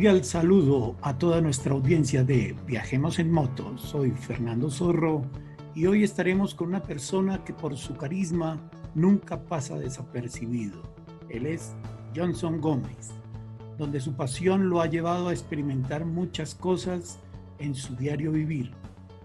cordial 0.00 0.24
saludo 0.24 0.96
a 1.02 1.18
toda 1.18 1.42
nuestra 1.42 1.74
audiencia 1.74 2.24
de 2.24 2.56
Viajemos 2.66 3.18
en 3.18 3.30
Moto. 3.30 3.76
Soy 3.76 4.12
Fernando 4.12 4.70
Zorro 4.70 5.26
y 5.74 5.84
hoy 5.84 6.04
estaremos 6.04 6.54
con 6.54 6.68
una 6.68 6.82
persona 6.82 7.44
que 7.44 7.52
por 7.52 7.76
su 7.76 7.94
carisma 7.98 8.58
nunca 8.94 9.42
pasa 9.42 9.78
desapercibido. 9.78 10.80
Él 11.28 11.44
es 11.44 11.74
Johnson 12.16 12.62
Gómez, 12.62 13.10
donde 13.76 14.00
su 14.00 14.14
pasión 14.14 14.70
lo 14.70 14.80
ha 14.80 14.86
llevado 14.86 15.28
a 15.28 15.32
experimentar 15.34 16.06
muchas 16.06 16.54
cosas 16.54 17.18
en 17.58 17.74
su 17.74 17.94
diario 17.94 18.32
vivir. 18.32 18.70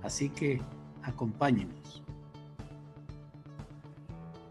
Así 0.03 0.27
que 0.27 0.59
acompáñenos. 1.03 2.03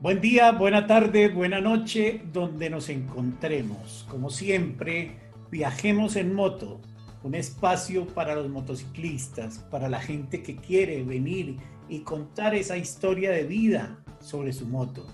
Buen 0.01 0.23
día, 0.23 0.53
buena 0.53 0.87
tarde, 0.87 1.29
buena 1.29 1.61
noche, 1.61 2.23
donde 2.33 2.71
nos 2.71 2.89
encontremos. 2.89 4.07
Como 4.09 4.31
siempre, 4.31 5.24
viajemos 5.55 6.17
en 6.17 6.35
moto, 6.35 6.81
un 7.23 7.37
espacio 7.37 8.09
para 8.09 8.35
los 8.35 8.49
motociclistas, 8.49 9.59
para 9.71 9.89
la 9.89 10.01
gente 10.01 10.43
que 10.43 10.57
quiere 10.57 11.05
venir 11.05 11.59
y 11.89 12.01
contar 12.01 12.57
esa 12.57 12.77
historia 12.77 13.31
de 13.31 13.45
vida 13.45 14.03
sobre 14.19 14.53
su 14.53 14.67
moto. 14.67 15.07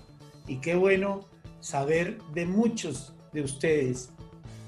Y 0.47 0.55
qué 0.55 0.73
bueno 0.73 1.19
saber 1.59 2.17
de 2.33 2.47
muchos 2.47 3.13
de 3.33 3.43
ustedes 3.43 4.13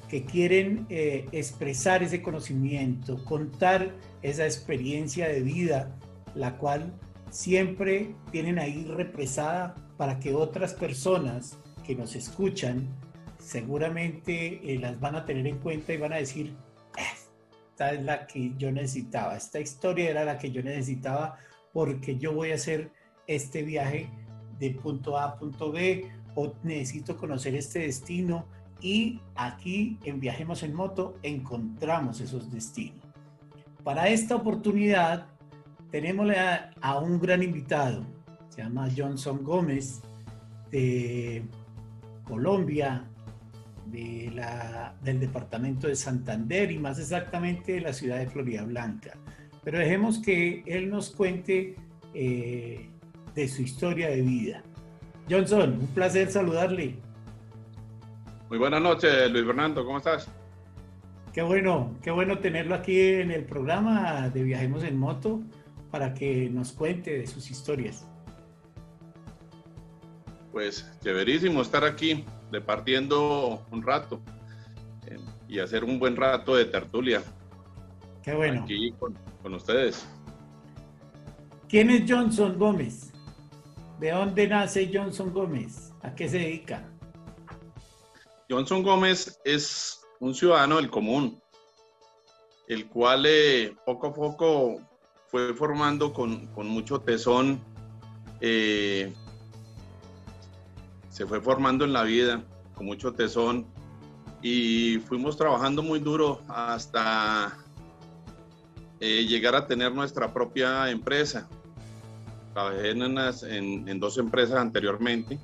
que 0.10 0.24
quieren 0.24 0.86
eh, 0.90 1.26
expresar 1.32 2.04
ese 2.04 2.22
conocimiento, 2.22 3.26
contar 3.26 3.96
esa 4.22 4.46
experiencia 4.46 5.28
de 5.28 5.42
vida, 5.42 5.98
la 6.36 6.56
cual 6.60 6.94
siempre 7.32 8.14
tienen 8.32 8.60
ahí 8.60 8.86
represada 8.86 9.74
para 9.98 10.20
que 10.20 10.36
otras 10.36 10.76
personas 10.76 11.58
que 11.84 11.96
nos 11.96 12.16
escuchan 12.16 12.88
seguramente 13.44 14.62
eh, 14.64 14.80
las 14.80 15.00
van 15.00 15.16
a 15.16 15.26
tener 15.26 15.46
en 15.48 15.58
cuenta 15.60 15.94
y 15.94 15.98
van 15.98 16.14
a 16.14 16.18
decir, 16.18 16.56
esta 17.72 17.92
es 17.92 18.04
la 18.04 18.26
que 18.26 18.54
yo 18.58 18.72
necesitaba, 18.72 19.36
esta 19.36 19.60
historia 19.60 20.10
era 20.10 20.24
la 20.24 20.38
que 20.38 20.52
yo 20.52 20.64
necesitaba 20.64 21.38
porque 21.74 22.18
yo 22.18 22.34
voy 22.34 22.52
a 22.52 22.56
hacer 22.56 22.92
este 23.28 23.64
viaje 23.64 24.10
de 24.60 24.72
punto 24.72 25.18
A 25.18 25.26
a 25.26 25.36
punto 25.38 25.72
B 25.72 26.10
o 26.36 26.54
necesito 26.64 27.18
conocer 27.18 27.56
este 27.56 27.80
destino 27.80 28.46
y 28.82 29.20
aquí 29.36 29.98
en 30.04 30.20
Viajemos 30.20 30.64
en 30.64 30.74
Moto 30.74 31.18
encontramos 31.24 32.20
esos 32.20 32.52
destinos. 32.52 33.00
Para 33.84 34.08
esta 34.08 34.36
oportunidad 34.36 35.28
tenemos 35.92 36.32
a 36.82 37.00
un 37.00 37.20
gran 37.20 37.44
invitado, 37.44 38.06
se 38.50 38.62
llama 38.62 38.90
Johnson 38.96 39.44
Gómez, 39.44 40.02
de 40.72 41.44
Colombia, 42.26 43.08
de 43.94 44.32
la, 44.34 44.96
del 45.04 45.20
departamento 45.20 45.88
de 45.88 45.96
Santander 45.96 46.72
y 46.72 46.80
más 46.80 47.00
exactamente 47.00 47.74
de 47.74 47.82
la 47.82 47.94
ciudad 47.94 48.18
de 48.18 48.28
Florida 48.28 48.64
Blanca. 48.64 49.14
Pero 49.64 49.78
dejemos 49.78 50.20
que 50.20 50.64
él 50.66 50.90
nos 50.90 51.12
cuente 51.12 51.76
eh, 52.14 52.90
de 53.36 53.48
su 53.48 53.62
historia 53.62 54.10
de 54.10 54.22
vida. 54.22 54.64
Johnson, 55.30 55.78
un 55.80 55.88
placer 55.88 56.30
saludarle. 56.30 56.96
Muy 58.50 58.58
buenas 58.58 58.82
noches, 58.82 59.32
Luis 59.32 59.46
Fernando, 59.46 59.86
¿cómo 59.86 60.00
estás? 60.00 60.28
Qué 61.32 61.44
bueno, 61.44 61.96
qué 62.02 62.12
bueno 62.12 62.40
tenerlo 62.40 62.76
aquí 62.76 63.00
en 63.00 63.32
el 63.32 63.46
programa 63.46 64.30
de 64.30 64.44
Viajemos 64.44 64.84
en 64.84 64.98
Moto 64.98 65.42
para 65.92 66.14
que 66.14 66.50
nos 66.50 66.72
cuente 66.72 67.20
de 67.20 67.28
sus 67.28 67.50
historias 67.50 68.06
pues 70.54 70.88
chéverísimo 71.04 71.64
estar 71.64 71.84
aquí, 71.84 72.24
departiendo 72.52 73.66
un 73.72 73.82
rato 73.82 74.22
eh, 75.08 75.18
y 75.50 75.60
hacer 75.60 75.84
un 75.84 75.98
buen 75.98 76.16
rato 76.16 76.56
de 76.56 76.66
tertulia. 76.66 77.24
Qué 78.22 78.34
bueno. 78.36 78.62
Aquí 78.62 78.94
con, 79.00 79.18
ustedes. 79.54 80.08
¿Quién 81.68 81.90
es 81.90 82.04
Johnson 82.08 82.58
Gómez? 82.58 83.12
¿De 84.00 84.12
dónde 84.12 84.48
nace 84.48 84.90
Johnson 84.94 85.34
Gómez? 85.34 85.92
¿A 86.04 86.14
qué 86.14 86.30
se 86.30 86.38
dedica? 86.38 86.88
Johnson 88.48 88.84
Gómez 88.84 89.40
es 89.44 90.02
un 90.20 90.36
ciudadano 90.36 90.76
del 90.76 90.92
común, 90.92 91.42
el 92.68 92.88
cual 92.88 93.26
eh, 93.26 93.76
poco 93.86 94.08
a 94.08 94.14
poco 94.14 94.82
fue 95.28 95.56
formando 95.56 96.14
con, 96.14 96.48
mucho 96.56 97.00
tesón 97.00 97.60
eh, 98.40 99.12
se 101.14 101.28
fue 101.28 101.40
formando 101.40 101.86
en 101.86 101.94
la 101.94 102.02
vida 102.02 102.44
con 102.74 102.88
mucho 102.88 103.14
tesón 103.14 103.68
y 104.42 104.98
fuimos 104.98 105.38
trabajando 105.38 105.84
muy 105.84 106.00
duro 106.00 106.42
hasta 106.48 107.56
eh, 109.00 109.24
llegar 109.28 109.54
a 109.56 109.68
tener 109.68 109.94
nuestra 109.94 110.34
propia 110.34 110.90
empresa. 110.90 111.48
Trabajé 112.54 112.90
en, 112.90 114.00
dos 114.00 114.18
empresas 114.18 114.58
anteriormente, 114.58 115.38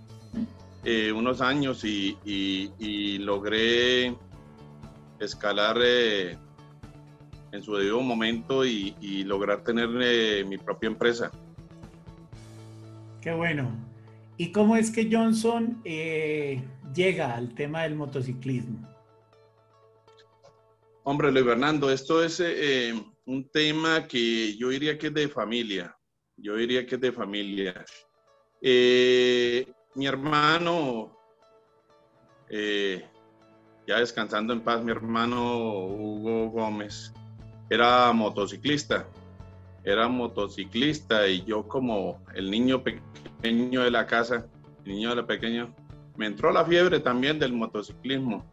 eh, 0.83 1.11
unos 1.11 1.39
años 1.39 1.83
y, 1.83 3.19
logré 3.19 4.15
escalar 5.19 5.77
eh, 5.83 6.35
en 7.51 7.61
su 7.61 7.75
debido 7.75 8.01
momento 8.01 8.65
y, 8.65 8.95
y 8.99 9.23
lograr 9.23 9.63
tener 9.63 9.87
mi 10.47 10.57
propia 10.57 10.87
empresa. 10.87 11.29
Qué 13.21 13.33
bueno, 13.33 13.69
¿Y 14.39 14.53
cómo 14.53 14.77
es 14.77 14.89
que 14.89 15.09
Johnson 15.11 15.81
eh, 15.83 16.63
llega 16.95 17.35
al 17.35 17.53
tema 17.53 17.83
del 17.83 17.95
motociclismo? 17.95 18.87
Hombre, 21.03 21.29
Luis 21.29 21.43
Fernando, 21.43 21.91
esto 21.91 22.23
es 22.23 22.39
eh, 22.39 22.93
un 23.25 23.49
tema 23.49 24.07
que 24.07 24.55
yo 24.55 24.69
diría 24.69 24.97
que 24.97 25.07
es 25.07 25.13
de 25.13 25.27
familia. 25.27 25.93
Yo 26.37 26.55
diría 26.55 26.85
que 26.85 26.95
es 26.95 27.01
de 27.01 27.11
familia. 27.11 27.83
Eh, 28.61 29.69
mi 29.95 30.07
hermano, 30.07 31.17
ya 32.49 33.99
descansando 33.99 34.53
en 34.53 34.61
paz, 34.61 34.81
mi 34.81 34.91
hermano 34.91 35.85
Hugo 35.85 36.49
Gómez, 36.49 37.11
era 37.69 38.13
motociclista. 38.13 39.05
Era 39.83 40.07
motociclista 40.07 41.27
y 41.27 41.43
yo 41.43 41.67
como 41.67 42.23
el 42.35 42.49
niño 42.49 42.81
pequeño 42.81 43.28
pequeño 43.41 43.83
de 43.83 43.91
la 43.91 44.05
casa, 44.05 44.45
niño 44.85 45.09
de 45.09 45.15
la 45.15 45.25
pequeña, 45.25 45.69
me 46.17 46.25
entró 46.25 46.51
la 46.51 46.65
fiebre 46.65 46.99
también 46.99 47.39
del 47.39 47.53
motociclismo. 47.53 48.45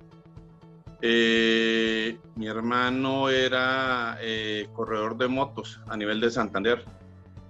Eh, 1.02 2.18
mi 2.36 2.46
hermano 2.46 3.28
era 3.28 4.18
eh, 4.20 4.68
corredor 4.72 5.16
de 5.18 5.28
motos 5.28 5.80
a 5.88 5.96
nivel 5.96 6.20
de 6.20 6.30
Santander, 6.30 6.84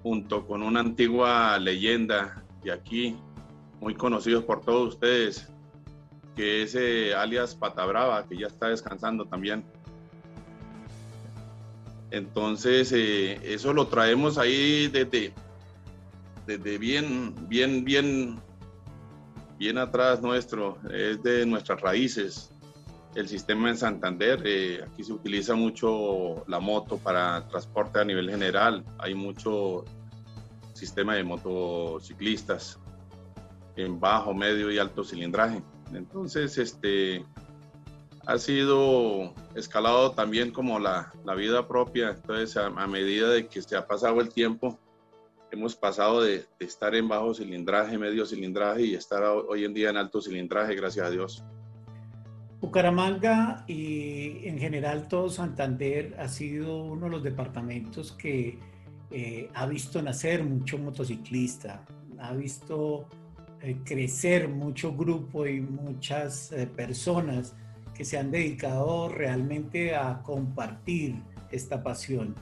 junto 0.02 0.46
con 0.46 0.62
una 0.62 0.80
antigua 0.80 1.58
leyenda 1.58 2.42
de 2.62 2.72
aquí, 2.72 3.16
muy 3.80 3.94
conocidos 3.94 4.44
por 4.44 4.62
todos 4.62 4.94
ustedes, 4.94 5.52
que 6.34 6.62
es 6.62 6.74
eh, 6.74 7.14
alias 7.14 7.54
Patabrava, 7.54 8.26
que 8.26 8.38
ya 8.38 8.46
está 8.46 8.68
descansando 8.68 9.26
también. 9.26 9.64
Entonces, 12.10 12.92
eso 12.92 13.72
lo 13.72 13.88
traemos 13.88 14.38
ahí 14.38 14.88
desde, 14.88 15.34
desde 16.46 16.78
bien, 16.78 17.34
bien, 17.48 17.84
bien, 17.84 18.40
bien 19.58 19.78
atrás 19.78 20.22
nuestro, 20.22 20.78
es 20.92 21.22
de 21.22 21.44
nuestras 21.44 21.80
raíces. 21.80 22.50
El 23.14 23.28
sistema 23.28 23.70
en 23.70 23.76
Santander, 23.78 24.42
eh, 24.44 24.84
aquí 24.86 25.02
se 25.02 25.12
utiliza 25.12 25.54
mucho 25.54 26.44
la 26.46 26.60
moto 26.60 26.98
para 26.98 27.46
transporte 27.48 27.98
a 27.98 28.04
nivel 28.04 28.30
general, 28.30 28.84
hay 28.98 29.14
mucho 29.14 29.84
sistema 30.74 31.14
de 31.14 31.24
motociclistas 31.24 32.78
en 33.76 33.98
bajo, 33.98 34.34
medio 34.34 34.70
y 34.70 34.78
alto 34.78 35.02
cilindraje. 35.02 35.62
Entonces, 35.92 36.58
este, 36.58 37.24
ha 38.26 38.38
sido 38.38 39.32
escalado 39.54 40.12
también 40.12 40.50
como 40.50 40.78
la, 40.78 41.12
la 41.24 41.34
vida 41.34 41.66
propia. 41.66 42.10
Entonces, 42.10 42.56
a, 42.56 42.66
a, 42.66 42.86
medida 42.86 43.30
de 43.30 43.46
que 43.46 43.62
se 43.62 43.76
ha 43.76 43.86
pasado 43.86 44.20
el 44.20 44.28
tiempo, 44.28 44.78
hemos 45.50 45.76
pasado 45.76 46.22
de, 46.22 46.44
estar 46.58 46.94
en 46.94 47.08
bajo 47.08 47.34
cilindraje, 47.34 47.98
medio 47.98 48.26
cilindraje 48.26 48.82
y 48.82 48.94
estar 48.94 49.22
hoy 49.22 49.64
en 49.64 49.74
día 49.74 49.90
en 49.90 49.96
alto 49.96 50.20
cilindraje, 50.20 50.74
gracias 50.74 51.06
a 51.06 51.10
Dios. 51.10 51.44
Bucaramanga 52.60 53.64
y 53.66 54.46
en 54.48 54.58
general 54.58 55.08
todo 55.08 55.28
Santander 55.28 56.16
ha 56.18 56.28
sido 56.28 56.84
uno 56.84 57.06
de 57.06 57.10
los 57.12 57.22
departamentos 57.22 58.12
que 58.12 58.58
eh, 59.10 59.50
ha 59.54 59.66
visto 59.66 60.02
nacer 60.02 60.42
mucho 60.42 60.78
motociclista, 60.78 61.84
ha 62.18 62.32
visto 62.32 63.08
eh, 63.60 63.78
crecer 63.84 64.48
mucho 64.48 64.96
grupo 64.96 65.46
y 65.46 65.60
muchas 65.60 66.50
eh, 66.52 66.66
personas 66.66 67.54
que 67.94 68.04
se 68.04 68.18
han 68.18 68.30
dedicado 68.30 69.08
realmente 69.08 69.94
a 69.94 70.22
compartir 70.22 71.22
esta 71.50 71.82
pasión 71.82 72.34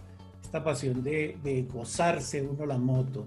pasión 0.62 1.02
de, 1.02 1.66
gozarse 1.72 2.42
uno 2.42 2.66
la 2.66 2.78
moto. 2.78 3.26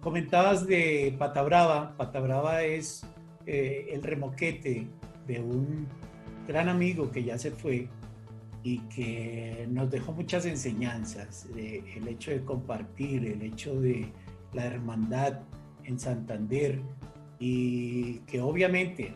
Comentabas 0.00 0.66
de 0.66 1.14
Patabrava. 1.18 1.96
Patabrava 1.96 2.62
es 2.62 3.04
eh, 3.46 3.88
el 3.90 4.02
remoquete 4.02 4.86
de 5.26 5.40
un 5.40 5.86
gran 6.46 6.68
amigo 6.68 7.10
que 7.10 7.24
ya 7.24 7.38
se 7.38 7.50
fue, 7.52 7.88
y 8.62 8.78
que 8.78 9.66
nos 9.70 9.90
dejó 9.90 10.12
muchas 10.12 10.46
enseñanzas. 10.46 11.46
el 11.56 12.08
hecho 12.08 12.30
de 12.30 12.44
compartir, 12.44 13.26
el 13.26 13.42
hecho 13.42 13.80
de 13.80 14.12
la 14.52 14.66
hermandad 14.66 15.40
en 15.84 15.98
Santander 15.98 16.80
y 17.38 18.18
que 18.20 18.40
obviamente 18.40 19.14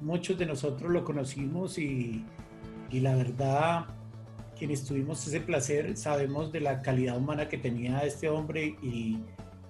muchos 0.00 0.36
de 0.38 0.46
nosotros 0.46 0.90
lo 0.90 1.04
conocimos 1.04 1.78
y 1.78 2.24
la 2.90 3.14
verdad 3.14 3.86
quienes 4.58 4.84
tuvimos 4.84 5.26
ese 5.26 5.40
placer 5.40 5.96
sabemos 5.96 6.52
de 6.52 6.60
la 6.60 6.82
calidad 6.82 7.16
humana 7.16 7.48
que 7.48 7.58
tenía 7.58 8.00
este 8.00 8.28
hombre 8.28 8.76
y, 8.82 9.18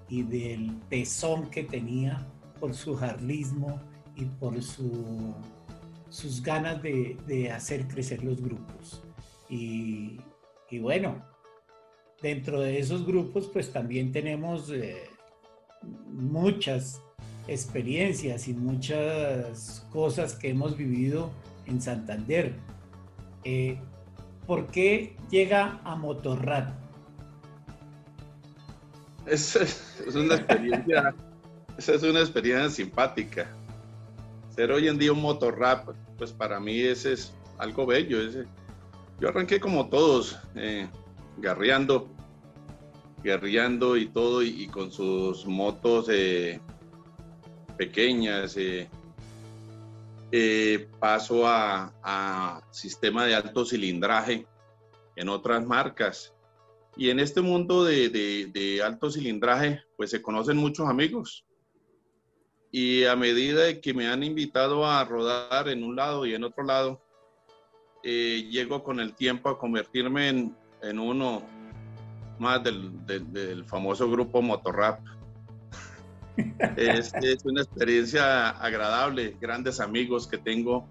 del 0.09 0.81
tesón 0.89 1.51
que 1.51 1.65
tenía 1.65 2.27
por 2.59 2.75
su 2.75 2.97
jarlismo 2.97 3.79
y 4.17 4.25
por 4.25 4.63
su, 4.63 5.35
sus 6.09 6.43
ganas 6.43 6.83
de, 6.83 7.51
hacer 7.55 7.87
crecer 7.87 8.25
los 8.25 8.41
grupos. 8.41 9.03
Y, 9.51 10.19
y, 10.71 10.79
bueno, 10.79 11.23
dentro 12.23 12.61
de 12.61 12.79
esos 12.79 13.07
grupos 13.07 13.49
pues 13.53 13.71
también 13.71 14.11
tenemos 14.11 14.71
eh, 14.71 15.11
muchas 16.07 17.03
experiencias 17.47 18.49
y 18.49 18.55
muchas 18.55 19.87
cosas 19.91 20.35
que 20.35 20.49
hemos 20.51 20.77
vivido 20.77 21.31
en 21.67 21.81
Santander. 21.81 22.55
Eh, 23.45 23.79
¿por 24.49 24.67
qué 24.69 25.15
llega 25.31 25.79
a 25.85 25.95
Motorrad? 25.95 26.71
Es, 29.27 29.55
es 29.57 30.15
una 30.15 30.37
experiencia, 30.37 31.15
esa 31.77 31.95
es 31.95 32.03
una 32.03 32.21
experiencia 32.21 32.71
simpática. 32.71 33.47
Ser 34.49 34.73
hoy 34.73 34.89
en 34.89 34.99
día 34.99 35.13
un 35.13 35.21
motorrap, 35.21 35.91
pues 36.17 36.33
para 36.33 36.59
mí 36.59 36.81
ese 36.81 37.13
es 37.13 37.35
algo 37.59 37.85
bello. 37.85 38.19
Yo 39.21 39.29
arranqué 39.29 39.61
como 39.61 39.91
todos, 39.91 40.39
eh, 40.55 40.89
guerreando, 41.37 42.09
guerreando 43.23 43.99
y 43.99 44.09
todo, 44.09 44.43
y, 44.43 44.67
con 44.69 44.91
sus 44.91 45.45
motos 45.45 46.09
eh, 46.11 46.59
pequeñas, 47.77 48.57
eh, 48.57 48.89
eh, 50.31 50.89
paso 51.01 51.47
a, 51.47 52.63
sistema 52.71 53.25
de 53.25 53.35
alto 53.35 53.65
cilindraje 53.65 54.47
en 55.17 55.29
otras 55.29 55.65
marcas. 55.67 56.35
Y 56.97 57.11
en 57.11 57.21
este 57.21 57.41
mundo 57.41 57.85
de, 57.85 58.83
alto 58.85 59.11
cilindraje, 59.11 59.83
pues 59.97 60.11
se 60.11 60.21
conocen 60.21 60.57
muchos 60.57 60.89
amigos. 60.89 61.47
Y 62.71 63.05
a 63.05 63.17
medida 63.17 63.65
de 63.65 63.81
que 63.81 63.95
me 63.95 64.09
han 64.09 64.23
invitado 64.23 64.87
a 64.87 65.03
rodar 65.05 65.69
en 65.69 65.83
un 65.83 65.97
lado 65.97 66.27
y 66.27 66.35
en 66.35 66.45
otro 66.45 66.65
lado, 66.65 67.01
eh, 68.05 68.47
llego 68.51 68.83
con 68.85 69.01
el 69.01 69.15
tiempo 69.15 69.49
a 69.49 69.59
convertirme 69.59 70.29
en, 70.29 70.99
uno 70.99 71.43
más 72.39 72.63
del, 72.63 73.05
del 73.07 73.65
famoso 73.65 74.09
grupo 74.11 74.43
Motorrap 74.43 75.01
es, 76.77 77.13
una 77.45 77.63
experiencia 77.63 78.51
agradable, 78.51 79.37
grandes 79.41 79.81
amigos 79.81 80.27
que 80.27 80.39
tengo, 80.39 80.87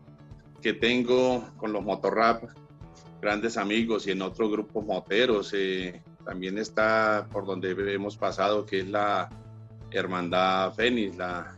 que 0.61 0.73
tengo 0.73 1.47
con 1.57 1.73
los 1.73 1.83
motorrap, 1.83 2.43
grandes 3.21 3.57
amigos 3.57 4.07
y 4.07 4.11
en 4.11 4.21
otros 4.21 4.51
grupos 4.51 4.85
moteros. 4.85 5.53
Eh, 5.55 6.01
también 6.25 6.57
está 6.57 7.27
por 7.31 7.45
donde 7.45 7.71
hemos 7.93 8.17
pasado, 8.17 8.65
que 8.65 8.79
es 8.79 8.87
la 8.87 9.29
Hermandad 9.91 10.73
Fénix, 10.73 11.15
la 11.15 11.55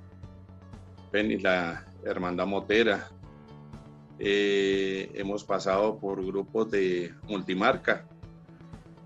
Fénix, 1.11 1.41
la 1.41 1.85
Hermandad 2.03 2.45
Motera. 2.45 3.09
Eh, 4.19 5.11
hemos 5.15 5.43
pasado 5.43 5.97
por 5.97 6.23
grupos 6.25 6.69
de 6.69 7.13
multimarca. 7.23 8.05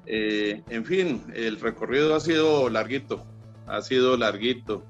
Eh, 0.05 0.63
en 0.69 0.85
fin, 0.85 1.23
el 1.33 1.59
recorrido 1.59 2.15
ha 2.15 2.19
sido 2.19 2.69
larguito, 2.69 3.25
ha 3.67 3.81
sido 3.81 4.17
larguito, 4.17 4.83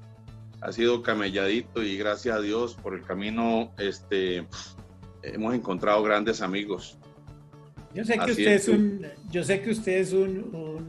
ha 0.60 0.72
sido 0.72 1.02
camelladito 1.02 1.82
y 1.82 1.96
gracias 1.96 2.36
a 2.36 2.40
Dios 2.40 2.74
por 2.74 2.94
el 2.94 3.02
camino 3.02 3.72
este, 3.78 4.46
hemos 5.22 5.54
encontrado 5.54 6.02
grandes 6.02 6.40
amigos. 6.40 6.98
Yo 7.94 8.04
sé 8.04 8.18
que 8.18 8.30
usted 8.30 8.52
es, 8.52 8.68
un, 8.68 9.06
yo 9.30 9.44
sé 9.44 9.62
que 9.62 9.70
usted 9.70 9.98
es 9.98 10.12
un, 10.12 10.84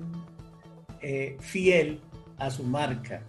eh, 1.01 1.37
fiel 1.39 1.99
a 2.37 2.49
su 2.49 2.63
marca 2.63 3.21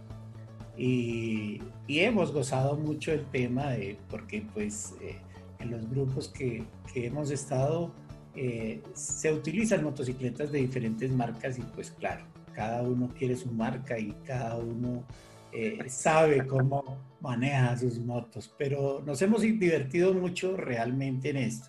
y, 0.76 1.60
hemos 1.88 2.32
gozado 2.32 2.76
mucho 2.76 3.12
el 3.12 3.24
tema 3.26 3.70
de, 3.70 3.96
porque 4.10 4.44
pues 4.52 4.94
eh, 5.00 5.18
en 5.60 5.70
los 5.70 5.88
grupos 5.88 6.28
que, 6.28 6.64
que 6.92 7.06
hemos 7.06 7.30
estado 7.30 7.92
eh, 8.34 8.82
se 8.92 9.32
utilizan 9.32 9.82
motocicletas 9.82 10.52
de 10.52 10.58
diferentes 10.58 11.10
marcas 11.10 11.58
y 11.58 11.62
pues 11.62 11.90
claro, 11.92 12.24
cada 12.56 12.82
uno 12.82 13.12
quiere 13.16 13.36
su 13.36 13.52
marca 13.52 13.98
y 13.98 14.12
cada 14.24 14.56
uno 14.56 15.04
eh, 15.52 15.78
sabe 15.88 16.46
cómo 16.46 16.98
maneja 17.20 17.76
sus 17.76 17.98
motos, 17.98 18.52
pero 18.58 19.02
nos 19.04 19.20
hemos 19.20 19.42
divertido 19.42 20.14
mucho 20.14 20.56
realmente 20.56 21.30
en 21.30 21.36
esto 21.36 21.68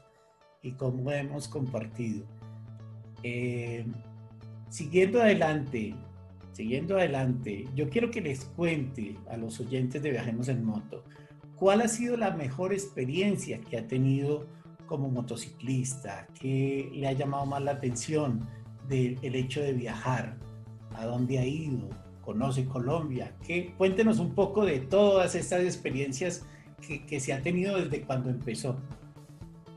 y 0.61 0.71
como 0.71 1.11
hemos 1.11 1.49
compartido. 1.49 2.25
Eh, 3.21 3.85
siguiendo 4.69 5.21
adelante, 5.21 5.93
siguiendo 6.53 6.95
adelante, 6.97 7.65
yo 7.75 7.89
quiero 7.89 8.09
que 8.09 8.21
les 8.21 8.45
cuente 8.45 9.17
a 9.29 9.35
los 9.35 9.59
oyentes 9.59 10.01
de 10.01 10.11
Viajemos 10.11 10.47
en 10.47 10.63
Moto, 10.63 11.03
¿cuál 11.57 11.81
ha 11.81 11.89
sido 11.89 12.15
la 12.15 12.31
mejor 12.31 12.71
experiencia 12.71 13.59
que 13.59 13.77
ha 13.77 13.87
tenido 13.87 14.47
como 14.85 15.09
motociclista? 15.09 16.27
¿Qué 16.39 16.89
le 16.93 17.07
ha 17.09 17.11
llamado 17.11 17.45
más 17.45 17.61
la 17.61 17.71
atención 17.71 18.47
del 18.87 19.35
hecho 19.35 19.61
de 19.61 19.73
viajar? 19.73 20.46
A 20.97 21.05
dónde 21.05 21.39
ha 21.39 21.45
ido, 21.45 21.89
conoce 22.21 22.65
Colombia. 22.65 23.33
¿Qué? 23.45 23.73
Cuéntenos 23.77 24.19
un 24.19 24.33
poco 24.33 24.65
de 24.65 24.79
todas 24.79 25.35
estas 25.35 25.63
experiencias 25.63 26.45
que, 27.07 27.19
se 27.19 27.33
ha 27.33 27.41
tenido 27.41 27.77
desde 27.77 28.01
cuando 28.01 28.29
empezó. 28.29 28.75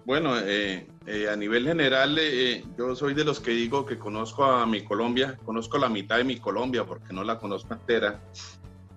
Bueno, 0.05 0.39
eh, 0.39 0.87
eh, 1.07 1.29
a 1.29 1.37
nivel 1.37 1.67
general, 1.67 2.17
eh, 2.19 2.65
yo 2.77 2.97
soy 2.97 3.15
de 3.15 3.25
los 3.25 3.39
que 3.39 3.53
digo 3.53 3.85
que 3.85 3.99
conozco 3.99 4.45
a 4.45 4.67
mi 4.67 4.83
Colombia, 4.83 5.39
conozco 5.45 5.79
la 5.79 5.89
mitad 5.89 6.17
de 6.17 6.25
mi 6.25 6.39
Colombia 6.39 6.85
porque 6.85 7.12
no 7.12 7.23
la 7.23 7.39
conozco 7.39 7.75
entera. 7.75 8.21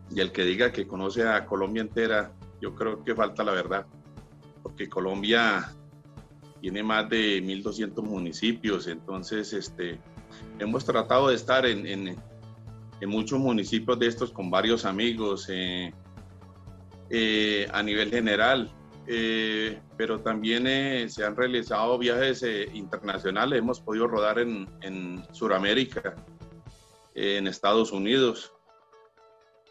Y 0.09 0.19
el 0.19 0.31
que 0.31 0.43
diga 0.43 0.71
que 0.71 0.87
conoce 0.87 1.27
a 1.27 1.45
Colombia 1.45 1.81
entera, 1.81 2.31
yo 2.61 2.73
creo 2.73 3.03
que 3.03 3.15
falta 3.15 3.43
la 3.43 3.51
verdad, 3.51 3.85
porque 4.61 4.87
Colombia 4.87 5.73
tiene 6.61 6.81
más 6.81 7.09
de 7.09 7.43
1.200 7.43 8.01
municipios, 8.03 8.87
entonces 8.87 9.51
este, 9.53 9.99
hemos 10.59 10.85
tratado 10.85 11.29
de 11.29 11.35
estar 11.35 11.65
en, 11.65 12.15
muchos 13.05 13.37
municipios 13.37 13.99
de 13.99 14.07
estos 14.07 14.31
con 14.31 14.49
varios 14.49 14.85
amigos 14.85 15.47
eh, 15.49 15.93
eh, 17.09 17.67
a 17.73 17.83
nivel 17.83 18.09
general, 18.09 18.71
eh, 19.07 19.81
pero 19.97 20.21
también 20.21 21.09
se 21.09 21.25
han 21.25 21.35
realizado 21.35 21.97
viajes 21.97 22.45
internacionales, 22.73 23.59
hemos 23.59 23.81
podido 23.81 24.07
rodar 24.07 24.39
en, 24.39 24.69
en 24.81 25.21
Sudamérica, 25.33 26.15
en 27.13 27.47
Estados 27.47 27.91
Unidos. 27.91 28.53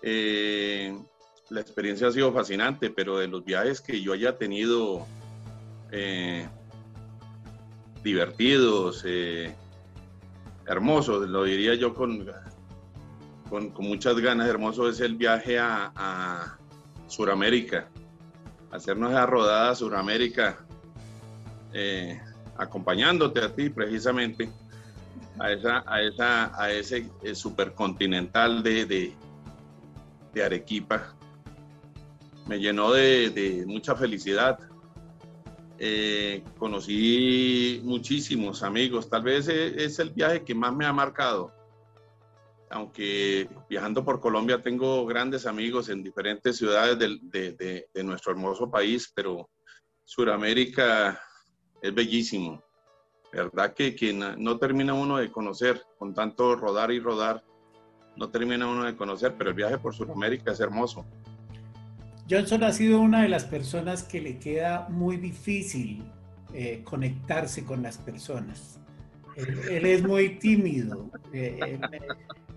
la 0.02 1.60
experiencia 1.60 2.08
ha 2.08 2.12
sido 2.12 2.34
fascinante, 2.34 2.90
pero 2.90 3.18
de 3.18 3.28
los 3.28 3.42
viajes 3.44 3.80
que 3.80 4.02
yo 4.02 4.12
haya 4.12 4.36
tenido 4.36 5.06
divertidos, 8.02 9.04
hermoso, 10.66 11.20
lo 11.20 11.44
diría 11.44 11.74
yo 11.74 11.94
con, 11.94 12.26
con, 13.48 13.72
muchas 13.78 14.16
ganas, 14.18 14.48
hermoso 14.48 14.88
es 14.88 15.00
el 15.00 15.16
viaje 15.16 15.58
a, 15.58 15.92
a 15.94 16.58
Sudamérica, 17.06 17.88
hacernos 18.70 19.10
esa 19.10 19.26
rodada 19.26 19.70
a 19.70 19.74
Sudamérica, 19.74 20.58
eh, 21.72 22.20
acompañándote 22.56 23.40
a 23.40 23.54
ti 23.54 23.70
precisamente, 23.70 24.50
a, 25.38 25.52
esa, 25.52 25.84
a, 25.86 26.02
esa, 26.02 26.62
a 26.62 26.70
ese 26.70 27.08
eh, 27.22 27.34
supercontinental 27.34 28.62
de, 28.62 29.14
de, 30.32 30.44
Arequipa. 30.44 31.14
Me 32.46 32.58
llenó 32.58 32.92
de 32.92 33.64
mucha 33.66 33.94
felicidad, 33.94 34.58
eh, 35.84 36.44
conocí 36.58 37.80
muchísimos 37.82 38.62
amigos, 38.62 39.10
tal 39.10 39.24
vez 39.24 39.48
e, 39.48 39.84
es 39.84 39.98
el 39.98 40.10
viaje 40.10 40.44
que 40.44 40.54
más 40.54 40.72
me 40.72 40.86
ha 40.86 40.92
marcado. 40.92 41.52
Aunque 42.70 43.48
viajando 43.68 44.04
por 44.04 44.20
Colombia 44.20 44.62
tengo 44.62 45.04
grandes 45.06 45.44
amigos 45.44 45.88
en 45.88 46.04
diferentes 46.04 46.56
ciudades 46.56 47.00
de, 47.00 47.88
nuestro 48.04 48.30
hermoso 48.30 48.70
país, 48.70 49.10
pero 49.12 49.50
Sudamérica 50.04 51.20
es 51.82 51.92
bellísimo. 51.92 52.62
¿Verdad 53.32 53.74
que, 53.74 53.96
que 53.96 54.12
no 54.12 54.58
termina 54.58 54.94
uno 54.94 55.16
de 55.16 55.32
conocer 55.32 55.82
con 55.98 56.14
tanto 56.14 56.54
rodar 56.54 56.92
y 56.92 57.00
rodar? 57.00 57.42
No 58.14 58.30
termina 58.30 58.68
uno 58.68 58.84
de 58.84 58.94
conocer, 58.94 59.34
pero 59.36 59.50
el 59.50 59.56
viaje 59.56 59.78
por 59.78 59.96
Sudamérica 59.96 60.52
es 60.52 60.60
hermoso. 60.60 61.04
Johnson 62.28 62.64
ha 62.64 62.72
sido 62.72 63.00
una 63.00 63.22
de 63.22 63.28
las 63.28 63.44
personas 63.44 64.02
que 64.02 64.20
le 64.20 64.38
queda 64.38 64.88
muy 64.88 65.16
difícil 65.16 66.04
eh, 66.54 66.82
conectarse 66.84 67.64
con 67.64 67.82
las 67.82 67.98
personas. 67.98 68.80
Él, 69.36 69.86
es 69.86 70.02
muy 70.02 70.38
tímido. 70.38 71.10
Eh, 71.32 71.78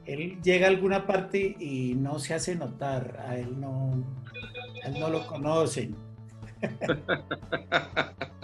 él, 0.05 0.39
llega 0.43 0.67
a 0.67 0.69
alguna 0.69 1.07
parte 1.07 1.55
y 1.59 1.95
no 1.95 2.19
se 2.19 2.33
hace 2.33 2.55
notar. 2.55 3.23
A 3.27 3.37
él 3.37 3.59
no, 3.59 4.03
a 4.83 4.87
él 4.87 4.99
no 4.99 5.09
lo 5.09 5.25
conocen. 5.27 5.95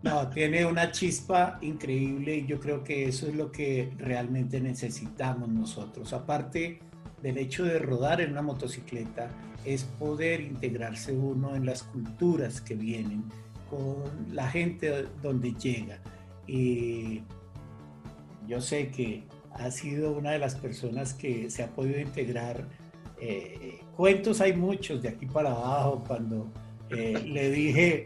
No, 0.00 0.30
tiene 0.30 0.64
una 0.64 0.92
chispa 0.92 1.58
increíble 1.60 2.36
y 2.36 2.46
yo 2.46 2.60
creo 2.60 2.84
que 2.84 3.08
eso 3.08 3.26
es 3.26 3.34
lo 3.34 3.50
que 3.50 3.92
realmente 3.98 4.60
necesitamos 4.60 5.48
nosotros. 5.48 6.12
Aparte 6.12 6.78
del 7.20 7.36
hecho 7.36 7.64
de 7.64 7.78
rodar 7.78 8.20
en 8.20 8.30
una 8.30 8.42
motocicleta, 8.42 9.28
es 9.74 9.84
poder 9.84 10.40
integrarse 10.40 11.12
uno 11.12 11.54
en 11.54 11.66
las 11.66 11.82
culturas 11.82 12.60
que 12.60 12.74
vienen, 12.74 13.24
con 13.68 13.96
la 14.32 14.48
gente 14.48 15.06
donde 15.22 15.52
llega. 15.52 15.98
Y 16.46 17.22
yo 18.46 18.60
sé 18.60 18.90
que 18.90 19.24
ha 19.52 19.70
sido 19.70 20.12
una 20.12 20.32
de 20.32 20.38
las 20.38 20.54
personas 20.54 21.14
que 21.14 21.50
se 21.50 21.62
ha 21.62 21.68
podido 21.68 22.00
integrar. 22.00 22.66
Eh, 23.20 23.80
cuentos 23.96 24.40
hay 24.40 24.54
muchos 24.54 25.02
de 25.02 25.10
aquí 25.10 25.26
para 25.26 25.50
abajo, 25.50 26.04
cuando 26.06 26.50
eh, 26.90 27.22
le 27.26 27.50
dije 27.50 28.04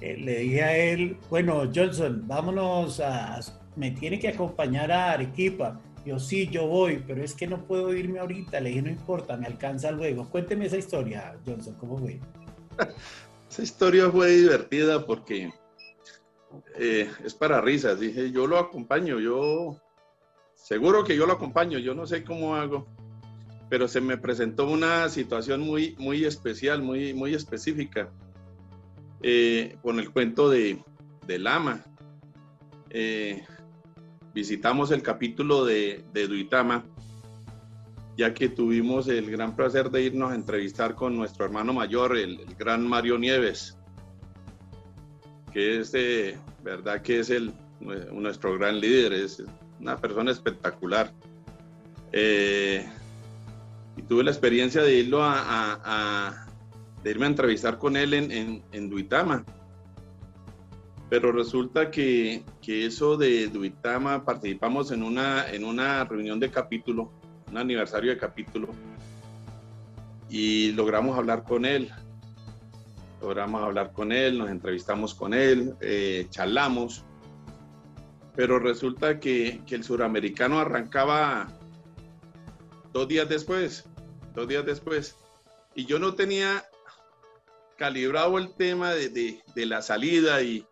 eh, 0.00 0.16
le 0.16 0.38
dije 0.38 0.62
a 0.62 0.76
él, 0.76 1.16
bueno, 1.28 1.70
Johnson, 1.74 2.24
vámonos 2.26 3.00
a, 3.00 3.38
me 3.76 3.90
tiene 3.90 4.18
que 4.18 4.28
acompañar 4.28 4.90
a 4.90 5.12
Arequipa. 5.12 5.78
Yo 6.04 6.18
sí, 6.18 6.48
yo 6.48 6.66
voy, 6.66 7.02
pero 7.06 7.22
es 7.22 7.34
que 7.34 7.46
no 7.46 7.66
puedo 7.66 7.94
irme 7.94 8.20
ahorita. 8.20 8.60
Le 8.60 8.70
dije, 8.70 8.82
no 8.82 8.90
importa, 8.90 9.36
me 9.36 9.46
alcanza 9.46 9.90
luego. 9.90 10.28
Cuénteme 10.28 10.66
esa 10.66 10.78
historia, 10.78 11.36
Johnson, 11.46 11.74
¿cómo 11.74 11.98
fue? 11.98 12.18
Esa 13.50 13.62
historia 13.62 14.08
fue 14.08 14.30
divertida 14.30 15.04
porque 15.04 15.52
eh, 16.76 17.10
es 17.24 17.34
para 17.34 17.60
risas. 17.60 17.98
Dije, 17.98 18.30
yo 18.30 18.46
lo 18.46 18.58
acompaño, 18.58 19.18
yo 19.18 19.76
seguro 20.54 21.02
que 21.04 21.16
yo 21.16 21.26
lo 21.26 21.32
acompaño, 21.32 21.78
yo 21.78 21.94
no 21.94 22.06
sé 22.06 22.22
cómo 22.22 22.54
hago, 22.54 22.86
pero 23.68 23.88
se 23.88 24.00
me 24.00 24.16
presentó 24.16 24.68
una 24.68 25.08
situación 25.08 25.62
muy, 25.62 25.96
muy 25.98 26.24
especial, 26.24 26.80
muy, 26.80 27.12
muy 27.12 27.34
específica 27.34 28.12
eh, 29.22 29.76
con 29.82 29.98
el 29.98 30.10
cuento 30.12 30.48
de, 30.48 30.82
de 31.26 31.38
Lama. 31.40 31.84
Eh, 32.90 33.44
visitamos 34.34 34.90
el 34.90 35.02
capítulo 35.02 35.64
de, 35.64 36.04
de, 36.12 36.26
Duitama, 36.26 36.84
ya 38.16 38.34
que 38.34 38.48
tuvimos 38.48 39.08
el 39.08 39.30
gran 39.30 39.56
placer 39.56 39.90
de 39.90 40.02
irnos 40.02 40.32
a 40.32 40.34
entrevistar 40.34 40.94
con 40.94 41.16
nuestro 41.16 41.44
hermano 41.44 41.72
mayor, 41.72 42.16
el, 42.16 42.44
gran 42.58 42.86
Mario 42.86 43.18
Nieves, 43.18 43.78
que 45.52 45.80
es 45.80 45.92
de 45.92 46.38
verdad 46.62 47.02
que 47.02 47.20
es 47.20 47.30
el, 47.30 47.52
nuestro 47.80 48.58
gran 48.58 48.80
líder, 48.80 49.12
es 49.12 49.42
una 49.80 49.96
persona 49.96 50.30
espectacular. 50.30 51.10
Eh, 52.12 52.86
y 53.96 54.02
tuve 54.02 54.24
la 54.24 54.30
experiencia 54.30 54.82
de 54.82 54.94
irlo 54.94 55.20
a, 55.22 56.46
de 57.02 57.10
irme 57.10 57.26
a 57.26 57.28
entrevistar 57.28 57.78
con 57.78 57.96
él 57.96 58.14
en, 58.14 58.62
en, 58.72 58.90
Duitama. 58.90 59.44
Pero 61.10 61.32
resulta 61.32 61.90
que, 61.90 62.44
que, 62.62 62.86
eso 62.86 63.16
de 63.16 63.48
Duitama 63.48 64.24
participamos 64.24 64.92
en 64.92 65.02
una, 65.02 65.50
en 65.50 65.64
una 65.64 66.04
reunión 66.04 66.38
de 66.38 66.50
capítulo, 66.50 67.12
un 67.50 67.58
aniversario 67.58 68.12
de 68.12 68.16
capítulo, 68.16 68.68
y 70.28 70.70
logramos 70.72 71.18
hablar 71.18 71.42
con 71.42 71.64
él. 71.66 71.90
Logramos 73.20 73.62
hablar 73.62 73.92
con 73.92 74.12
él, 74.12 74.38
nos 74.38 74.50
entrevistamos 74.50 75.14
con 75.14 75.34
él, 75.34 75.74
eh, 75.80 76.26
charlamos, 76.30 77.04
pero 78.34 78.58
resulta 78.58 79.20
que, 79.20 79.60
que 79.66 79.74
el 79.74 79.84
suramericano 79.84 80.58
arrancaba 80.60 81.48
dos 82.92 83.08
días 83.08 83.28
después, 83.28 83.84
dos 84.34 84.48
días 84.48 84.64
después, 84.64 85.16
y 85.74 85.86
yo 85.86 85.98
no 85.98 86.14
tenía 86.14 86.64
calibrado 87.76 88.36
el 88.36 88.52
tema 88.54 88.92
de, 88.92 89.42
la 89.54 89.80
salida 89.80 90.42
y, 90.42 90.66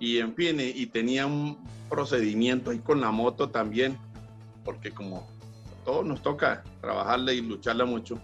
en 0.00 0.34
fin, 0.34 0.58
y 0.60 0.86
tenía 0.86 1.26
un 1.26 1.58
procedimiento 1.88 2.70
ahí 2.70 2.78
con 2.78 3.00
la 3.00 3.10
moto 3.10 3.50
también, 3.50 3.98
porque 4.64 4.90
como 4.90 5.28
todos 5.84 6.04
nos 6.04 6.22
toca 6.22 6.62
trabajarla 6.80 7.32
y 7.32 7.40
lucharla 7.40 7.84
mucho, 7.84 8.20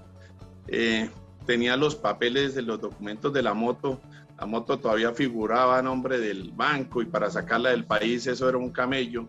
eh, 0.69 1.11
tenía 1.47 1.77
los 1.77 1.95
papeles 1.95 2.55
de 2.55 2.63
los 2.63 2.81
documentos 2.81 3.33
de 3.33 3.43
la 3.43 3.55
moto, 3.55 4.01
la 4.39 4.47
moto 4.47 4.79
todavía 4.79 5.13
figuraba 5.13 5.83
nombre 5.83 6.19
del 6.19 6.53
banco 6.53 7.03
y 7.03 7.07
para 7.07 7.31
sacarla 7.31 7.71
del 7.71 7.85
país 7.85 8.27
eso 8.27 8.49
era 8.49 8.59
un 8.59 8.71
camello. 8.71 9.27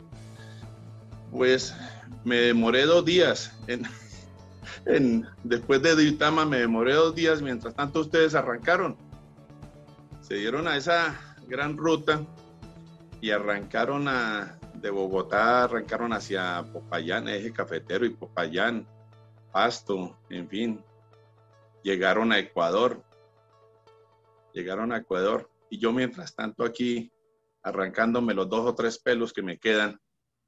Pues 1.32 1.76
me 2.24 2.38
demoré 2.38 2.86
dos 2.86 3.06
días 3.06 3.56
después 5.44 5.82
de 5.82 5.96
Duitama 5.96 6.46
me 6.46 6.60
demoré 6.60 6.94
dos 6.94 7.16
días, 7.16 7.42
mientras 7.42 7.76
tanto 7.76 8.02
ustedes 8.02 8.36
arrancaron. 8.36 8.98
Se 10.22 10.36
dieron 10.36 10.68
a 10.68 10.78
esa 10.78 11.35
gran 11.48 11.78
ruta 11.78 12.26
y 13.22 13.32
arrancaron 13.32 14.08
a, 14.08 14.60
de 14.74 14.90
Bogotá, 14.90 15.64
arrancaron 15.64 16.14
hacia 16.14 16.64
Popayán, 16.72 17.28
eje 17.28 17.52
cafetero 17.52 18.06
y 18.06 18.12
Popayán, 18.12 18.88
Pasto, 19.52 20.18
en 20.30 20.50
fin. 20.50 20.84
Llegaron 21.84 22.32
a 22.32 22.40
Ecuador. 22.40 23.02
Llegaron 24.54 24.92
a 24.92 24.98
Ecuador. 24.98 25.50
Y 25.70 25.80
yo 25.80 25.92
mientras 25.92 26.36
tanto 26.36 26.64
aquí 26.64 27.12
arrancándome 27.64 28.34
los 28.34 28.48
dos 28.50 28.68
o 28.68 28.76
tres 28.76 29.00
pelos 29.00 29.34
que 29.34 29.42
me 29.42 29.58
quedan, 29.58 30.00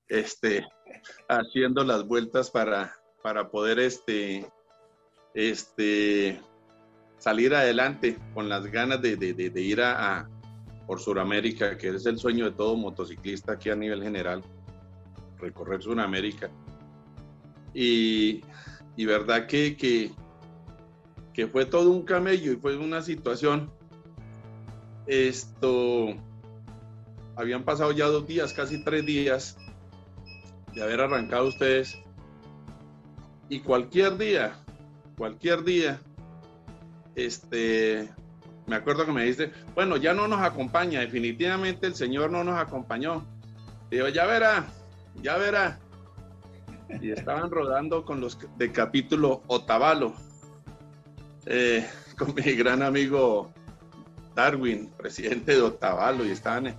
este, 0.08 0.68
haciendo 1.30 1.84
las 1.84 2.06
vueltas 2.06 2.52
para, 2.52 2.96
para 3.24 3.50
poder 3.50 3.80
este, 3.80 4.48
este, 5.34 6.40
salir 7.18 7.56
adelante 7.56 8.18
con 8.34 8.50
las 8.50 8.66
ganas 8.68 9.02
de, 9.02 9.16
de, 9.16 9.62
ir 9.62 9.82
a, 9.82 10.30
por 10.88 11.02
Sudamérica, 11.02 11.78
que 11.78 11.90
es 11.90 12.06
el 12.06 12.18
sueño 12.18 12.46
de 12.46 12.52
todo 12.52 12.76
motociclista 12.78 13.54
aquí 13.54 13.70
a 13.70 13.76
nivel 13.76 14.02
general, 14.02 14.42
recorrer 15.38 15.84
Sudamérica. 15.84 16.50
Y, 17.74 18.42
y 18.96 19.06
verdad 19.06 19.46
que, 19.46 19.76
que, 19.76 20.12
que, 21.34 21.48
fue 21.48 21.66
todo 21.66 21.92
un 21.92 22.04
camello 22.04 22.54
y 22.54 22.56
fue 22.56 22.78
una 22.78 23.02
situación. 23.02 23.70
Esto, 25.06 26.16
habían 27.36 27.64
pasado 27.64 27.92
ya 27.92 28.08
dos 28.08 28.26
días, 28.26 28.54
casi 28.54 28.84
tres 28.84 29.06
días 29.06 29.58
de 30.74 30.82
haber 30.82 31.02
arrancado 31.02 31.48
ustedes 31.48 31.98
y 33.50 33.60
cualquier 33.60 34.18
día, 34.18 34.64
cualquier 35.18 35.64
día, 35.64 36.02
este, 37.16 38.10
me 38.68 38.76
acuerdo 38.76 39.06
que 39.06 39.12
me 39.12 39.24
dice, 39.24 39.52
bueno, 39.74 39.98
ya 39.98 40.14
no 40.14 40.28
nos 40.28 40.42
acompaña, 40.42 41.00
definitivamente 41.00 41.88
el 41.88 41.96
Señor 41.96 42.30
no 42.30 42.44
nos 42.44 42.60
acompañó. 42.60 43.26
Digo, 43.90 44.10
ya 44.10 44.26
verá, 44.26 44.68
ya 45.22 45.38
verá. 45.38 45.80
Y 47.02 47.12
estaban 47.12 47.50
rodando 47.50 48.06
con 48.06 48.22
los 48.22 48.38
de 48.58 48.72
capítulo 48.72 49.42
Otavalo, 49.48 50.14
eh, 51.46 51.88
con 52.18 52.36
mi 52.36 52.54
gran 52.54 52.84
amigo 52.84 53.52
Darwin, 54.36 54.90
presidente 54.98 55.54
de 55.54 55.62
Otavalo, 55.62 56.26
y 56.26 56.32
estaban, 56.32 56.76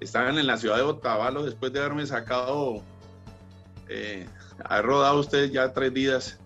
estaban 0.00 0.38
en 0.38 0.46
la 0.46 0.56
ciudad 0.56 0.76
de 0.76 0.82
Otavalo 0.82 1.44
después 1.44 1.72
de 1.72 1.80
haberme 1.80 2.06
sacado 2.06 2.82
eh, 3.88 4.26
ha 4.64 4.82
rodado 4.82 5.20
usted 5.20 5.50
ya 5.50 5.72
tres 5.72 5.92
días 5.92 6.38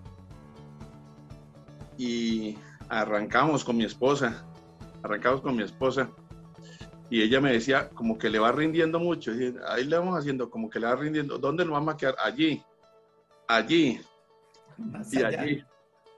y 1.97 2.59
arrancamos 2.89 3.65
con 3.65 3.77
mi 3.77 3.85
esposa, 3.85 4.45
arrancamos 5.03 5.41
con 5.41 5.57
mi 5.57 5.63
esposa 5.63 6.11
y 7.11 7.23
ella 7.23 7.41
me 7.41 7.53
decía 7.53 7.89
como 7.91 8.17
que 8.17 8.31
le 8.31 8.39
va 8.39 8.53
rindiendo 8.53 9.01
mucho, 9.01 9.33
ahí 9.69 9.85
le 9.85 9.99
vamos 9.99 10.19
haciendo 10.19 10.49
como 10.49 10.71
que 10.71 10.79
le 10.79 10.87
va 10.87 10.97
rindiendo, 10.97 11.39
¿dónde 11.39 11.65
lo 11.65 11.73
vamos 11.73 11.95
a 11.95 11.97
quedar? 11.97 12.15
Allí, 12.23 12.63
allí. 13.49 14.01
Y 15.11 15.23
allí, 15.23 15.65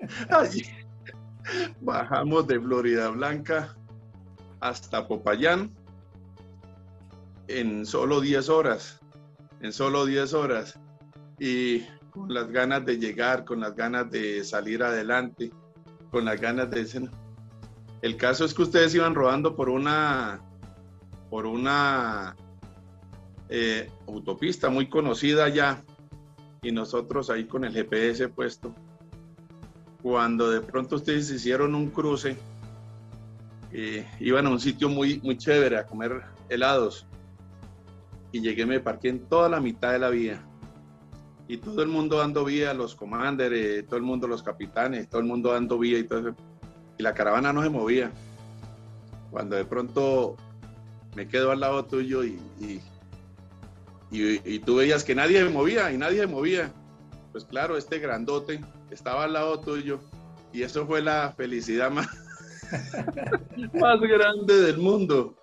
allí. 0.31 0.63
Bajamos 1.81 2.47
de 2.47 2.61
Florida 2.61 3.09
Blanca 3.09 3.77
hasta 4.61 5.09
Popayán 5.09 5.75
en 7.49 7.85
solo 7.85 8.21
10 8.21 8.49
horas, 8.49 9.01
en 9.61 9.73
solo 9.73 10.07
10 10.07 10.35
horas. 10.35 10.79
Y 11.39 11.81
con 12.11 12.33
las 12.33 12.49
ganas 12.51 12.85
de 12.85 12.99
llegar, 12.99 13.45
con 13.45 13.61
las 13.61 13.75
ganas 13.75 14.11
de 14.11 14.45
salir 14.45 14.83
adelante, 14.83 15.51
con 16.11 16.25
las 16.25 16.41
ganas 16.41 16.71
de... 16.71 17.11
El 18.03 18.17
caso 18.17 18.45
es 18.45 18.53
que 18.53 18.63
ustedes 18.63 18.93
iban 18.97 19.15
rodando 19.15 19.55
por 19.55 19.69
una, 19.69 20.41
por 21.31 21.47
una 21.47 22.35
eh, 23.49 23.89
autopista 24.09 24.71
muy 24.71 24.89
conocida 24.89 25.49
ya 25.49 25.85
y 26.63 26.73
nosotros 26.73 27.31
ahí 27.31 27.45
con 27.45 27.65
el 27.65 27.73
GPS 27.73 28.29
puesto. 28.29 28.75
Cuando 30.03 30.51
de 30.51 30.61
pronto 30.61 30.97
ustedes 30.97 31.31
hicieron 31.31 31.77
un 31.77 31.91
cruce, 31.91 32.37
eh, 33.71 34.05
iban 34.19 34.47
a 34.47 34.51
un 34.51 34.59
sitio 34.59 34.89
muy, 34.89 35.21
muy 35.23 35.39
chévere 35.39 35.79
a 35.79 35.87
comer 35.87 36.23
helados. 36.49 37.07
Y 38.33 38.41
llegué, 38.41 38.67
me 38.67 38.81
parqué 38.81 39.11
en 39.11 39.21
toda 39.29 39.49
la 39.49 39.61
mitad 39.61 39.93
de 39.93 40.01
la 40.01 40.11
vía. 40.11 40.45
Y 41.47 41.59
todo 41.59 41.83
el 41.83 41.89
mundo 41.89 42.19
dando 42.19 42.45
vía, 42.45 42.75
los 42.75 42.97
commanders, 42.97 43.87
todo 43.87 43.97
el 43.97 44.03
mundo, 44.03 44.27
los 44.27 44.43
capitanes, 44.43 45.09
todo 45.09 45.21
el 45.21 45.27
mundo 45.29 45.53
dando 45.53 45.79
vía 45.79 46.01
y 46.01 46.05
todo 46.05 46.19
eso. 46.19 46.37
Y 46.99 47.03
la 47.03 47.15
caravana 47.15 47.53
no 47.53 47.63
se 47.63 47.71
movía. 47.71 48.11
Cuando 49.31 49.57
de 49.57 49.65
pronto 49.65 50.37
me 51.15 51.29
quedo 51.29 51.51
al 51.51 51.61
lado 51.61 51.85
tuyo 51.85 52.25
y, 52.25 52.39
y, 54.11 54.59
tú 54.61 54.77
veías 54.77 55.05
que 55.05 55.15
nadie 55.15 55.39
se 55.39 55.49
movía 55.49 55.91
y 55.93 55.99
nadie 55.99 56.21
se 56.21 56.27
movía. 56.27 56.73
Pues 57.33 57.45
claro, 57.45 57.77
este 57.77 57.99
grandote 57.99 58.61
estaba 58.91 59.25
al 59.25 59.33
lado 59.33 59.61
tuyo 59.61 60.01
y 60.53 60.63
eso 60.63 60.87
fue 60.87 61.01
la 61.01 61.33
felicidad 61.35 61.91
más, 61.91 62.09
más 63.75 64.01
grande 64.01 64.61
del 64.61 64.79
mundo, 64.79 65.35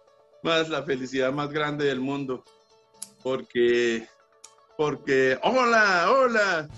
más 0.43 0.69
la 0.69 0.83
felicidad 0.83 1.33
más 1.33 1.49
grande 1.49 1.85
del 1.85 1.99
mundo, 1.99 2.43
porque, 3.23 4.07
porque, 4.79 5.37
hola, 5.43 6.09
hola, 6.09 6.69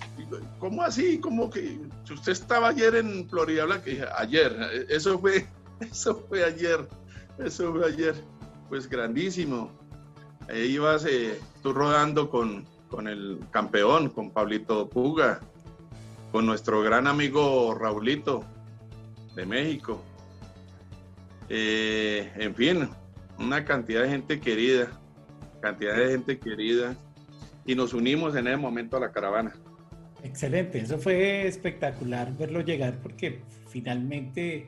¿cómo 0.57 0.81
así? 0.81 1.19
¿Cómo 1.19 1.51
que 1.51 1.79
usted 2.11 2.31
estaba 2.31 2.69
ayer 2.69 2.95
en 2.95 3.29
Florida 3.29 3.65
Blanca? 3.65 3.91
ayer, 4.17 4.87
eso 4.89 5.19
fue, 5.19 5.47
eso 5.79 6.25
fue 6.27 6.43
ayer, 6.43 6.87
eso 7.37 7.71
fue 7.71 7.85
ayer, 7.85 8.15
pues 8.69 8.89
grandísimo. 8.89 9.71
Ahí 10.49 10.61
ibas 10.61 11.05
eh, 11.05 11.39
tú 11.61 11.73
rodando 11.73 12.27
con, 12.31 12.65
con 12.89 13.07
el 13.07 13.37
campeón, 13.51 14.09
con 14.09 14.31
Pablito 14.31 14.89
Puga, 14.89 15.39
con 16.31 16.47
nuestro 16.47 16.81
gran 16.81 17.05
amigo 17.05 17.75
Raulito 17.75 18.43
de 19.35 19.45
México. 19.45 20.01
Eh, 21.49 22.33
en 22.35 22.55
fin, 22.55 22.89
una 23.37 23.63
cantidad 23.63 24.01
de 24.01 24.09
gente 24.09 24.39
querida, 24.39 24.87
cantidad 25.61 25.95
de 25.95 26.09
gente 26.09 26.39
querida, 26.39 26.95
y 27.65 27.75
nos 27.75 27.93
unimos 27.93 28.35
en 28.35 28.47
ese 28.47 28.57
momento 28.57 28.97
a 28.97 29.01
la 29.01 29.11
caravana. 29.11 29.53
Excelente, 30.23 30.79
eso 30.79 30.97
fue 30.97 31.47
espectacular 31.47 32.35
verlo 32.37 32.61
llegar 32.61 32.99
porque 33.01 33.41
finalmente 33.67 34.67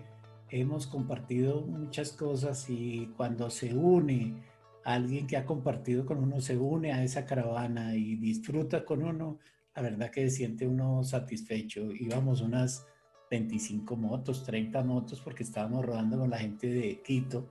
hemos 0.49 0.87
compartido 0.87 1.61
muchas 1.61 2.11
cosas 2.11 2.69
y 2.69 3.11
cuando 3.15 3.49
se 3.49 3.73
une 3.73 4.41
alguien 4.83 5.27
que 5.27 5.37
ha 5.37 5.45
compartido 5.45 6.05
con 6.05 6.19
uno, 6.19 6.41
se 6.41 6.57
une 6.57 6.91
a 6.91 7.03
esa 7.03 7.25
caravana 7.25 7.95
y 7.95 8.15
disfruta 8.15 8.83
con 8.83 9.03
uno, 9.03 9.39
la 9.75 9.81
verdad 9.81 10.11
que 10.11 10.29
se 10.29 10.37
siente 10.37 10.67
uno 10.67 11.03
satisfecho. 11.03 11.91
Íbamos 11.91 12.41
unas 12.41 12.85
25 13.31 13.95
motos, 13.95 14.43
30 14.43 14.83
motos, 14.83 15.21
porque 15.21 15.43
estábamos 15.43 15.85
rodando 15.85 16.19
con 16.19 16.29
la 16.29 16.37
gente 16.37 16.67
de 16.67 17.01
Quito 17.01 17.49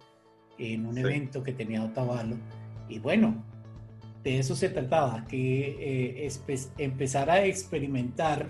en 0.58 0.86
un 0.86 0.98
evento 0.98 1.42
que 1.42 1.52
tenía 1.52 1.82
Otavalo. 1.82 2.36
Y 2.88 2.98
bueno, 2.98 3.42
de 4.22 4.38
eso 4.38 4.54
se 4.54 4.68
trataba, 4.68 5.24
que 5.26 6.24
eh, 6.26 6.30
empezar 6.78 7.30
a 7.30 7.44
experimentar 7.44 8.48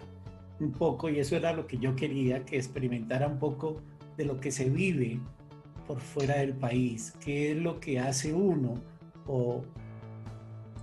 un 0.60 0.72
poco, 0.72 1.08
y 1.08 1.18
eso 1.18 1.36
era 1.36 1.52
lo 1.52 1.66
que 1.66 1.78
yo 1.78 1.96
quería, 1.96 2.44
que 2.44 2.56
experimentara 2.56 3.26
un 3.26 3.38
poco 3.38 3.80
de 4.16 4.24
lo 4.24 4.38
que 4.38 4.52
se 4.52 4.68
vive 4.68 5.18
por 5.86 6.00
fuera 6.00 6.36
del 6.36 6.54
país, 6.54 7.14
qué 7.20 7.52
es 7.52 7.56
lo 7.56 7.80
que 7.80 7.98
hace 7.98 8.32
uno 8.32 8.74
o 9.26 9.64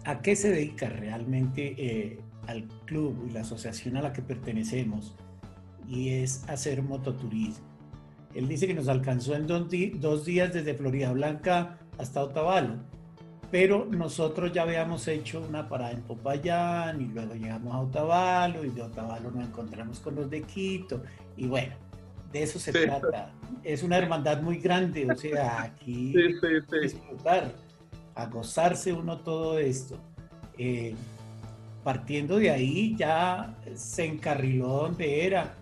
a 0.06 0.21
qué 0.21 0.36
se 0.36 0.49
dedica 0.49 0.89
realmente 0.89 1.75
eh, 1.78 2.19
al 2.47 2.67
club 2.86 3.25
y 3.30 3.32
la 3.32 3.41
asociación 3.41 3.97
a 3.97 4.02
la 4.02 4.13
que 4.13 4.21
pertenecemos 4.21 5.15
y 5.88 6.10
es 6.10 6.47
hacer 6.47 6.82
mototurismo. 6.82 7.65
Él 8.36 8.47
dice 8.47 8.67
que 8.67 8.73
nos 8.73 8.88
alcanzó 8.88 9.36
en 9.36 9.47
dos, 9.47 9.69
días 10.25 10.54
desde 10.54 10.73
Florida 10.75 11.12
Blanca 11.12 11.80
hasta 11.97 12.23
Otavalo, 12.23 12.75
pero 13.51 13.85
nosotros 13.85 14.51
ya 14.51 14.62
habíamos 14.63 15.07
hecho 15.07 15.41
una 15.41 15.67
parada 15.67 15.91
en 15.91 16.01
Popayán 16.01 17.01
y 17.01 17.05
luego 17.05 17.33
llegamos 17.33 17.73
a 17.73 17.79
Otavalo 17.79 18.63
y 18.63 18.69
de 18.69 18.83
Otavalo 18.83 19.31
nos 19.31 19.47
encontramos 19.47 19.99
con 19.99 20.15
los 20.15 20.29
de 20.29 20.43
Quito 20.43 21.01
y 21.35 21.47
bueno, 21.47 21.73
de 22.31 22.43
eso 22.43 22.59
se 22.59 22.71
trata. 22.71 23.31
Es 23.63 23.81
una 23.81 23.97
hermandad 23.97 24.41
muy 24.41 24.57
grande, 24.57 25.07
o 25.12 25.15
sea, 25.15 25.63
aquí 25.63 26.13
disfrutar, 26.81 27.51
a 28.13 28.25
gozarse 28.27 28.93
uno 28.93 29.17
todo 29.19 29.57
esto. 29.57 29.97
Eh, 30.57 30.93
partiendo 31.83 32.38
de 32.38 32.51
ahí 32.51 32.95
ya 32.97 33.57
se 33.73 34.05
encarriló 34.05 34.67
donde 34.67 35.25
era, 35.25 35.55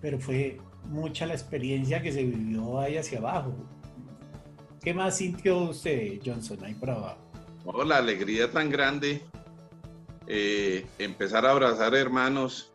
pero 0.00 0.18
fue 0.18 0.58
mucha 0.84 1.24
la 1.24 1.34
experiencia 1.34 2.02
que 2.02 2.12
se 2.12 2.24
vivió 2.24 2.80
ahí 2.80 2.96
hacia 2.96 3.18
abajo. 3.18 3.54
¿Qué 4.82 4.92
más 4.92 5.18
sintió 5.18 5.58
usted, 5.70 6.20
Johnson, 6.24 6.58
ahí 6.64 6.74
por 6.74 6.90
abajo? 6.90 7.29
Oh, 7.64 7.84
la 7.84 7.98
alegría 7.98 8.50
tan 8.50 8.70
grande, 8.70 9.22
eh, 10.26 10.86
empezar 10.98 11.44
a 11.44 11.50
abrazar 11.50 11.94
hermanos 11.94 12.72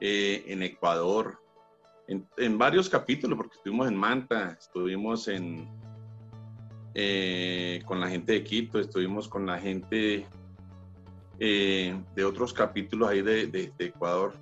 eh, 0.00 0.44
en 0.46 0.62
Ecuador, 0.62 1.38
en, 2.06 2.56
varios 2.56 2.88
capítulos, 2.88 3.36
porque 3.36 3.56
estuvimos 3.56 3.86
en 3.86 3.96
Manta, 3.96 4.56
estuvimos 4.58 5.28
en, 5.28 5.68
eh, 6.94 7.82
con 7.84 8.00
la 8.00 8.08
gente 8.08 8.32
de 8.32 8.44
Quito, 8.44 8.78
estuvimos 8.78 9.28
con 9.28 9.44
la 9.44 9.58
gente 9.58 10.26
de 11.38 12.24
otros 12.24 12.52
capítulos 12.52 13.10
ahí 13.10 13.20
de, 13.20 13.72
Ecuador. 13.78 14.32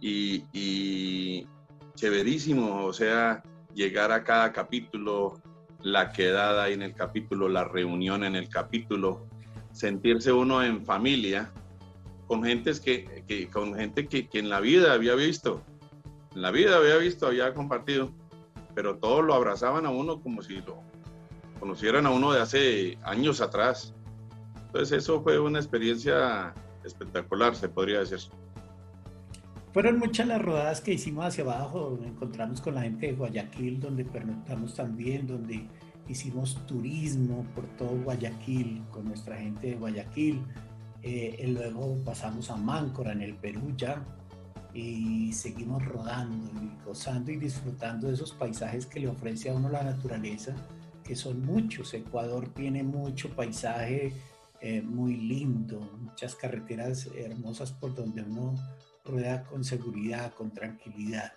Y, 0.00 0.44
y, 0.52 1.46
chéverísimo, 1.94 2.84
o 2.84 2.92
sea, 2.92 3.42
llegar 3.74 4.10
a 4.10 4.24
cada 4.24 4.52
capítulo, 4.52 5.40
la 5.82 6.12
quedada 6.12 6.64
ahí 6.64 6.74
en 6.74 6.82
el 6.82 6.94
capítulo, 6.94 7.48
la 7.48 7.64
reunión 7.64 8.24
en 8.24 8.36
el 8.36 8.48
capítulo, 8.48 9.26
sentirse 9.72 10.32
uno 10.32 10.62
en 10.62 10.84
familia 10.84 11.50
con, 12.26 12.44
gentes 12.44 12.80
que, 12.80 13.48
con 13.52 13.74
gente 13.74 14.06
que, 14.06 14.28
que 14.28 14.38
en 14.38 14.48
la 14.48 14.60
vida 14.60 14.92
había 14.92 15.14
visto 15.14 15.62
en 16.34 16.42
la 16.42 16.50
vida 16.50 16.76
había 16.76 16.96
visto, 16.96 17.26
había 17.26 17.52
compartido, 17.52 18.10
pero 18.74 18.96
todos 18.96 19.24
lo 19.24 19.34
abrazaban 19.34 19.84
a 19.84 19.90
uno 19.90 20.20
como 20.20 20.42
si 20.42 20.56
lo 20.62 20.82
conocieran 21.60 22.06
a 22.06 22.10
uno 22.10 22.32
de 22.32 22.40
hace 22.40 22.98
años 23.02 23.40
atrás. 23.42 23.94
Entonces 24.66 25.02
eso 25.02 25.22
fue 25.22 25.38
una 25.38 25.58
experiencia 25.58 26.54
espectacular, 26.84 27.54
se 27.54 27.68
podría 27.68 28.00
decir. 28.00 28.18
Fueron 29.72 29.98
muchas 29.98 30.26
las 30.26 30.42
rodadas 30.42 30.82
que 30.82 30.92
hicimos 30.92 31.24
hacia 31.24 31.44
abajo, 31.44 31.98
encontramos 32.04 32.60
con 32.60 32.74
la 32.74 32.82
gente 32.82 33.06
de 33.06 33.12
Guayaquil, 33.14 33.80
donde 33.80 34.04
pernoctamos 34.04 34.74
también, 34.74 35.26
donde 35.26 35.66
hicimos 36.08 36.58
turismo 36.66 37.46
por 37.54 37.64
todo 37.78 37.96
Guayaquil 38.02 38.82
con 38.90 39.06
nuestra 39.06 39.38
gente 39.38 39.68
de 39.68 39.74
Guayaquil. 39.76 40.42
Eh, 41.02 41.42
y 41.42 41.46
luego 41.46 41.96
pasamos 42.04 42.50
a 42.50 42.56
Máncora 42.56 43.12
en 43.12 43.22
el 43.22 43.34
Perú 43.34 43.72
ya, 43.76 44.04
y 44.74 45.32
seguimos 45.32 45.84
rodando 45.84 46.50
y 46.62 46.84
gozando 46.84 47.30
y 47.32 47.36
disfrutando 47.36 48.08
de 48.08 48.14
esos 48.14 48.32
paisajes 48.32 48.86
que 48.86 49.00
le 49.00 49.08
ofrece 49.08 49.50
a 49.50 49.54
uno 49.54 49.70
la 49.70 49.82
naturaleza, 49.82 50.54
que 51.02 51.16
son 51.16 51.44
muchos. 51.44 51.92
Ecuador 51.94 52.48
tiene 52.48 52.82
mucho 52.82 53.30
paisaje 53.30 54.12
eh, 54.60 54.82
muy 54.82 55.16
lindo, 55.16 55.80
muchas 55.98 56.34
carreteras 56.34 57.08
hermosas 57.16 57.72
por 57.72 57.94
donde 57.94 58.22
uno 58.22 58.54
rueda 59.04 59.44
con 59.44 59.64
seguridad, 59.64 60.32
con 60.34 60.50
tranquilidad. 60.50 61.32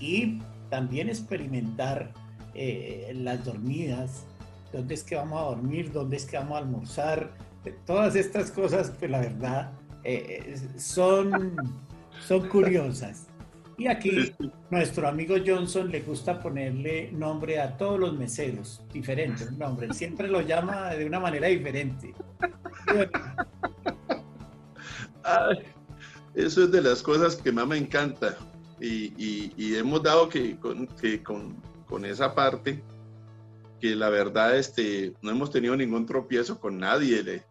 Y 0.00 0.40
también 0.70 1.08
experimentar 1.08 2.12
eh, 2.54 3.12
las 3.14 3.44
dormidas, 3.44 4.24
dónde 4.72 4.94
es 4.94 5.04
que 5.04 5.16
vamos 5.16 5.40
a 5.40 5.46
dormir, 5.46 5.92
dónde 5.92 6.16
es 6.16 6.26
que 6.26 6.36
vamos 6.36 6.56
a 6.56 6.58
almorzar, 6.58 7.30
todas 7.84 8.14
estas 8.14 8.50
cosas, 8.50 8.92
pues 8.98 9.10
la 9.10 9.20
verdad, 9.20 9.72
eh, 10.04 10.56
son 10.76 11.56
son 12.26 12.48
curiosas. 12.48 13.26
Y 13.78 13.88
aquí 13.88 14.32
nuestro 14.70 15.06
amigo 15.06 15.36
Johnson 15.44 15.90
le 15.90 16.00
gusta 16.00 16.40
ponerle 16.40 17.12
nombre 17.12 17.60
a 17.60 17.76
todos 17.76 18.00
los 18.00 18.16
meseros, 18.16 18.82
diferentes 18.92 19.52
nombre, 19.52 19.92
siempre 19.92 20.28
lo 20.28 20.40
llama 20.40 20.94
de 20.94 21.04
una 21.04 21.20
manera 21.20 21.48
diferente. 21.48 22.14
eso 26.36 26.64
es 26.64 26.70
de 26.70 26.82
las 26.82 27.02
cosas 27.02 27.36
que 27.36 27.50
más 27.50 27.66
me 27.66 27.78
encanta 27.78 28.36
y, 28.80 29.74
hemos 29.74 30.02
dado 30.02 30.28
que, 30.28 30.56
con, 30.58 30.86
que 30.86 31.22
con, 31.22 31.56
con, 31.88 32.04
esa 32.04 32.34
parte 32.34 32.82
que 33.80 33.96
la 33.96 34.10
verdad 34.10 34.56
este, 34.56 35.14
no 35.22 35.30
hemos 35.30 35.50
tenido 35.50 35.74
ningún 35.76 36.06
tropiezo 36.06 36.60
con 36.60 36.78
nadie. 36.78 37.22
Le, 37.22 37.44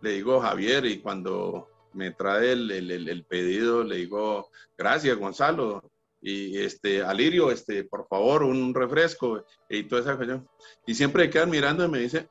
le 0.00 0.10
digo 0.10 0.40
Javier 0.40 0.86
y 0.86 0.98
cuando 0.98 1.68
me 1.92 2.10
trae 2.10 2.52
el, 2.52 2.70
el, 2.70 3.24
pedido, 3.24 3.84
le 3.84 3.96
digo, 3.96 4.50
gracias 4.76 5.16
Gonzalo, 5.16 5.90
y 6.20 6.58
este, 6.58 7.02
Alirio, 7.02 7.50
este, 7.50 7.84
por 7.84 8.08
favor, 8.08 8.42
un 8.42 8.74
refresco, 8.74 9.44
y 9.70 9.84
toda 9.84 10.02
esa 10.02 10.16
cuestión. 10.16 10.48
Y 10.86 10.94
siempre 10.94 11.30
quedan 11.30 11.50
mirando 11.50 11.84
y 11.84 11.88
me 11.88 12.00
dice, 12.00 12.28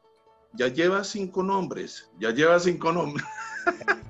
ya 0.53 0.67
lleva 0.67 1.03
cinco 1.03 1.41
nombres, 1.41 2.09
ya 2.19 2.31
lleva 2.31 2.59
cinco 2.59 2.91
nombres. 2.91 3.25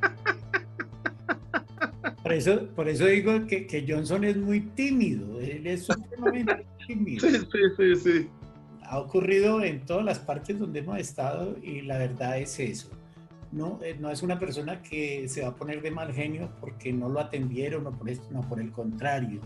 Por 2.26 2.34
eso, 2.34 2.68
por 2.76 2.90
eso 2.90 3.06
digo 3.06 3.46
que, 3.46 3.68
que 3.68 3.86
Johnson 3.88 4.24
es 4.24 4.36
muy 4.36 4.62
tímido, 4.62 5.40
él 5.40 5.68
es 5.68 5.86
supremamente 5.86 6.66
tímido. 6.88 7.30
Sí, 7.30 7.38
sí, 7.38 7.60
sí, 7.78 7.96
sí. 7.98 8.30
ha 8.82 8.98
ocurrido 8.98 9.64
en 9.64 9.86
todas 9.86 10.04
las 10.04 10.18
partes 10.18 10.58
donde 10.58 10.80
hemos 10.80 10.98
estado 10.98 11.56
y 11.62 11.82
la 11.82 12.00
verdad 12.00 12.40
es 12.40 12.60
eso. 12.60 12.90
No, 13.52 13.80
eh, 13.84 13.96
no 14.00 14.10
es 14.10 14.24
una 14.24 14.40
persona 14.40 14.82
que 14.82 15.30
se 15.30 15.44
va 15.44 15.50
a 15.50 15.56
poner 15.56 15.84
de 15.84 15.92
mal 15.92 16.12
genio 16.14 16.50
porque 16.60 16.92
no 16.92 17.10
lo 17.10 17.20
atendieron 17.20 17.86
o 17.86 17.92
por 17.92 18.10
esto, 18.10 18.26
no, 18.32 18.42
por 18.42 18.60
el 18.60 18.72
contrario. 18.72 19.42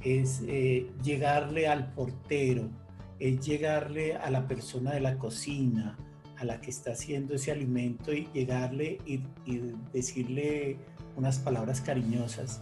Es 0.00 0.42
eh, 0.46 0.90
llegarle 1.04 1.68
al 1.68 1.92
portero, 1.92 2.70
es 3.18 3.44
llegarle 3.44 4.16
a 4.16 4.30
la 4.30 4.48
persona 4.48 4.92
de 4.92 5.00
la 5.00 5.18
cocina, 5.18 5.98
a 6.38 6.46
la 6.46 6.62
que 6.62 6.70
está 6.70 6.92
haciendo 6.92 7.34
ese 7.34 7.52
alimento 7.52 8.10
y 8.10 8.26
llegarle 8.32 8.96
y, 9.04 9.20
y 9.44 9.74
decirle 9.92 10.78
unas 11.16 11.38
palabras 11.38 11.80
cariñosas. 11.80 12.60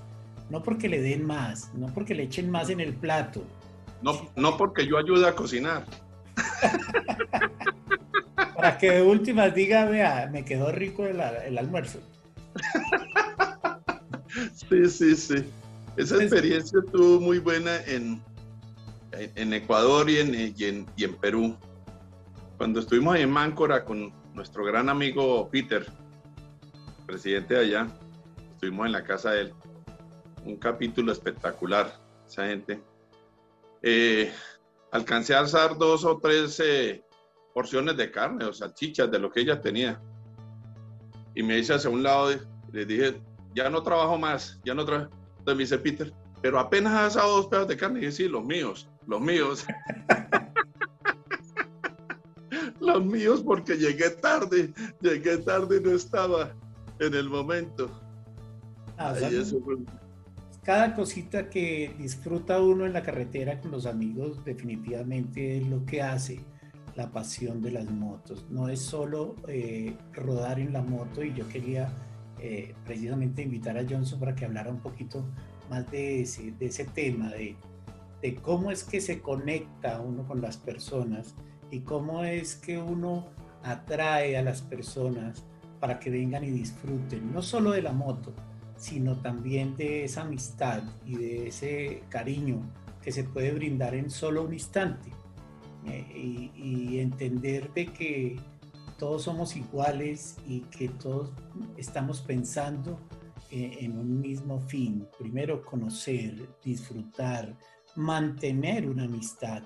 No 0.48 0.62
porque 0.62 0.88
le 0.88 1.00
den 1.00 1.24
más, 1.24 1.72
no 1.74 1.86
porque 1.88 2.14
le 2.14 2.24
echen 2.24 2.50
más 2.50 2.70
en 2.70 2.80
el 2.80 2.94
plato, 2.94 3.44
no, 4.02 4.30
no 4.36 4.56
porque 4.56 4.86
yo 4.86 4.98
ayude 4.98 5.28
a 5.28 5.34
cocinar. 5.34 5.84
Para 8.56 8.78
que 8.78 8.90
de 8.90 9.02
últimas 9.02 9.54
diga, 9.54 9.84
vea, 9.84 10.28
me 10.32 10.44
quedó 10.44 10.72
rico 10.72 11.06
el, 11.06 11.20
almuerzo. 11.58 12.00
Sí, 14.54 14.88
sí, 14.88 15.16
sí. 15.16 15.44
Esa 15.96 16.22
experiencia 16.22 16.78
estuvo 16.84 17.20
muy 17.20 17.38
buena 17.38 17.76
en, 17.86 18.22
en 19.12 19.52
Ecuador 19.52 20.08
y 20.08 20.18
en, 20.18 20.54
y 20.56 21.04
en, 21.04 21.14
Perú. 21.16 21.56
Cuando 22.56 22.80
estuvimos 22.80 23.16
en 23.16 23.30
Máncora 23.30 23.84
con 23.84 24.12
nuestro 24.34 24.64
gran 24.64 24.88
amigo 24.88 25.48
Peter, 25.50 25.86
presidente 27.06 27.54
de 27.54 27.60
allá, 27.60 27.88
estuvimos 28.60 28.84
en 28.84 28.92
la 28.92 29.02
casa 29.02 29.30
de 29.30 29.40
él. 29.40 29.54
Un 30.44 30.56
capítulo 30.56 31.12
espectacular, 31.12 31.98
esa 32.28 32.46
gente 32.46 32.82
eh, 33.80 34.30
alcancé 34.92 35.34
a 35.34 35.38
alzar 35.38 35.78
dos 35.78 36.04
o 36.04 36.18
tres 36.18 36.60
eh, 36.62 37.02
porciones 37.54 37.96
de 37.96 38.10
carne 38.10 38.44
o 38.44 38.52
salchichas 38.52 39.10
de 39.10 39.18
lo 39.18 39.32
que 39.32 39.40
ella 39.40 39.62
tenía. 39.62 39.98
Y 41.34 41.42
me 41.42 41.56
dice 41.56 41.72
hacia 41.72 41.88
un 41.88 42.02
lado, 42.02 42.32
le 42.70 42.84
dije, 42.84 43.18
ya 43.54 43.70
no 43.70 43.82
trabajo 43.82 44.18
más, 44.18 44.60
ya 44.62 44.74
no 44.74 44.84
trabajo. 44.84 45.10
Entonces 45.38 45.56
me 45.56 45.62
dice 45.62 45.78
Peter, 45.78 46.12
pero 46.42 46.60
apenas 46.60 46.92
has 46.92 47.16
asado 47.16 47.36
dos 47.36 47.46
pedazos 47.46 47.68
de 47.68 47.76
carne. 47.78 48.04
Y 48.04 48.12
sí, 48.12 48.28
los 48.28 48.44
míos, 48.44 48.90
los 49.06 49.22
míos. 49.22 49.64
los 52.78 53.02
míos 53.06 53.42
porque 53.42 53.78
llegué 53.78 54.10
tarde, 54.10 54.74
llegué 55.00 55.38
tarde 55.38 55.78
y 55.78 55.80
no 55.80 55.92
estaba 55.92 56.54
en 56.98 57.14
el 57.14 57.30
momento. 57.30 57.90
Ah, 59.02 59.14
cada 60.62 60.94
cosita 60.94 61.48
que 61.48 61.94
disfruta 61.98 62.60
uno 62.60 62.84
en 62.84 62.92
la 62.92 63.02
carretera 63.02 63.58
con 63.58 63.70
los 63.70 63.86
amigos 63.86 64.44
definitivamente 64.44 65.56
es 65.56 65.66
lo 65.66 65.86
que 65.86 66.02
hace 66.02 66.40
la 66.96 67.10
pasión 67.10 67.62
de 67.62 67.70
las 67.70 67.90
motos. 67.90 68.44
No 68.50 68.68
es 68.68 68.78
solo 68.78 69.36
eh, 69.48 69.96
rodar 70.12 70.60
en 70.60 70.74
la 70.74 70.82
moto 70.82 71.24
y 71.24 71.32
yo 71.32 71.48
quería 71.48 71.90
eh, 72.40 72.74
precisamente 72.84 73.40
invitar 73.40 73.78
a 73.78 73.86
Johnson 73.88 74.20
para 74.20 74.34
que 74.34 74.44
hablara 74.44 74.70
un 74.70 74.80
poquito 74.80 75.24
más 75.70 75.90
de 75.90 76.20
ese, 76.20 76.52
de 76.52 76.66
ese 76.66 76.84
tema, 76.84 77.30
de, 77.30 77.56
de 78.20 78.34
cómo 78.34 78.70
es 78.70 78.84
que 78.84 79.00
se 79.00 79.22
conecta 79.22 79.98
uno 80.02 80.28
con 80.28 80.42
las 80.42 80.58
personas 80.58 81.34
y 81.70 81.80
cómo 81.80 82.22
es 82.22 82.54
que 82.54 82.76
uno 82.76 83.28
atrae 83.62 84.36
a 84.36 84.42
las 84.42 84.60
personas 84.60 85.42
para 85.80 85.98
que 85.98 86.10
vengan 86.10 86.44
y 86.44 86.50
disfruten, 86.50 87.32
no 87.32 87.40
solo 87.40 87.70
de 87.70 87.80
la 87.80 87.92
moto, 87.92 88.34
sino 88.80 89.14
también 89.16 89.76
de 89.76 90.04
esa 90.04 90.22
amistad 90.22 90.82
y 91.04 91.16
de 91.16 91.48
ese 91.48 92.02
cariño 92.08 92.62
que 93.02 93.12
se 93.12 93.24
puede 93.24 93.52
brindar 93.52 93.94
en 93.94 94.10
solo 94.10 94.42
un 94.42 94.54
instante 94.54 95.10
eh, 95.84 96.50
y, 96.56 96.98
entender 96.98 97.70
de 97.74 97.86
que 97.86 98.40
todos 98.98 99.24
somos 99.24 99.54
iguales 99.54 100.36
y 100.46 100.60
que 100.62 100.88
todos 100.88 101.30
estamos 101.76 102.22
pensando 102.22 102.98
eh, 103.50 103.78
en 103.80 103.98
un 103.98 104.18
mismo 104.20 104.60
fin. 104.60 105.06
Primero, 105.18 105.62
conocer, 105.62 106.48
disfrutar, 106.64 107.54
mantener 107.96 108.88
una 108.88 109.04
amistad 109.04 109.62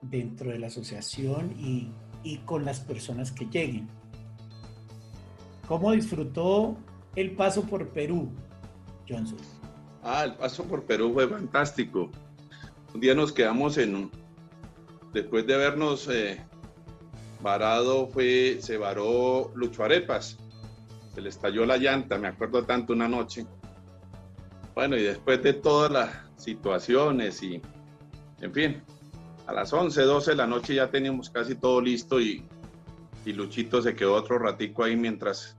dentro 0.00 0.50
de 0.50 0.58
la 0.58 0.68
asociación 0.68 1.54
y, 1.58 1.90
y 2.22 2.38
con 2.38 2.64
las 2.64 2.80
personas 2.80 3.32
que 3.32 3.44
lleguen. 3.46 3.86
¿Cómo 5.68 5.92
disfrutó 5.92 6.76
el 7.16 7.32
paso 7.32 7.62
por 7.64 7.88
Perú? 7.90 8.30
Johnson? 9.08 9.38
Ah, 10.02 10.24
el 10.24 10.34
paso 10.34 10.64
por 10.64 10.84
Perú 10.84 11.12
fue 11.12 11.28
fantástico. 11.28 12.10
Un 12.94 13.00
día 13.00 13.14
nos 13.14 13.32
quedamos 13.32 13.76
en, 13.78 14.10
después 15.12 15.46
de 15.46 15.54
habernos 15.54 16.08
eh, 16.08 16.44
varado, 17.40 18.06
fue, 18.08 18.58
se 18.60 18.76
varó 18.76 19.50
Lucho 19.54 19.84
Arepas. 19.84 20.38
Se 21.14 21.20
le 21.20 21.28
estalló 21.28 21.66
la 21.66 21.76
llanta, 21.76 22.18
me 22.18 22.28
acuerdo 22.28 22.64
tanto 22.64 22.92
una 22.92 23.08
noche. 23.08 23.46
Bueno, 24.74 24.96
y 24.96 25.02
después 25.02 25.42
de 25.42 25.54
todas 25.54 25.90
las 25.90 26.10
situaciones 26.36 27.42
y, 27.42 27.62
en 28.40 28.52
fin, 28.52 28.82
a 29.46 29.52
las 29.52 29.72
11, 29.72 30.02
12 30.02 30.32
de 30.32 30.36
la 30.36 30.46
noche 30.46 30.74
ya 30.74 30.90
teníamos 30.90 31.30
casi 31.30 31.54
todo 31.54 31.80
listo 31.80 32.20
y, 32.20 32.44
y 33.24 33.32
Luchito 33.32 33.80
se 33.80 33.94
quedó 33.94 34.14
otro 34.14 34.38
ratico 34.38 34.84
ahí 34.84 34.96
mientras 34.96 35.55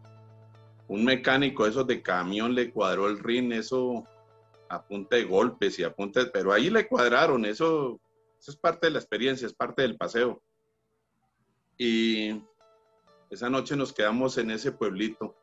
un 0.88 1.04
mecánico 1.04 1.65
esos 1.65 1.86
de 1.86 2.02
camión 2.02 2.56
le 2.56 2.71
cuadró 2.71 3.08
el 3.08 3.19
rin, 3.19 3.52
eso 3.52 4.06
a 4.69 4.82
punta 4.84 5.15
de 5.15 5.23
golpes 5.23 5.80
y 5.80 5.84
a 5.84 5.93
punta 5.93 6.21
de, 6.21 6.26
pero 6.28 6.52
ahí 6.52 6.69
le 6.69 6.88
cuadraron, 6.88 7.45
eso, 7.45 8.00
eso 8.39 8.52
es 8.52 8.58
parte 8.58 8.88
de 8.88 8.91
la 8.91 9.00
experiencia, 9.00 9.45
es 9.45 9.54
parte 9.54 9.82
del 9.82 9.97
paseo. 9.97 10.41
Y 11.78 12.41
esa 13.30 13.50
noche 13.50 13.76
nos 13.76 13.93
quedamos 13.93 14.38
en 14.38 14.52
ese 14.52 14.71
pueblito, 14.71 15.36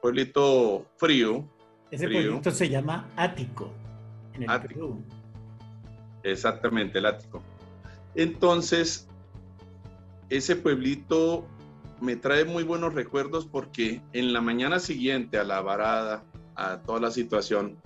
pueblito 0.00 0.86
frío. 0.96 1.48
Ese 1.90 2.08
pueblito 2.08 2.50
se 2.50 2.68
llama 2.68 3.08
Ático, 3.16 3.70
en 4.32 4.44
el 4.44 4.50
Ático. 4.50 4.98
Exactamente, 6.22 6.98
el 6.98 7.06
Ático. 7.06 7.42
Entonces, 8.14 9.08
ese 10.30 10.56
pueblito 10.56 11.46
me 12.00 12.16
trae 12.16 12.44
muy 12.44 12.64
buenos 12.64 12.94
recuerdos 12.94 13.46
porque 13.46 14.02
en 14.12 14.32
la 14.32 14.40
mañana 14.40 14.78
siguiente 14.78 15.38
a 15.38 15.44
la 15.44 15.60
varada, 15.60 16.24
a 16.54 16.78
toda 16.78 17.00
la 17.00 17.10
situación, 17.10 17.76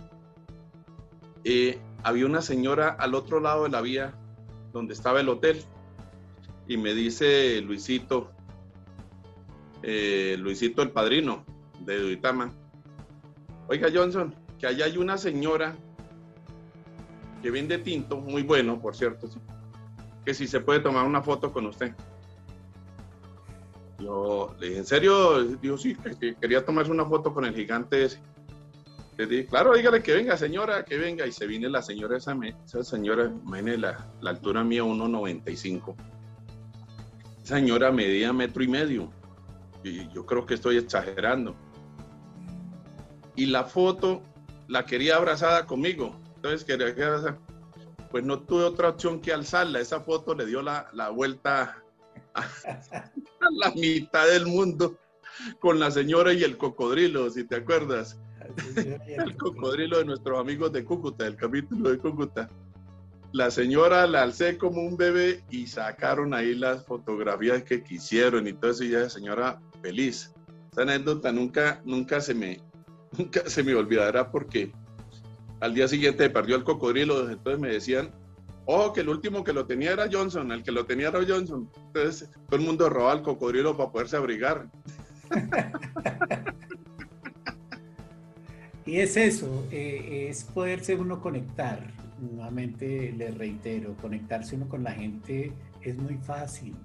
eh, 1.45 1.79
había 2.03 2.27
una 2.27 2.43
señora 2.43 2.89
al 2.89 3.15
otro 3.15 3.41
lado 3.41 3.65
de 3.65 3.71
la 3.71 3.81
vía 3.81 4.15
donde 4.73 4.95
estaba 4.95 5.21
el 5.21 5.29
hotel 5.29 5.63
y 6.67 6.77
me 6.77 6.95
dice 6.95 7.61
Luisito, 7.63 8.31
eh, 9.83 10.37
Luisito 10.39 10.83
el 10.83 10.91
padrino 10.91 11.45
de 11.81 11.99
Duitama, 11.99 12.53
oiga 13.69 13.89
Johnson, 13.93 14.35
que 14.59 14.67
allá 14.67 14.85
hay 14.85 14.99
una 14.99 15.17
señora 15.17 15.77
que 17.43 17.51
vende 17.51 17.79
tinto, 17.79 18.19
muy 18.19 18.43
bueno 18.43 18.81
por 18.81 18.95
cierto, 18.97 19.29
que 20.25 20.35
si 20.35 20.47
se 20.47 20.61
puede 20.61 20.81
tomar 20.81 21.05
una 21.05 21.23
foto 21.23 21.53
con 21.53 21.67
usted. 21.67 21.95
Yo 23.99 24.55
le 24.59 24.69
dije, 24.69 24.79
¿en 24.79 24.87
serio? 24.87 25.43
Dijo, 25.43 25.77
sí, 25.77 25.97
que, 26.21 26.37
quería 26.37 26.65
tomarse 26.65 26.91
una 26.91 27.05
foto 27.05 27.35
con 27.35 27.45
el 27.45 27.55
gigante 27.55 28.05
ese. 28.05 28.21
Le 29.17 29.47
claro, 29.47 29.75
dígale 29.75 30.01
que 30.01 30.15
venga, 30.15 30.37
señora, 30.37 30.85
que 30.85 30.97
venga. 30.97 31.27
Y 31.27 31.33
se 31.33 31.47
viene 31.49 31.69
la 31.69 31.83
señora, 31.83 32.17
esa, 32.17 32.37
esa 32.65 32.85
señora, 32.85 33.33
viene 33.51 33.77
la, 33.77 34.07
la 34.21 34.31
altura 34.31 34.63
mía 34.63 34.85
1,95. 34.85 35.97
Esa 37.43 37.57
señora 37.57 37.91
medía 37.91 38.33
metro 38.33 38.63
y 38.63 38.69
medio. 38.69 39.11
Y 39.83 40.09
yo 40.13 40.25
creo 40.25 40.47
que 40.47 40.55
estoy 40.55 40.77
exagerando. 40.77 41.57
Y 43.35 43.47
la 43.47 43.65
foto 43.65 44.23
la 44.69 44.85
quería 44.85 45.17
abrazada 45.17 45.67
conmigo. 45.67 46.15
Entonces 46.37 46.65
quería 46.65 46.95
que 46.95 47.35
Pues 48.13 48.23
no 48.23 48.39
tuve 48.39 48.63
otra 48.63 48.91
opción 48.91 49.21
que 49.21 49.33
alzarla. 49.33 49.81
Esa 49.81 50.01
foto 50.01 50.37
le 50.37 50.47
dio 50.47 50.63
la, 50.63 50.89
la 50.93 51.09
vuelta 51.09 51.83
la 53.51 53.71
mitad 53.73 54.27
del 54.27 54.47
mundo 54.47 54.97
con 55.61 55.79
la 55.79 55.91
señora 55.91 56.33
y 56.33 56.43
el 56.43 56.57
cocodrilo, 56.57 57.31
si 57.31 57.45
te 57.45 57.57
acuerdas. 57.57 58.19
El 59.07 59.37
cocodrilo 59.37 59.99
de 59.99 60.05
nuestros 60.05 60.39
amigos 60.39 60.73
de 60.73 60.85
Cúcuta, 60.85 61.27
el 61.27 61.37
capítulo 61.37 61.91
de 61.91 61.99
Cúcuta. 61.99 62.49
La 63.33 63.51
señora 63.51 64.07
la 64.07 64.23
alcé 64.23 64.57
como 64.57 64.81
un 64.81 64.97
bebé 64.97 65.43
y 65.51 65.67
sacaron 65.67 66.33
ahí 66.33 66.55
las 66.55 66.87
fotografías 66.87 67.63
que 67.65 67.83
quisieron 67.83 68.47
y 68.47 68.55
todo 68.55 68.71
eso 68.71 68.85
y 68.85 68.91
ya 68.91 69.11
señora 69.11 69.61
feliz. 69.83 70.33
Esa 70.73 70.83
anécdota 70.83 71.31
nunca, 71.31 71.83
nunca 71.85 72.21
se 72.21 72.33
me, 72.33 72.61
nunca 73.19 73.43
se 73.47 73.63
me 73.63 73.75
olvidará 73.75 74.31
porque 74.31 74.73
al 75.61 75.75
día 75.75 75.89
siguiente 75.89 76.31
perdió 76.31 76.57
el 76.57 76.65
cocodrilo, 76.65 77.29
entonces 77.29 77.61
me 77.61 77.69
decían, 77.69 78.13
Ojo, 78.71 78.93
que 78.93 79.01
el 79.01 79.09
último 79.09 79.43
que 79.43 79.55
lo 79.55 79.65
tenía 79.65 79.93
era 79.93 80.11
Johnson, 80.13 80.53
el 80.53 80.63
que 80.63 80.73
lo 80.73 80.85
tenía 80.85 81.09
era 81.09 81.21
Johnson. 81.27 81.71
Entonces, 81.87 82.29
todo 82.51 82.61
el 82.61 82.67
mundo 82.67 82.91
robaba 82.91 83.15
el 83.15 83.23
cocodrilo 83.23 83.75
para 83.75 83.91
poderse 83.91 84.19
abrigar. 84.19 84.69
y 88.85 88.99
es 88.99 89.17
eso, 89.17 89.67
eh, 89.71 90.27
es 90.29 90.45
poderse 90.45 90.97
uno 90.97 91.19
conectar. 91.19 91.95
Nuevamente 92.21 93.15
le 93.17 93.31
reitero, 93.31 93.97
conectarse 94.03 94.57
uno 94.57 94.69
con 94.69 94.85
la 94.85 94.93
gente 94.93 95.51
es 95.81 95.97
muy 95.97 96.19
fácil. 96.19 96.77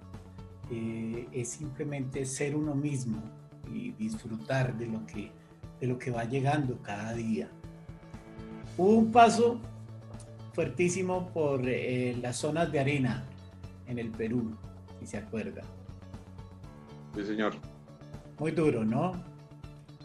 Eh, 0.72 1.28
es 1.34 1.50
simplemente 1.50 2.26
ser 2.26 2.56
uno 2.56 2.76
mismo 2.76 3.22
y 3.70 3.92
disfrutar 3.92 4.78
de 4.78 4.88
lo 4.88 5.06
que, 5.06 5.34
de 5.82 5.88
lo 5.88 6.00
que 6.00 6.12
va 6.12 6.24
llegando 6.24 6.82
cada 6.82 7.14
día. 7.14 7.50
Un 8.78 9.12
paso 9.12 9.60
fuertísimo 10.54 11.30
por 11.34 11.68
eh, 11.68 12.16
las 12.22 12.38
zonas 12.38 12.72
de 12.72 12.80
arena 12.80 13.26
en 13.88 14.00
el 14.00 14.10
Perú, 14.10 14.56
si 15.00 15.08
se 15.08 15.18
acuerda. 15.18 15.62
Sí, 17.16 17.26
señor. 17.26 17.54
Muy 18.40 18.52
duro, 18.52 18.86
¿no? 18.86 19.12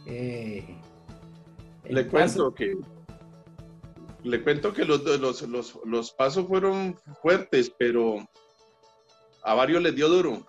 Eh, 0.06 0.64
le 1.84 2.06
cuento 2.06 2.54
que 2.54 2.76
le 4.24 4.42
cuento 4.42 4.72
que 4.72 4.84
los, 4.84 5.02
los, 5.20 5.78
los, 5.84 6.12
pasos 6.12 6.46
fueron 6.46 6.98
fuertes, 7.22 7.72
pero 7.78 8.28
a 9.42 9.54
varios 9.54 9.82
les 9.82 9.94
dio 9.94 10.08
duro. 10.08 10.46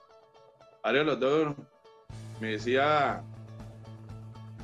A 0.84 0.90
varios 0.90 1.06
les 1.06 1.20
dio 1.20 1.30
duro. 1.30 1.56
Me 2.42 2.52
decía, 2.52 3.24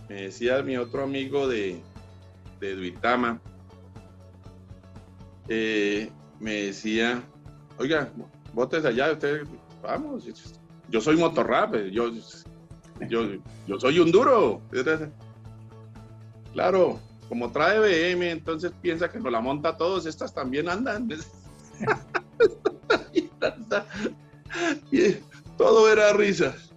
me 0.10 0.24
decía 0.24 0.63
mi 0.63 0.76
otro 0.78 1.04
amigo 1.04 1.48
de, 1.48 1.82
de 2.60 2.76
Duitama, 2.76 3.41
eh, 5.47 6.10
me 6.39 6.53
decía, 6.63 7.23
oiga, 7.77 8.10
botes 8.53 8.86
allá, 8.86 9.12
usted, 9.12 9.43
vamos, 9.81 10.25
yo 10.89 11.01
soy 11.01 11.17
motorrap, 11.17 11.75
yo, 11.91 12.12
yo, 13.10 13.27
yo 13.67 13.79
soy 13.79 13.99
un 13.99 14.12
duro. 14.12 14.62
Claro, 16.53 16.99
como 17.27 17.51
trae 17.51 17.79
BM, 17.79 18.29
entonces 18.31 18.71
piensa 18.81 19.10
que 19.10 19.19
nos 19.19 19.31
la 19.31 19.41
monta 19.41 19.75
todos, 19.77 20.05
estas 20.05 20.34
también 20.34 20.69
andan. 20.69 21.10
todo 25.58 25.91
era 25.91 26.13
risas, 26.13 26.71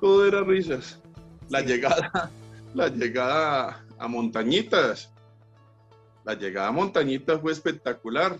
todo 0.00 0.26
era 0.26 0.42
risas. 0.42 1.00
La 1.48 1.60
llegada, 1.60 2.30
la 2.74 2.88
llegada 2.88 3.84
a 3.98 4.08
Montañitas, 4.08 5.12
la 6.26 6.34
llegada 6.34 6.68
a 6.68 6.72
Montañitas 6.72 7.40
fue 7.40 7.52
espectacular. 7.52 8.36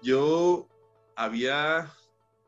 Yo 0.00 0.68
había, 1.16 1.90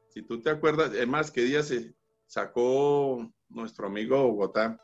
si 0.08 0.22
tú 0.22 0.40
te 0.40 0.50
acuerdas, 0.50 0.94
es 0.94 1.06
más, 1.08 1.32
que 1.32 1.42
día 1.42 1.64
se 1.64 1.92
sacó 2.28 3.28
nuestro 3.48 3.88
amigo 3.88 4.22
Bogotá, 4.22 4.80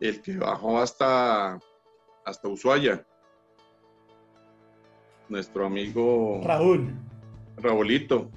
el 0.00 0.20
que 0.20 0.36
bajó 0.36 0.78
hasta, 0.80 1.58
hasta 2.26 2.48
Ushuaia. 2.48 3.06
Nuestro 5.30 5.64
amigo 5.64 6.42
Raúl. 6.44 6.92
Raúlito. 7.56 8.30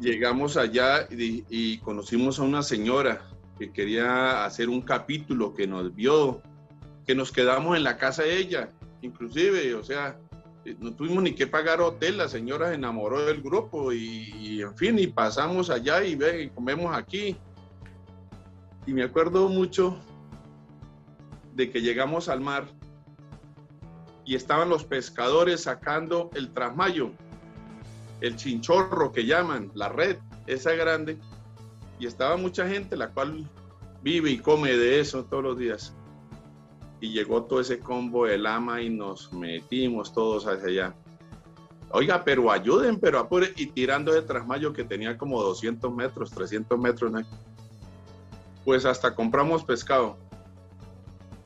Llegamos 0.00 0.56
allá 0.56 1.06
y, 1.10 1.78
conocimos 1.78 2.40
a 2.40 2.42
una 2.42 2.62
señora 2.62 3.22
que 3.58 3.72
quería 3.72 4.44
hacer 4.44 4.68
un 4.68 4.80
capítulo 4.82 5.54
que 5.54 5.68
nos 5.68 5.94
vio, 5.94 6.42
que 7.08 7.14
nos 7.14 7.32
quedamos 7.32 7.74
en 7.74 7.84
la 7.84 7.96
casa 7.96 8.22
de 8.22 8.36
ella, 8.36 8.68
inclusive, 9.00 9.74
o 9.74 9.82
sea, 9.82 10.18
no 10.78 10.92
tuvimos 10.92 11.22
ni 11.22 11.34
que 11.34 11.46
pagar 11.46 11.80
hotel, 11.80 12.18
la 12.18 12.28
señora 12.28 12.68
se 12.68 12.74
enamoró 12.74 13.24
del 13.24 13.40
grupo 13.40 13.94
y, 13.94 14.60
en 14.60 14.76
fin, 14.76 14.98
y 14.98 15.06
pasamos 15.06 15.70
allá 15.70 16.04
y, 16.04 16.16
ve, 16.16 16.42
y 16.42 16.50
comemos 16.50 16.94
aquí 16.94 17.34
y 18.86 18.92
me 18.92 19.04
acuerdo 19.04 19.48
mucho 19.48 19.98
de 21.54 21.70
que 21.70 21.80
llegamos 21.80 22.28
al 22.28 22.42
mar 22.42 22.66
y 24.26 24.34
estaban 24.34 24.68
los 24.68 24.84
pescadores 24.84 25.62
sacando 25.62 26.28
el 26.34 26.52
trasmayo, 26.52 27.12
el 28.20 28.36
chinchorro 28.36 29.12
que 29.12 29.24
llaman, 29.24 29.70
la 29.72 29.88
red, 29.88 30.18
esa 30.46 30.72
grande, 30.72 31.16
y 31.98 32.04
estaba 32.04 32.36
mucha 32.36 32.68
gente 32.68 32.98
la 32.98 33.08
cual 33.08 33.48
vive 34.02 34.30
y 34.30 34.36
come 34.36 34.76
de 34.76 35.00
eso 35.00 35.24
todos 35.24 35.42
los 35.42 35.58
días. 35.58 35.94
Y 37.00 37.12
llegó 37.12 37.44
todo 37.44 37.60
ese 37.60 37.78
combo 37.78 38.26
de 38.26 38.38
lama 38.38 38.82
y 38.82 38.90
nos 38.90 39.32
metimos 39.32 40.12
todos 40.12 40.46
hacia 40.46 40.68
allá. 40.68 40.94
Oiga, 41.90 42.22
pero 42.24 42.50
ayuden, 42.50 42.98
pero 42.98 43.18
apure. 43.18 43.52
Y 43.56 43.66
tirando 43.66 44.12
de 44.12 44.22
trasmayo 44.22 44.72
que 44.72 44.84
tenía 44.84 45.16
como 45.16 45.42
200 45.42 45.94
metros, 45.94 46.30
300 46.30 46.78
metros. 46.78 47.12
¿no? 47.12 47.20
pues 48.68 48.84
hasta 48.84 49.14
compramos 49.14 49.64
pescado 49.64 50.18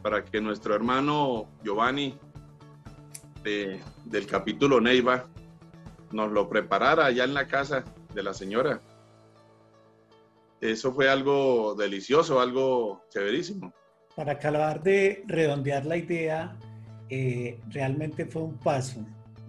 para 0.02 0.24
que 0.24 0.40
nuestro 0.40 0.74
hermano 0.74 1.46
Giovanni 1.62 2.18
del 3.44 4.26
capítulo 4.26 4.80
Neiva 4.80 5.26
nos 6.10 6.32
lo 6.32 6.48
preparara 6.48 7.06
allá 7.06 7.22
en 7.22 7.34
la 7.34 7.46
casa 7.46 7.84
de 8.12 8.24
la 8.24 8.34
señora. 8.34 8.80
Eso 10.60 10.92
fue 10.92 11.08
algo 11.08 11.76
delicioso, 11.76 12.40
algo 12.40 13.04
chéverísimo. 13.10 13.72
Para 14.16 14.32
acabar 14.32 14.82
de 14.82 15.24
redondear 15.26 15.86
la 15.86 15.96
idea, 15.96 16.56
eh, 17.08 17.58
realmente 17.70 18.26
fue 18.26 18.42
un 18.42 18.58
paso 18.58 19.04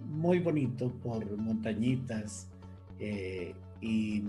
muy 0.08 0.38
bonito 0.38 0.90
por 1.02 1.36
montañitas 1.36 2.48
eh, 2.98 3.54
y 3.80 4.22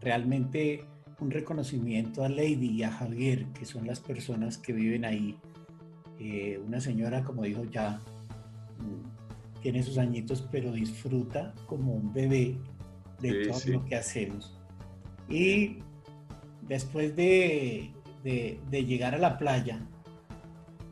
realmente 0.00 0.84
un 1.20 1.30
reconocimiento 1.30 2.24
a 2.24 2.28
Lady 2.28 2.70
y 2.70 2.82
a 2.82 2.90
Javier, 2.90 3.46
que 3.58 3.64
son 3.64 3.86
las 3.86 4.00
personas 4.00 4.58
que 4.58 4.72
viven 4.72 5.04
ahí. 5.04 5.38
Eh, 6.18 6.60
una 6.66 6.80
señora, 6.80 7.22
como 7.22 7.42
dijo 7.42 7.64
ya, 7.64 8.00
mm, 8.78 9.60
tiene 9.62 9.82
sus 9.82 9.98
añitos, 9.98 10.46
pero 10.50 10.72
disfruta 10.72 11.54
como 11.66 11.94
un 11.94 12.12
bebé 12.12 12.56
de 13.20 13.46
todo 13.46 13.60
lo 13.72 13.84
que 13.84 13.96
hacemos. 13.96 14.58
Y 15.28 15.78
después 16.62 17.16
de, 17.16 17.90
de 18.26 18.84
llegar 18.84 19.14
a 19.14 19.18
la 19.18 19.38
playa 19.38 19.80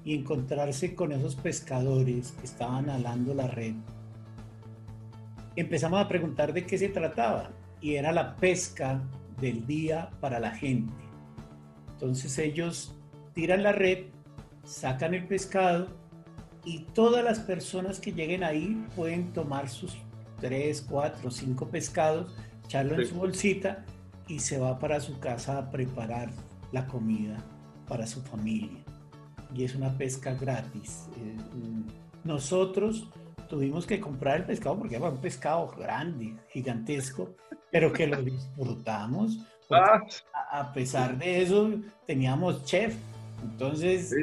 y 0.05 0.15
encontrarse 0.15 0.95
con 0.95 1.13
esos 1.13 1.35
pescadores 1.35 2.33
que 2.33 2.45
estaban 2.45 2.91
alando 2.91 3.35
la 3.35 3.49
red, 3.49 3.75
empezamos 5.57 6.01
a 6.01 6.09
preguntar 6.09 6.53
de 6.53 6.65
qué 6.65 6.79
se 6.79 6.89
trataba. 6.89 7.51
Y 7.81 7.97
era 7.97 8.13
la 8.13 8.37
pesca 8.37 9.03
del 9.41 9.67
día 9.67 10.11
para 10.21 10.41
la 10.41 10.53
gente. 10.53 10.93
Entonces 11.93 12.39
ellos 12.39 12.95
tiran 13.35 13.63
la 13.63 13.73
red, 13.73 14.07
sacan 14.65 15.15
el 15.15 15.27
pescado 15.27 15.89
y 16.65 16.81
todas 16.95 17.23
las 17.23 17.41
personas 17.41 18.01
que 18.01 18.13
lleguen 18.13 18.43
ahí 18.43 18.83
pueden 18.97 19.33
tomar 19.33 19.69
sus 19.69 19.97
tres, 20.41 20.81
cuatro, 20.81 21.31
cinco 21.31 21.69
pescados, 21.69 22.35
echarlo 22.65 23.01
en 23.01 23.07
su 23.07 23.15
bolsita 23.17 23.85
y 24.29 24.39
se 24.39 24.59
va 24.59 24.79
para 24.79 25.01
su 25.01 25.19
casa 25.19 25.59
a 25.59 25.71
preparar 25.71 26.31
la 26.75 26.87
comida 26.87 27.37
para 27.89 28.07
su 28.07 28.21
familia. 28.21 28.85
Y 29.55 29.65
es 29.65 29.75
una 29.75 29.97
pesca 29.97 30.35
gratis. 30.35 31.09
Eh, 31.17 31.37
nosotros 32.25 33.09
tuvimos 33.49 33.87
que 33.87 34.01
comprar 34.01 34.39
el 34.39 34.45
pescado 34.45 34.77
porque 34.79 34.97
era 34.97 35.09
un 35.09 35.19
pescado 35.19 35.69
grande, 35.79 36.35
gigantesco, 36.49 37.31
pero 37.71 37.93
que 37.93 38.07
lo 38.07 38.23
disfrutamos. 38.23 39.39
Ah. 39.71 39.99
A 40.53 40.75
pesar 40.75 41.17
de 41.17 41.43
eso, 41.43 41.71
teníamos 42.07 42.67
chef. 42.67 42.95
Entonces, 43.43 44.15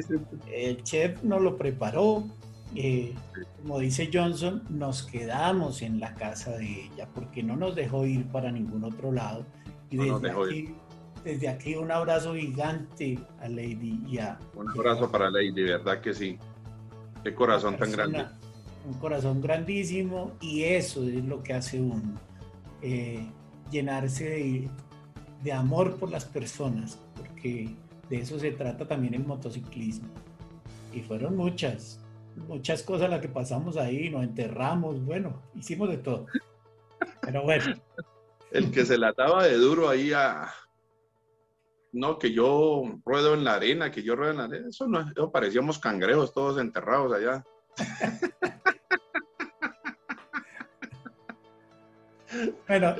el 0.52 0.82
chef 0.84 1.20
nos 1.24 1.42
lo 1.42 1.58
preparó. 1.58 2.28
Eh, 2.76 3.12
como 3.60 3.80
dice 3.80 4.08
Johnson, 4.10 4.62
nos 4.70 5.02
quedamos 5.02 5.82
en 5.82 5.98
la 5.98 6.14
casa 6.14 6.52
de 6.52 6.84
ella 6.84 7.08
porque 7.12 7.42
no 7.42 7.56
nos 7.56 7.74
dejó 7.74 8.06
ir 8.06 8.24
para 8.28 8.52
ningún 8.52 8.84
otro 8.84 9.10
lado. 9.10 9.44
Y 9.90 9.96
desde, 9.96 10.30
aquí, 10.30 10.74
desde 11.24 11.48
aquí 11.48 11.74
un 11.74 11.90
abrazo 11.90 12.34
gigante 12.34 13.18
a 13.40 13.48
Lady 13.48 14.00
y 14.08 14.18
a... 14.18 14.38
Un 14.54 14.68
abrazo 14.70 15.10
para 15.10 15.30
Lady, 15.30 15.62
verdad 15.62 16.00
que 16.00 16.14
sí. 16.14 16.38
Qué 17.22 17.34
corazón 17.34 17.76
tan 17.76 17.92
grande. 17.92 18.26
Un 18.84 18.94
corazón 18.94 19.40
grandísimo 19.40 20.32
y 20.40 20.64
eso 20.64 21.06
es 21.06 21.24
lo 21.24 21.42
que 21.42 21.54
hace 21.54 21.80
uno. 21.80 22.18
Eh, 22.80 23.24
llenarse 23.70 24.68
de, 25.42 25.52
amor 25.52 25.96
por 25.96 26.10
las 26.10 26.24
personas, 26.24 26.98
porque 27.16 27.74
de 28.08 28.18
eso 28.18 28.38
se 28.38 28.50
trata 28.50 28.86
también 28.86 29.14
el 29.14 29.24
motociclismo. 29.24 30.08
Y 30.92 31.00
fueron 31.00 31.36
muchas, 31.36 32.00
muchas 32.48 32.82
cosas 32.82 33.08
las 33.08 33.20
que 33.20 33.28
pasamos 33.28 33.76
ahí, 33.76 34.10
nos 34.10 34.24
enterramos, 34.24 35.02
bueno, 35.04 35.40
hicimos 35.54 35.88
de 35.88 35.98
todo. 35.98 36.26
Pero 37.20 37.42
bueno. 37.44 37.76
El 38.50 38.70
que 38.70 38.84
se 38.84 38.98
la 38.98 39.08
ataba 39.08 39.44
de 39.44 39.56
duro 39.56 39.88
ahí 39.88 40.12
a... 40.12 40.52
No, 41.92 42.18
que 42.18 42.32
yo 42.32 42.82
ruedo 43.04 43.34
en 43.34 43.44
la 43.44 43.54
arena, 43.54 43.90
que 43.90 44.02
yo 44.02 44.16
ruedo 44.16 44.32
en 44.32 44.38
la 44.38 44.44
arena, 44.44 44.68
eso 44.68 44.88
no, 44.88 45.00
eso 45.00 45.30
parecíamos 45.30 45.78
cangrejos 45.78 46.32
todos 46.32 46.58
enterrados 46.58 47.12
allá. 47.12 47.44
Bueno, 52.66 52.94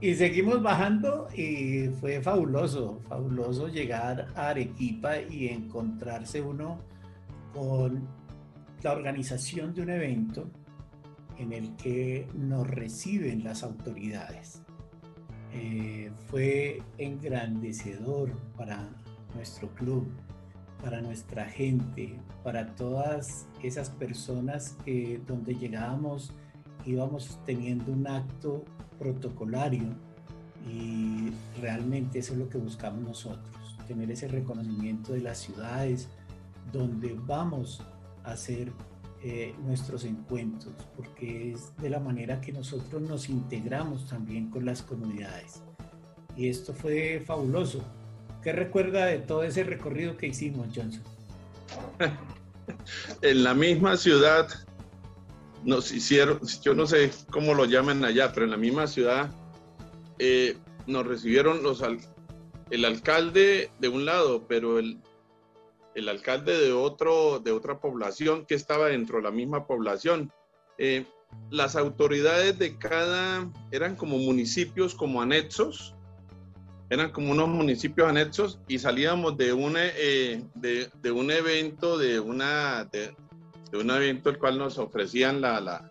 y, 0.00 0.14
seguimos 0.14 0.62
bajando 0.62 1.28
y 1.34 1.88
fue 2.00 2.20
fabuloso, 2.20 3.00
fabuloso 3.08 3.68
llegar 3.68 4.28
a 4.34 4.48
Arequipa 4.48 5.20
y 5.20 5.48
encontrarse 5.48 6.40
uno 6.40 6.80
con 7.54 8.08
la 8.82 8.92
organización 8.92 9.72
de 9.74 9.82
un 9.82 9.90
evento 9.90 10.50
en 11.38 11.52
el 11.52 11.76
que 11.76 12.26
nos 12.34 12.66
reciben 12.66 13.44
las 13.44 13.62
autoridades. 13.62 14.61
Eh, 15.54 16.10
fue 16.28 16.82
engrandecedor 16.98 18.32
para 18.56 18.88
nuestro 19.34 19.68
club, 19.74 20.06
para 20.82 21.00
nuestra 21.00 21.44
gente, 21.44 22.18
para 22.42 22.74
todas 22.74 23.46
esas 23.62 23.90
personas 23.90 24.76
que 24.84 25.20
donde 25.26 25.54
llegábamos 25.54 26.32
íbamos 26.86 27.38
teniendo 27.44 27.92
un 27.92 28.06
acto 28.06 28.64
protocolario 28.98 29.94
y 30.68 31.30
realmente 31.60 32.18
eso 32.18 32.32
es 32.34 32.38
lo 32.38 32.48
que 32.48 32.58
buscamos 32.58 33.02
nosotros, 33.02 33.76
tener 33.86 34.10
ese 34.10 34.28
reconocimiento 34.28 35.12
de 35.12 35.20
las 35.20 35.38
ciudades 35.38 36.08
donde 36.72 37.14
vamos 37.26 37.82
a 38.24 38.32
hacer 38.32 38.72
eh, 39.24 39.54
nuestros 39.64 40.04
encuentros, 40.04 40.74
porque 40.96 41.52
es 41.52 41.76
de 41.76 41.90
la 41.90 42.00
manera 42.00 42.40
que 42.40 42.52
nosotros 42.52 43.00
nos 43.02 43.28
integramos 43.28 44.08
también 44.08 44.50
con 44.50 44.64
las 44.64 44.82
comunidades. 44.82 45.62
Y 46.36 46.48
esto 46.48 46.74
fue 46.74 47.22
fabuloso. 47.24 47.84
¿Qué 48.42 48.52
recuerda 48.52 49.06
de 49.06 49.18
todo 49.18 49.44
ese 49.44 49.62
recorrido 49.62 50.16
que 50.16 50.26
hicimos, 50.26 50.66
Johnson? 50.74 51.04
en 53.22 53.44
la 53.44 53.54
misma 53.54 53.96
ciudad 53.96 54.48
nos 55.64 55.92
hicieron, 55.92 56.40
yo 56.60 56.74
no 56.74 56.86
sé 56.86 57.12
cómo 57.30 57.54
lo 57.54 57.66
llaman 57.66 58.04
allá, 58.04 58.32
pero 58.32 58.46
en 58.46 58.50
la 58.50 58.56
misma 58.56 58.88
ciudad 58.88 59.30
eh, 60.18 60.56
nos 60.88 61.06
recibieron 61.06 61.62
los 61.62 61.80
el 62.70 62.84
alcalde 62.84 63.70
de 63.78 63.88
un 63.88 64.04
lado, 64.04 64.46
pero 64.48 64.80
el, 64.80 64.98
el 65.94 66.08
alcalde 66.08 66.58
de, 66.58 66.72
otro, 66.72 67.38
de 67.38 67.52
otra 67.52 67.80
población 67.80 68.46
que 68.46 68.54
estaba 68.54 68.88
dentro 68.88 69.18
de 69.18 69.24
la 69.24 69.30
misma 69.30 69.66
población. 69.66 70.32
Eh, 70.78 71.04
las 71.50 71.76
autoridades 71.76 72.58
de 72.58 72.78
cada, 72.78 73.50
eran 73.70 73.96
como 73.96 74.18
municipios, 74.18 74.94
como 74.94 75.22
anexos, 75.22 75.94
eran 76.90 77.10
como 77.10 77.32
unos 77.32 77.48
municipios 77.48 78.08
anexos 78.08 78.58
y 78.68 78.78
salíamos 78.78 79.36
de 79.38 79.52
un, 79.52 79.76
eh, 79.78 80.44
de, 80.54 81.10
un 81.10 81.30
evento, 81.30 81.96
de, 81.96 82.20
una, 82.20 82.84
de, 82.84 83.14
un 83.72 83.90
evento 83.90 84.28
el 84.28 84.38
cual 84.38 84.58
nos 84.58 84.76
ofrecían 84.76 85.40
la, 85.40 85.90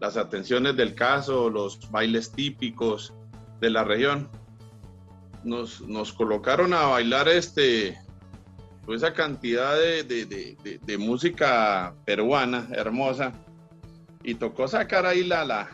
las 0.00 0.16
atenciones 0.16 0.76
del 0.76 0.94
caso, 0.94 1.50
los 1.50 1.90
bailes 1.90 2.30
típicos 2.30 3.12
de 3.60 3.70
la 3.70 3.82
región. 3.82 4.28
Nos, 5.42 5.80
nos 5.82 6.12
colocaron 6.12 6.72
a 6.74 6.86
bailar 6.86 7.28
este, 7.28 7.98
pues 8.86 9.02
esa 9.02 9.12
cantidad 9.12 9.76
de, 9.76 10.04
de, 10.04 10.78
de, 10.80 10.98
música 10.98 11.92
peruana 12.04 12.68
hermosa 12.70 13.32
y 14.22 14.36
tocó 14.36 14.68
sacar 14.68 15.04
ahí 15.04 15.24
la, 15.24 15.44
la 15.44 15.68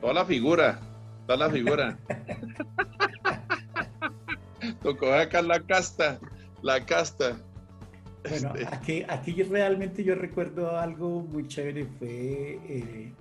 toda 0.00 0.12
la 0.12 0.24
figura, 0.24 0.80
toda 1.26 1.38
la 1.38 1.50
figura. 1.50 1.96
tocó 4.82 5.10
sacar 5.10 5.44
la 5.44 5.60
casta, 5.60 6.18
la 6.60 6.84
casta. 6.84 7.36
Bueno, 8.28 8.54
este. 8.56 8.74
aquí, 8.74 9.04
aquí 9.08 9.42
realmente 9.44 10.02
yo 10.02 10.16
recuerdo 10.16 10.76
algo 10.76 11.22
muy 11.22 11.46
chévere, 11.46 11.86
fue 11.86 12.58
eh, 12.68 13.12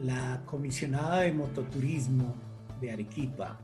la 0.00 0.42
comisionada 0.44 1.20
de 1.20 1.32
mototurismo 1.32 2.34
de 2.82 2.92
Arequipa, 2.92 3.58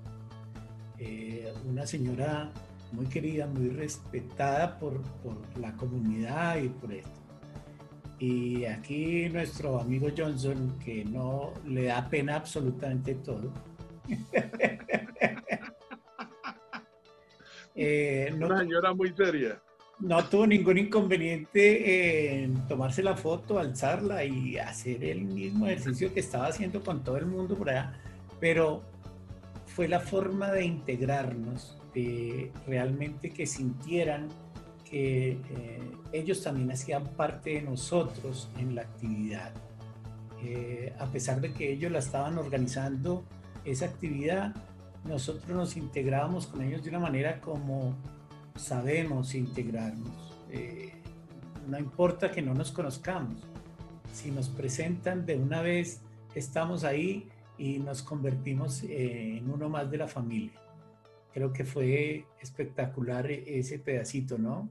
eh, 0.99 1.53
una 1.69 1.87
señora 1.87 2.51
muy 2.93 3.07
querida, 3.07 3.47
muy 3.47 3.71
respetada 3.71 4.79
por, 4.79 5.01
la 5.61 5.73
comunidad 5.73 6.57
y 6.59 6.69
por 6.69 6.93
esto. 6.93 7.11
Y 8.19 8.65
aquí 8.65 9.29
nuestro 9.29 9.79
amigo 9.79 10.09
Johnson, 10.17 10.77
que 10.85 11.05
no 11.05 11.53
le 11.67 11.85
da 11.85 12.09
pena 12.09 12.37
absolutamente 12.37 13.15
todo. 13.17 13.53
Eh, 17.81 18.35
Una 18.35 18.59
señora 18.59 18.93
muy 18.93 19.15
seria. 19.17 19.63
No 20.01 20.25
tuvo 20.25 20.49
ningún 20.49 20.79
inconveniente 20.79 22.43
en 22.43 22.67
tomarse 22.67 23.05
la 23.05 23.17
foto, 23.17 23.57
alzarla 23.57 24.25
y 24.25 24.59
hacer 24.59 25.05
el 25.05 25.23
mismo 25.23 25.69
ejercicio 25.69 26.13
que 26.13 26.19
estaba 26.19 26.49
haciendo 26.49 26.83
con 26.83 27.05
todo 27.05 27.19
el 27.19 27.27
mundo 27.27 27.55
por 27.55 27.71
allá. 27.71 27.93
Pero 28.41 28.83
fue 29.67 29.87
la 29.87 30.01
forma 30.01 30.51
de 30.51 30.65
integrarnos 30.65 31.78
realmente 32.67 33.31
que 33.31 33.47
sintieran 33.47 34.29
que 34.89 35.33
eh, 35.33 35.93
ellos 36.13 36.43
también 36.43 36.71
hacían 36.71 37.05
parte 37.09 37.51
de 37.51 37.63
nosotros 37.63 38.49
en 38.59 38.75
la 38.75 38.83
actividad. 38.83 39.53
Eh, 40.43 40.95
a 40.99 41.07
pesar 41.07 41.41
de 41.41 41.53
que 41.53 41.73
ellos 41.73 41.93
la 41.93 41.99
estaban 41.99 42.39
organizando, 42.39 43.25
esa 43.65 43.87
actividad, 43.87 44.55
nosotros 45.05 45.49
nos 45.49 45.77
integrábamos 45.77 46.47
con 46.47 46.63
ellos 46.63 46.83
de 46.83 46.91
una 46.91 47.01
manera 47.01 47.41
como 47.41 47.95
sabemos 48.57 49.35
integrarnos. 49.35 50.35
Eh, 50.51 50.93
no 51.67 51.79
importa 51.79 52.31
que 52.31 52.41
no 52.41 52.55
nos 52.55 52.73
conozcamos, 52.73 53.37
si 54.13 54.31
nos 54.31 54.49
presentan 54.49 55.27
de 55.27 55.37
una 55.37 55.61
vez, 55.61 56.01
estamos 56.35 56.85
ahí 56.85 57.29
y 57.59 57.79
nos 57.79 58.03
convertimos 58.03 58.83
en 58.85 59.51
uno 59.51 59.69
más 59.69 59.91
de 59.91 59.99
la 59.99 60.09
familia. 60.09 60.53
Creo 61.39 61.53
que 61.53 61.65
fue 61.65 62.27
espectacular 62.41 63.31
ese 63.31 63.79
pedacito, 63.79 64.37
¿no? 64.37 64.69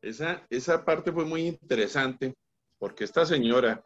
Esa, 0.00 0.42
esa 0.48 0.82
parte 0.82 1.12
fue 1.12 1.26
muy 1.26 1.46
interesante 1.46 2.34
porque 2.78 3.04
esta 3.04 3.26
señora, 3.26 3.84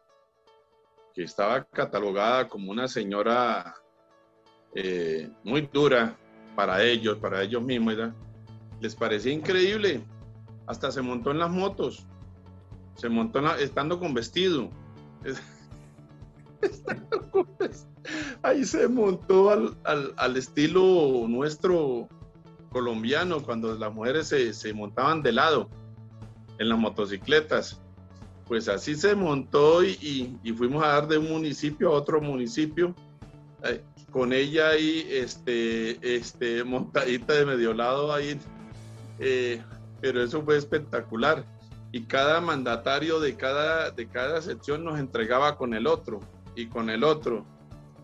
que 1.13 1.23
estaba 1.23 1.65
catalogada 1.65 2.47
como 2.47 2.71
una 2.71 2.87
señora 2.87 3.75
eh, 4.75 5.29
muy 5.43 5.63
dura 5.63 6.17
para 6.55 6.81
ellos, 6.83 7.17
para 7.17 7.43
ellos 7.43 7.61
mismos, 7.61 7.97
les 8.79 8.95
parecía 8.95 9.33
increíble. 9.33 10.01
Hasta 10.67 10.89
se 10.89 11.01
montó 11.01 11.31
en 11.31 11.39
las 11.39 11.49
motos, 11.51 12.07
se 12.95 13.09
montó 13.09 13.55
estando 13.57 13.99
con 13.99 14.13
vestido. 14.13 14.69
Ahí 18.43 18.65
se 18.65 18.87
montó 18.87 19.51
al, 19.51 20.37
estilo 20.37 21.25
nuestro 21.27 22.09
colombiano, 22.71 23.43
cuando 23.43 23.75
las 23.75 23.93
mujeres 23.93 24.27
se, 24.29 24.73
montaban 24.73 25.21
de 25.21 25.31
lado 25.31 25.69
en 26.57 26.69
las 26.69 26.79
motocicletas. 26.79 27.79
Pues 28.47 28.67
así 28.67 28.95
se 28.95 29.15
montó 29.15 29.83
y, 29.83 30.39
fuimos 30.57 30.83
a 30.83 30.87
dar 30.87 31.07
de 31.07 31.19
un 31.19 31.29
municipio 31.29 31.89
a 31.89 31.91
otro 31.91 32.19
municipio. 32.19 32.95
Eh, 33.63 33.83
con 34.11 34.33
ella 34.33 34.69
ahí, 34.69 35.07
este, 35.09 36.15
este, 36.15 36.63
montadita 36.63 37.33
de 37.33 37.45
medio 37.45 37.73
lado 37.73 38.11
ahí. 38.11 38.39
Eh, 39.19 39.61
pero 40.01 40.23
eso 40.23 40.41
fue 40.41 40.57
espectacular. 40.57 41.45
Y 41.91 42.03
cada 42.03 42.41
mandatario 42.41 43.19
de 43.19 43.35
cada, 43.35 43.91
de 43.91 44.07
cada 44.07 44.41
sección 44.41 44.83
nos 44.83 44.99
entregaba 44.99 45.57
con 45.57 45.73
el 45.75 45.85
otro 45.85 46.21
y 46.55 46.67
con 46.67 46.89
el 46.89 47.03
otro. 47.03 47.45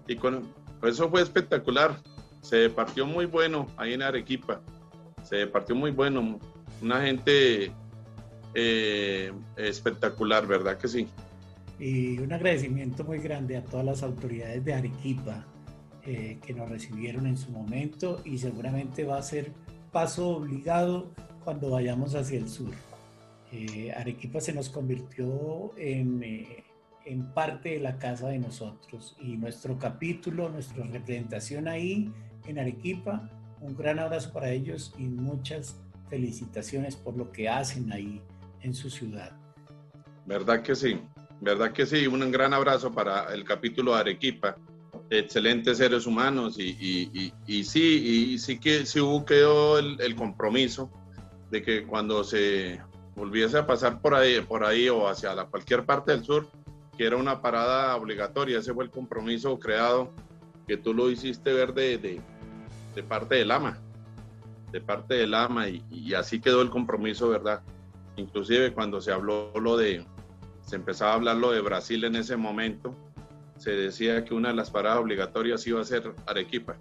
Y 0.08 0.16
con 0.16 0.48
eso 0.84 1.10
fue 1.10 1.22
espectacular. 1.22 1.98
Se 2.42 2.70
partió 2.70 3.06
muy 3.06 3.26
bueno 3.26 3.68
ahí 3.78 3.94
en 3.94 4.02
Arequipa. 4.02 4.62
Se 5.24 5.48
partió 5.48 5.76
muy 5.76 5.92
bueno. 5.92 6.40
Una 6.82 7.02
gente 7.02 7.72
eh, 8.54 9.32
espectacular, 9.58 10.48
¿verdad 10.48 10.78
que 10.78 10.88
sí? 10.88 11.08
Y 11.80 12.18
un 12.20 12.34
agradecimiento 12.34 13.04
muy 13.04 13.20
grande 13.20 13.58
a 13.58 13.64
todas 13.64 13.86
las 13.86 14.04
autoridades 14.04 14.64
de 14.64 14.74
Arequipa 14.74 15.46
eh, 16.06 16.40
que 16.46 16.54
nos 16.54 16.70
recibieron 16.70 17.28
en 17.28 17.38
su 17.38 17.52
momento 17.52 18.22
y 18.24 18.38
seguramente 18.38 19.04
va 19.04 19.18
a 19.18 19.22
ser 19.22 19.52
paso 19.92 20.30
obligado 20.30 21.12
cuando 21.44 21.70
vayamos 21.70 22.16
hacia 22.16 22.40
el 22.40 22.50
sur. 22.50 22.74
Eh, 23.52 23.92
Arequipa 23.96 24.40
se 24.42 24.54
nos 24.54 24.70
convirtió 24.70 25.74
en 25.78 26.24
en 27.08 27.26
parte 27.34 27.70
de 27.70 27.80
la 27.80 27.98
casa 27.98 28.28
de 28.28 28.38
nosotros. 28.38 29.16
Y 29.20 29.38
nuestro 29.38 29.80
capítulo, 29.80 30.50
nuestra 30.50 30.86
representación 30.86 31.68
ahí 31.68 32.12
en 32.46 32.60
Arequipa, 32.60 33.30
un 33.62 33.76
gran 33.76 34.00
abrazo 34.00 34.34
para 34.34 34.52
ellos 34.52 34.94
y 34.98 35.04
muchas 35.04 35.80
felicitaciones 36.10 36.96
por 36.96 37.18
lo 37.18 37.32
que 37.32 37.48
hacen 37.48 37.92
ahí 37.92 38.22
en 38.62 38.74
su 38.74 38.90
ciudad. 38.90 39.32
¿Verdad 40.26 40.62
que 40.62 40.76
sí? 40.76 41.00
¿Verdad 41.40 41.72
que 41.72 41.86
sí? 41.86 42.08
Un 42.08 42.30
gran 42.30 42.54
abrazo 42.54 42.92
para 42.92 43.34
el 43.34 43.46
capítulo 43.46 43.94
de 43.94 44.02
Arequipa. 44.02 44.58
Excelentes 45.10 45.78
seres 45.78 46.06
humanos 46.06 46.60
y, 46.60 46.78
y, 46.82 47.34
y, 47.46 47.64
sí, 47.64 48.34
y 48.34 48.40
sí 48.40 48.60
que 48.60 48.86
sí 48.86 49.00
hubo 49.00 49.24
quedó 49.24 49.80
el, 49.80 50.02
el, 50.02 50.16
compromiso 50.16 50.92
de 51.50 51.62
que 51.62 51.86
cuando 51.86 52.26
se 52.26 52.82
volviese 53.16 53.58
a 53.58 53.66
pasar 53.66 54.02
por 54.02 54.14
ahí, 54.14 54.42
por 54.42 54.66
ahí 54.66 54.90
o 54.90 55.08
hacia 55.08 55.34
la, 55.34 55.46
cualquier 55.46 55.86
parte 55.86 56.12
del 56.12 56.26
sur, 56.26 56.50
que 56.98 57.06
era 57.06 57.16
una 57.16 57.42
parada 57.42 57.96
obligatoria. 57.96 58.60
Ese 58.60 58.74
fue 58.74 58.84
el 58.84 58.90
compromiso 58.90 59.60
creado 59.60 60.12
que 60.68 60.78
tú 60.78 60.94
lo 60.94 61.10
hiciste 61.10 61.54
ver 61.54 61.74
de, 61.74 61.98
de, 61.98 63.04
parte 63.04 63.36
del 63.36 63.52
AMA, 63.52 63.78
de 64.72 64.82
parte 64.82 65.14
del 65.14 65.34
AMA 65.34 65.70
y, 65.70 66.14
así 66.14 66.42
quedó 66.42 66.62
el 66.62 66.70
compromiso, 66.70 67.30
¿verdad? 67.30 67.62
Inclusive 68.18 68.74
cuando 68.74 69.00
se 69.00 69.12
habló 69.12 69.54
lo 69.60 69.78
de, 69.78 70.06
se 70.62 70.76
empezaba 70.76 71.12
a 71.12 71.16
hablar 71.16 71.38
lo 71.38 71.52
de 71.52 71.62
Brasil 71.62 72.04
en 72.04 72.16
ese 72.16 72.36
momento, 72.36 72.96
se 73.58 73.72
decía 73.72 74.26
que 74.26 74.34
una 74.34 74.50
de 74.50 74.56
las 74.56 74.70
paradas 74.70 75.00
obligatorias 75.00 75.66
iba 75.68 75.80
a 75.80 75.86
ser 75.86 76.14
Arequipa. 76.26 76.76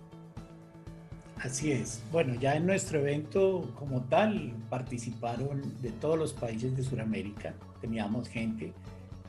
Así 1.38 1.70
es. 1.70 2.02
Bueno, 2.10 2.34
ya 2.34 2.56
en 2.56 2.66
nuestro 2.66 2.98
evento 2.98 3.70
como 3.78 4.02
tal 4.04 4.54
participaron 4.70 5.62
de 5.82 5.90
todos 5.92 6.18
los 6.18 6.32
países 6.32 6.74
de 6.76 6.82
Sudamérica, 6.82 7.54
teníamos 7.80 8.28
gente 8.28 8.72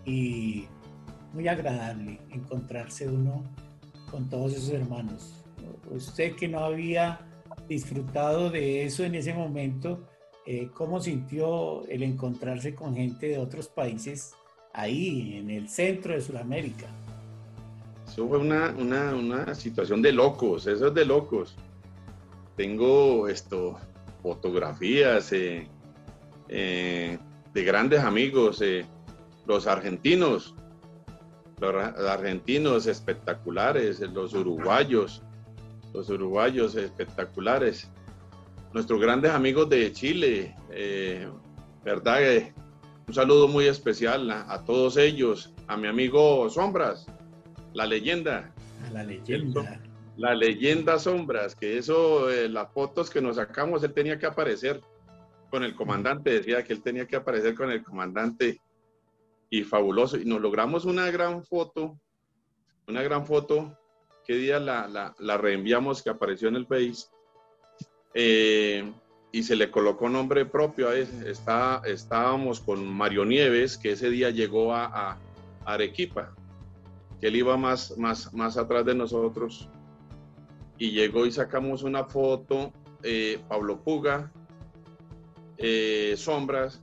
y 0.08 0.68
muy 1.38 1.48
agradable 1.48 2.20
encontrarse 2.32 3.08
uno 3.08 3.44
con 4.10 4.28
todos 4.28 4.54
esos 4.54 4.72
hermanos. 4.72 5.46
Usted 5.92 6.36
que 6.36 6.48
no 6.48 6.62
había 6.62 7.20
disfrutado 7.70 8.50
de 8.50 8.84
eso 8.84 9.04
en 9.04 9.14
ese 9.14 9.36
momento, 9.36 10.04
eh, 10.48 10.70
¿cómo 10.74 11.00
sintió 11.00 11.86
el 11.90 12.02
encontrarse 12.02 12.74
con 12.74 12.96
gente 12.96 13.28
de 13.28 13.38
otros 13.38 13.68
países 13.68 14.34
ahí, 14.74 15.38
en 15.38 15.52
el 15.52 15.70
centro 15.70 16.16
de 16.16 16.22
Sudamérica? 16.22 16.88
Eso 18.08 18.28
fue 18.28 18.40
una, 18.40 18.74
una 18.74 19.54
situación 19.54 20.02
de 20.02 20.14
locos, 20.14 20.66
eso 20.66 20.88
es 20.88 20.94
de 20.96 21.06
locos 21.06 21.56
tengo 22.56 23.28
esto, 23.28 23.78
fotografías 24.24 25.32
eh, 25.34 25.68
eh, 26.50 27.20
de 27.54 27.64
grandes 27.64 28.00
amigos, 28.00 28.64
los 29.46 29.68
argentinos, 29.68 30.56
los 31.60 31.76
argentinos 32.08 32.86
espectaculares, 32.86 34.00
los 34.00 34.34
uruguayos, 34.34 35.24
los 35.94 36.10
uruguayos 36.10 36.76
espectaculares, 36.76 37.90
nuestros 38.74 39.02
grandes 39.02 39.32
amigos 39.32 39.70
de 39.70 39.92
Chile, 39.92 40.56
¿verdad? 41.84 42.20
un 43.08 43.14
saludo 43.14 43.48
muy 43.48 43.66
especial 43.66 44.30
a, 44.30 44.64
todos 44.66 44.98
ellos, 44.98 45.54
a 45.68 45.78
mi 45.78 45.88
amigo 45.88 46.50
Sombras, 46.50 47.08
la 47.74 47.86
leyenda. 47.86 48.54
A 48.88 48.92
la 48.92 49.04
leyenda. 49.04 49.82
La 50.18 50.36
leyenda 50.36 51.00
Sombras, 51.00 51.56
que 51.56 51.78
eso, 51.78 52.30
eh, 52.30 52.50
las 52.50 52.72
fotos 52.72 53.10
que 53.10 53.22
nos 53.22 53.36
sacamos, 53.36 53.84
él 53.84 53.94
tenía 53.94 54.18
que 54.18 54.26
aparecer 54.26 54.82
con 55.50 55.64
el 55.64 55.76
comandante, 55.76 56.32
decía 56.32 56.64
que 56.64 56.74
él 56.74 56.82
tenía 56.82 57.08
que 57.08 57.16
aparecer 57.16 57.56
con 57.56 57.72
el 57.72 57.84
comandante 57.84 58.60
y 59.50 59.64
fabuloso. 59.64 60.18
Y 60.18 60.26
nos 60.26 60.42
logramos 60.42 60.86
una 60.86 61.10
gran 61.12 61.44
foto, 61.44 62.00
una 62.88 63.02
gran 63.02 63.26
foto, 63.26 63.78
¿qué 64.26 64.36
día 64.36 64.60
la, 64.60 65.38
reenviamos 65.38 66.02
que 66.02 66.10
apareció 66.10 66.48
en 66.48 66.56
el 66.56 66.68
Face? 66.68 67.08
Eh, 68.14 68.92
y 69.32 69.44
se 69.44 69.56
le 69.56 69.70
colocó 69.70 70.10
nombre 70.10 70.46
propio. 70.46 70.92
Está, 70.92 71.82
estábamos 71.86 72.60
con 72.60 72.88
Mario 72.88 73.26
Nieves, 73.26 73.78
que 73.78 73.92
ese 73.92 74.10
día 74.10 74.30
llegó 74.30 74.74
a, 74.74 75.18
Arequipa, 75.66 76.34
que 77.20 77.28
él 77.28 77.36
iba 77.36 77.58
más, 77.58 77.98
más, 77.98 78.34
más 78.34 78.56
atrás 78.56 78.86
de 78.86 78.96
nosotros 78.96 79.68
y 80.78 80.92
llegó 80.92 81.26
y 81.26 81.32
sacamos 81.32 81.84
una 81.84 82.04
foto, 82.04 82.72
eh, 83.04 83.40
Pablo 83.48 83.82
Puga, 83.84 84.32
eh, 85.58 86.14
Sombras, 86.18 86.82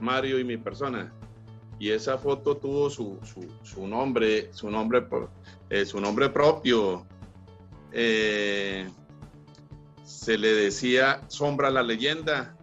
Mario 0.00 0.38
y 0.38 0.44
mi 0.44 0.56
persona. 0.56 1.12
Y 1.78 1.90
esa 1.90 2.18
foto 2.18 2.56
tuvo 2.56 2.90
su, 2.90 3.18
su, 3.62 3.86
nombre, 3.86 4.52
su 4.52 4.70
nombre, 4.70 5.02
por, 5.02 5.30
eh, 5.70 5.86
su 5.86 6.00
nombre 6.00 6.28
propio. 6.28 7.06
se 7.92 8.86
le 10.38 10.48
decía 10.48 11.22
Sombra 11.28 11.70
la 11.70 11.82
leyenda, 11.82 12.56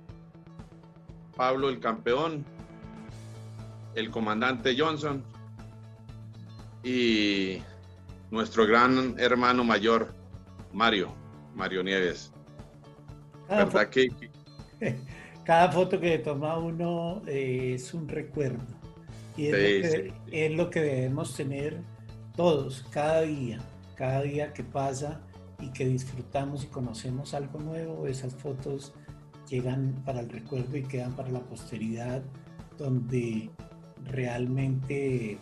Pablo 1.35 1.69
el 1.69 1.79
campeón, 1.79 2.45
el 3.95 4.11
comandante 4.11 4.75
Johnson 4.77 5.23
y 6.83 7.61
nuestro 8.29 8.67
gran 8.67 9.15
hermano 9.17 9.63
mayor, 9.63 10.13
Mario, 10.71 11.13
Mario 11.55 11.83
Nieves. 11.83 12.31
Cada 13.47 13.65
¿Verdad 13.65 13.89
que, 13.89 14.07
Cada 15.43 15.71
foto 15.71 15.99
que 15.99 16.19
toma 16.19 16.57
uno 16.57 17.21
eh, 17.27 17.73
es 17.75 17.93
un 17.93 18.07
recuerdo. 18.07 18.63
Y 19.37 19.47
es, 19.47 20.51
lo 20.51 20.69
que, 20.69 20.81
debemos 20.81 21.35
tener 21.35 21.81
todos, 22.35 22.85
cada 22.91 23.21
día, 23.21 23.59
cada 23.95 24.21
día 24.21 24.53
que 24.53 24.63
pasa 24.63 25.21
y 25.59 25.71
que 25.71 25.85
disfrutamos 25.85 26.63
y 26.63 26.67
conocemos 26.67 27.33
algo 27.33 27.59
nuevo, 27.59 28.07
esas 28.07 28.33
fotos 28.35 28.93
llegan 29.49 30.01
para 30.05 30.21
el 30.21 30.29
recuerdo 30.29 30.77
y 30.77 30.83
quedan 30.83 31.15
para 31.15 31.29
la 31.29 31.41
posteridad, 31.41 32.23
donde 32.77 33.49
realmente 34.05 35.37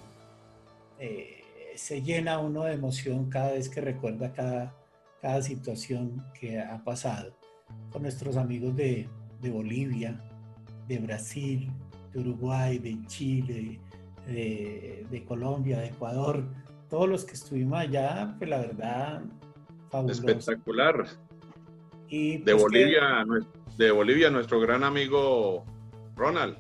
eh, 1.00 1.41
se 1.76 2.02
llena 2.02 2.39
uno 2.39 2.64
de 2.64 2.74
emoción 2.74 3.30
cada 3.30 3.52
vez 3.54 3.70
que 3.70 3.82
recuerda 3.82 4.34
cada, 4.34 4.76
cada 5.22 5.41
situación 5.41 6.26
que 6.39 6.60
ha 6.60 6.84
pasado. 6.84 7.34
Con 7.91 8.04
nuestros 8.04 8.38
amigos 8.38 8.76
de, 8.76 9.08
Bolivia, 9.41 10.22
de 10.88 11.00
Brasil, 11.00 11.72
de 12.14 12.20
Uruguay, 12.20 12.80
de 12.80 12.97
Chile, 13.07 13.80
de, 14.28 15.26
Colombia, 15.28 15.80
de 15.80 15.88
Ecuador, 15.88 16.43
todos 16.89 17.09
los 17.09 17.26
que 17.26 17.34
estuvimos 17.34 17.80
allá, 17.80 18.36
pues 18.38 18.49
la 18.49 18.59
verdad, 18.59 19.22
fabuloso. 19.89 20.28
Espectacular. 20.28 21.05
Y 22.07 22.38
de 22.38 22.51
pues, 22.51 22.64
Bolivia, 22.64 23.26
de 23.78 23.91
Bolivia, 23.91 24.30
nuestro 24.30 24.59
gran 24.59 24.84
amigo 24.84 25.66
Ronald. 26.16 26.57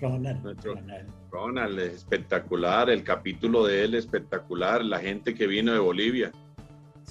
Ronald, 0.00 0.64
Ronald. 0.64 1.08
Ronald, 1.30 1.78
espectacular, 1.80 2.90
el 2.90 3.02
capítulo 3.02 3.66
de 3.66 3.84
él 3.84 3.94
espectacular, 3.94 4.84
la 4.84 5.00
gente 5.00 5.34
que 5.34 5.46
vino 5.46 5.72
de 5.72 5.80
Bolivia. 5.80 6.30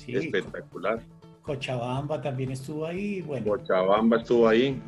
Espectacular. 0.08 1.02
Cochabamba 1.42 2.22
también 2.22 2.52
estuvo 2.52 2.86
ahí. 2.86 3.22
Bueno. 3.22 3.46
Cochabamba 3.46 4.18
estuvo 4.18 4.48
ahí. 4.48 4.82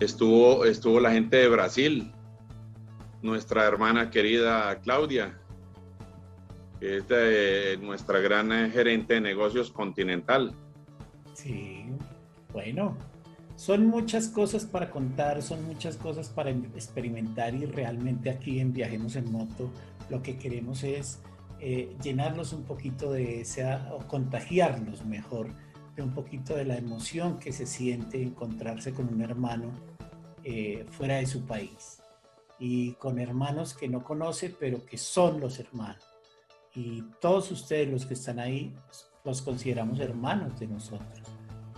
Estuvo, 0.00 0.64
estuvo 0.64 1.00
la 1.00 1.10
gente 1.12 1.36
de 1.36 1.48
Brasil, 1.48 2.12
nuestra 3.22 3.64
hermana 3.64 4.10
querida 4.10 4.78
Claudia, 4.80 5.38
que 6.80 6.98
es 6.98 7.80
nuestra 7.80 8.20
gran 8.20 8.70
gerente 8.70 9.14
de 9.14 9.20
negocios 9.20 9.70
continental. 9.70 10.54
Sí, 11.32 11.86
bueno, 12.52 12.96
son 13.56 13.86
muchas 13.86 14.28
cosas 14.28 14.66
para 14.66 14.90
contar, 14.90 15.42
son 15.42 15.64
muchas 15.64 15.96
cosas 15.96 16.28
para 16.28 16.50
experimentar 16.50 17.54
y 17.54 17.64
realmente 17.64 18.28
aquí 18.28 18.60
en 18.60 18.72
Viajemos 18.72 19.16
en 19.16 19.32
Moto 19.32 19.70
lo 20.10 20.22
que 20.22 20.36
queremos 20.36 20.84
es 20.84 21.20
eh, 21.58 21.96
llenarlos 22.02 22.52
un 22.52 22.64
poquito 22.64 23.12
de 23.12 23.40
esa, 23.40 23.88
o 23.92 24.06
contagiarlos 24.06 25.04
mejor, 25.06 25.48
un 26.02 26.12
poquito 26.12 26.54
de 26.54 26.64
la 26.64 26.76
emoción 26.76 27.38
que 27.38 27.52
se 27.52 27.66
siente 27.66 28.22
encontrarse 28.22 28.92
con 28.92 29.12
un 29.12 29.22
hermano 29.22 29.70
eh, 30.44 30.86
fuera 30.90 31.16
de 31.16 31.26
su 31.26 31.44
país 31.44 32.00
y 32.58 32.92
con 32.92 33.18
hermanos 33.18 33.74
que 33.74 33.88
no 33.88 34.04
conoce, 34.04 34.54
pero 34.58 34.84
que 34.84 34.98
son 34.98 35.40
los 35.40 35.58
hermanos. 35.58 36.04
Y 36.74 37.02
todos 37.20 37.50
ustedes 37.50 37.88
los 37.88 38.06
que 38.06 38.14
están 38.14 38.38
ahí 38.38 38.74
los 39.24 39.42
consideramos 39.42 39.98
hermanos 40.00 40.58
de 40.60 40.66
nosotros. 40.68 41.22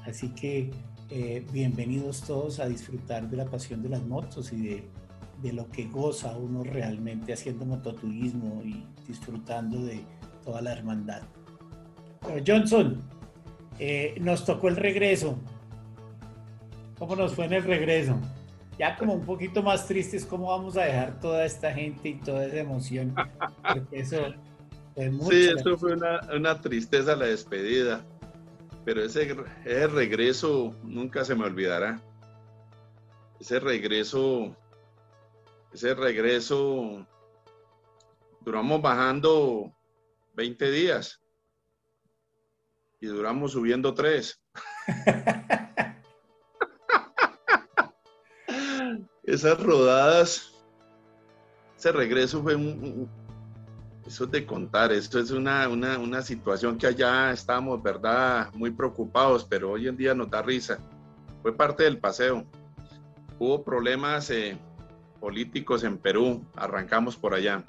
Así 0.05 0.31
que 0.31 0.71
eh, 1.11 1.45
bienvenidos 1.53 2.23
todos 2.23 2.61
a 2.61 2.67
disfrutar 2.67 3.29
de 3.29 3.37
la 3.37 3.47
pasión 3.47 3.83
de 3.83 3.89
las 3.89 4.03
motos 4.03 4.53
y 4.53 4.61
de 4.61 4.91
de 5.43 5.53
lo 5.53 5.69
que 5.71 5.87
goza 5.87 6.37
uno 6.37 6.65
realmente 6.65 7.33
haciendo 7.33 7.65
mototurismo 7.65 8.63
y 8.65 8.85
disfrutando 9.07 9.83
de 9.83 10.01
toda 10.45 10.63
la 10.63 10.73
hermandad. 10.73 11.23
Johnson, 12.47 13.01
eh, 13.79 14.17
nos 14.21 14.45
tocó 14.45 14.69
el 14.69 14.77
regreso. 14.77 15.39
¿Cómo 16.99 17.17
nos 17.17 17.35
fue 17.35 17.47
en 17.47 17.55
el 17.55 17.65
regreso? 17.65 18.19
Ya 18.79 18.97
como 18.97 19.15
un 19.15 19.25
poquito 19.25 19.63
más 19.63 19.87
tristes, 19.87 20.25
¿cómo 20.25 20.49
vamos 20.49 20.77
a 20.77 20.85
dejar 20.85 21.21
toda 21.21 21.45
esta 21.45 21.73
gente 21.73 22.09
y 22.11 22.15
toda 22.15 22.47
esa 22.47 22.59
emoción? 22.59 23.15
eso 23.93 24.35
fue 24.95 25.31
Sí, 25.31 25.51
eso 25.57 25.77
fue 25.79 25.93
una, 25.93 26.21
una, 26.35 26.61
tristeza 26.61 27.15
la 27.15 27.27
despedida, 27.27 28.05
pero 28.85 29.05
ese, 29.05 29.37
ese 29.65 29.87
regreso 29.87 30.75
nunca 30.83 31.25
se 31.25 31.37
me 31.37 31.45
olvidará. 31.45 32.01
Ese 33.39 33.61
regreso 33.61 34.57
ese 35.73 35.95
regreso 35.95 37.07
duramos 38.41 38.81
bajando 38.81 39.73
20 40.35 40.71
días 40.71 41.21
y 43.01 43.07
duramos 43.07 43.53
subiendo 43.53 43.95
3. 43.95 44.41
Esas 49.23 49.63
rodadas, 49.63 50.55
ese 51.77 51.93
regreso 51.93 52.43
fue 52.43 52.57
un, 52.57 53.11
eso 54.07 54.25
es 54.25 54.31
de 54.31 54.47
contar, 54.47 54.91
esto 54.91 55.19
es 55.19 55.31
una, 55.31 55.69
una, 55.69 56.23
situación 56.23 56.79
que 56.79 56.87
allá 56.87 57.31
estábamos, 57.31 57.83
¿verdad? 57.83 58.51
Muy 58.55 58.71
preocupados, 58.71 59.45
pero 59.45 59.73
hoy 59.73 59.87
en 59.87 59.99
día 59.99 60.15
nos 60.15 60.31
da 60.31 60.41
risa. 60.41 60.79
Fue 61.43 61.55
parte 61.55 61.85
del 61.85 61.99
paseo. 61.99 62.47
Hubo 63.39 63.63
problemas 63.63 64.31
eh, 64.31 64.57
políticos 65.21 65.85
en 65.85 65.99
Perú, 65.99 66.43
arrancamos 66.57 67.19
por 67.19 67.35
allá. 67.35 67.63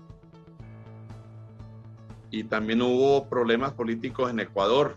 Y 2.31 2.45
también 2.45 2.81
hubo 2.81 3.27
problemas 3.27 3.73
políticos 3.73 4.31
en 4.31 4.39
Ecuador. 4.39 4.95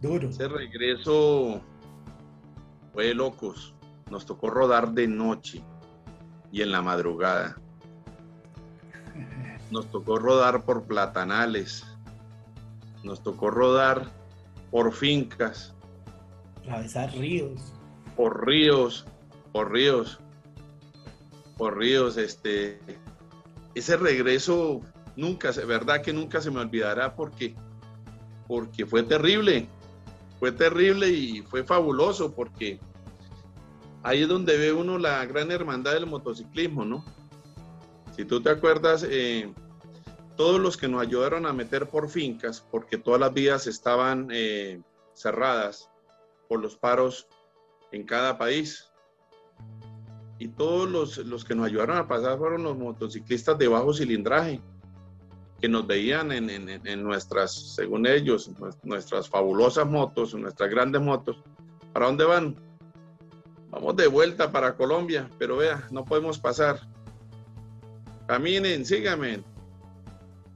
Duro. 0.00 0.28
Ese 0.28 0.48
regreso 0.48 1.60
fue 2.92 3.06
de 3.06 3.14
locos. 3.14 3.74
Nos 4.10 4.26
tocó 4.26 4.50
rodar 4.50 4.92
de 4.92 5.08
noche 5.08 5.62
y 6.52 6.62
en 6.62 6.70
la 6.70 6.82
madrugada. 6.82 7.56
Nos 9.70 9.90
tocó 9.90 10.18
rodar 10.18 10.64
por 10.64 10.84
platanales. 10.84 11.84
Nos 13.02 13.22
tocó 13.22 13.50
rodar 13.50 14.06
por 14.70 14.92
fincas. 14.92 15.74
Atravesar 16.58 17.12
ríos. 17.12 17.72
Por 18.16 18.46
ríos, 18.46 19.06
por 19.52 19.72
ríos, 19.72 20.20
por 21.56 21.78
ríos. 21.78 22.16
Este, 22.16 22.80
ese 23.74 23.96
regreso 23.96 24.80
nunca, 25.16 25.50
verdad 25.66 26.02
que 26.02 26.12
nunca 26.12 26.40
se 26.40 26.50
me 26.50 26.60
olvidará 26.60 27.14
porque, 27.14 27.54
porque 28.46 28.86
fue 28.86 29.02
terrible. 29.02 29.68
Fue 30.38 30.52
terrible 30.52 31.08
y 31.08 31.42
fue 31.42 31.64
fabuloso 31.64 32.34
porque 32.34 32.78
ahí 34.02 34.22
es 34.22 34.28
donde 34.28 34.56
ve 34.56 34.72
uno 34.72 34.98
la 34.98 35.24
gran 35.24 35.50
hermandad 35.50 35.94
del 35.94 36.06
motociclismo, 36.06 36.84
¿no? 36.84 37.04
Si 38.14 38.24
tú 38.24 38.40
te 38.40 38.50
acuerdas, 38.50 39.06
eh, 39.08 39.52
todos 40.36 40.60
los 40.60 40.76
que 40.76 40.88
nos 40.88 41.02
ayudaron 41.02 41.46
a 41.46 41.52
meter 41.52 41.88
por 41.88 42.08
fincas, 42.08 42.64
porque 42.70 42.98
todas 42.98 43.20
las 43.20 43.32
vías 43.32 43.66
estaban 43.66 44.28
eh, 44.30 44.80
cerradas 45.14 45.90
por 46.48 46.60
los 46.60 46.76
paros 46.76 47.26
en 47.92 48.04
cada 48.04 48.38
país. 48.38 48.90
Y 50.38 50.48
todos 50.48 50.88
los, 50.88 51.18
los, 51.18 51.44
que 51.44 51.54
nos 51.54 51.66
ayudaron 51.66 51.96
a 51.96 52.06
pasar 52.06 52.38
fueron 52.38 52.62
los 52.62 52.76
motociclistas 52.76 53.56
de 53.58 53.68
bajo 53.68 53.94
cilindraje, 53.94 54.60
que 55.60 55.68
nos 55.68 55.86
veían 55.86 56.32
en, 56.32 56.50
en, 56.50 56.68
en 56.68 57.02
nuestras, 57.02 57.74
según 57.74 58.06
ellos, 58.06 58.50
nuestras 58.82 59.28
fabulosas 59.28 59.86
motos, 59.86 60.34
nuestras 60.34 60.70
grandes 60.70 61.00
motos. 61.00 61.42
¿Para 61.92 62.06
dónde 62.06 62.24
van? 62.24 62.56
Vamos 63.70 63.96
de 63.96 64.06
vuelta 64.06 64.52
para 64.52 64.76
Colombia, 64.76 65.28
pero 65.38 65.56
vea, 65.56 65.86
no 65.90 66.04
podemos 66.04 66.38
pasar 66.38 66.80
caminen, 68.26 68.84
síganme. 68.84 69.42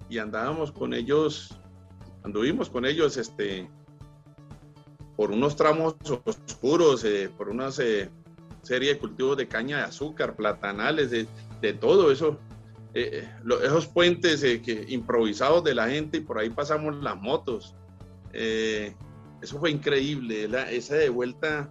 Y 0.09 0.19
andábamos 0.19 0.73
con 0.73 0.93
ellos, 0.93 1.57
anduvimos 2.25 2.69
con 2.69 2.85
ellos 2.85 3.17
este, 3.17 3.71
por 5.17 5.31
unos 5.31 5.55
tramos 5.55 5.95
oscuros, 6.25 7.05
eh, 7.05 7.31
por 7.37 7.49
una 7.49 7.69
eh, 7.79 8.09
serie 8.63 8.95
de 8.95 8.99
cultivos 8.99 9.37
de 9.37 9.47
caña 9.47 9.79
de 9.79 9.83
azúcar, 9.85 10.35
platanales, 10.35 11.11
de, 11.11 11.29
de 11.61 11.73
todo 11.73 12.11
eso. 12.11 12.39
Eh, 12.95 13.29
esos 13.63 13.87
puentes 13.87 14.41
que, 14.41 14.85
improvisados 14.89 15.63
de 15.65 15.75
la 15.75 15.89
gente 15.89 16.19
y 16.19 16.21
por 16.21 16.39
ahí 16.39 16.51
pasamos 16.51 16.97
las 16.97 17.17
motos. 17.17 17.75
eso 18.33 19.59
fue 19.59 19.71
increíble, 19.71 20.49
esa 20.71 20.95
de 20.97 21.09
vuelta 21.09 21.71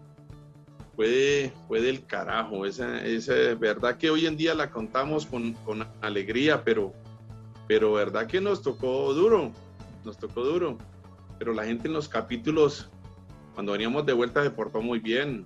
fue, 0.99 1.53
fue 1.70 1.80
del 1.80 2.05
carajo. 2.05 2.65
Esa, 2.65 3.01
esa 3.05 3.34
verdad 3.55 3.95
que 3.95 4.09
hoy 4.09 4.26
en 4.26 4.36
día 4.36 4.53
la 4.53 4.70
contamos 4.70 5.26
con, 5.26 5.53
con 5.53 5.88
alegría, 6.01 6.61
pero, 6.65 6.93
pero 7.70 7.93
verdad 7.93 8.28
que 8.28 8.41
nos 8.41 8.61
tocó 8.61 9.13
duro, 9.13 9.53
nos 10.03 10.17
tocó 10.17 10.43
duro. 10.43 10.78
Pero 11.38 11.53
la 11.53 11.63
gente 11.63 11.88
en 11.88 11.93
los 11.93 12.09
capítulos, 12.09 12.89
cuando 13.53 13.72
veníamos 13.72 14.05
de 14.05 14.11
vuelta, 14.11 14.43
se 14.43 14.49
portó 14.49 14.82
muy 14.82 14.99
bien. 14.99 15.45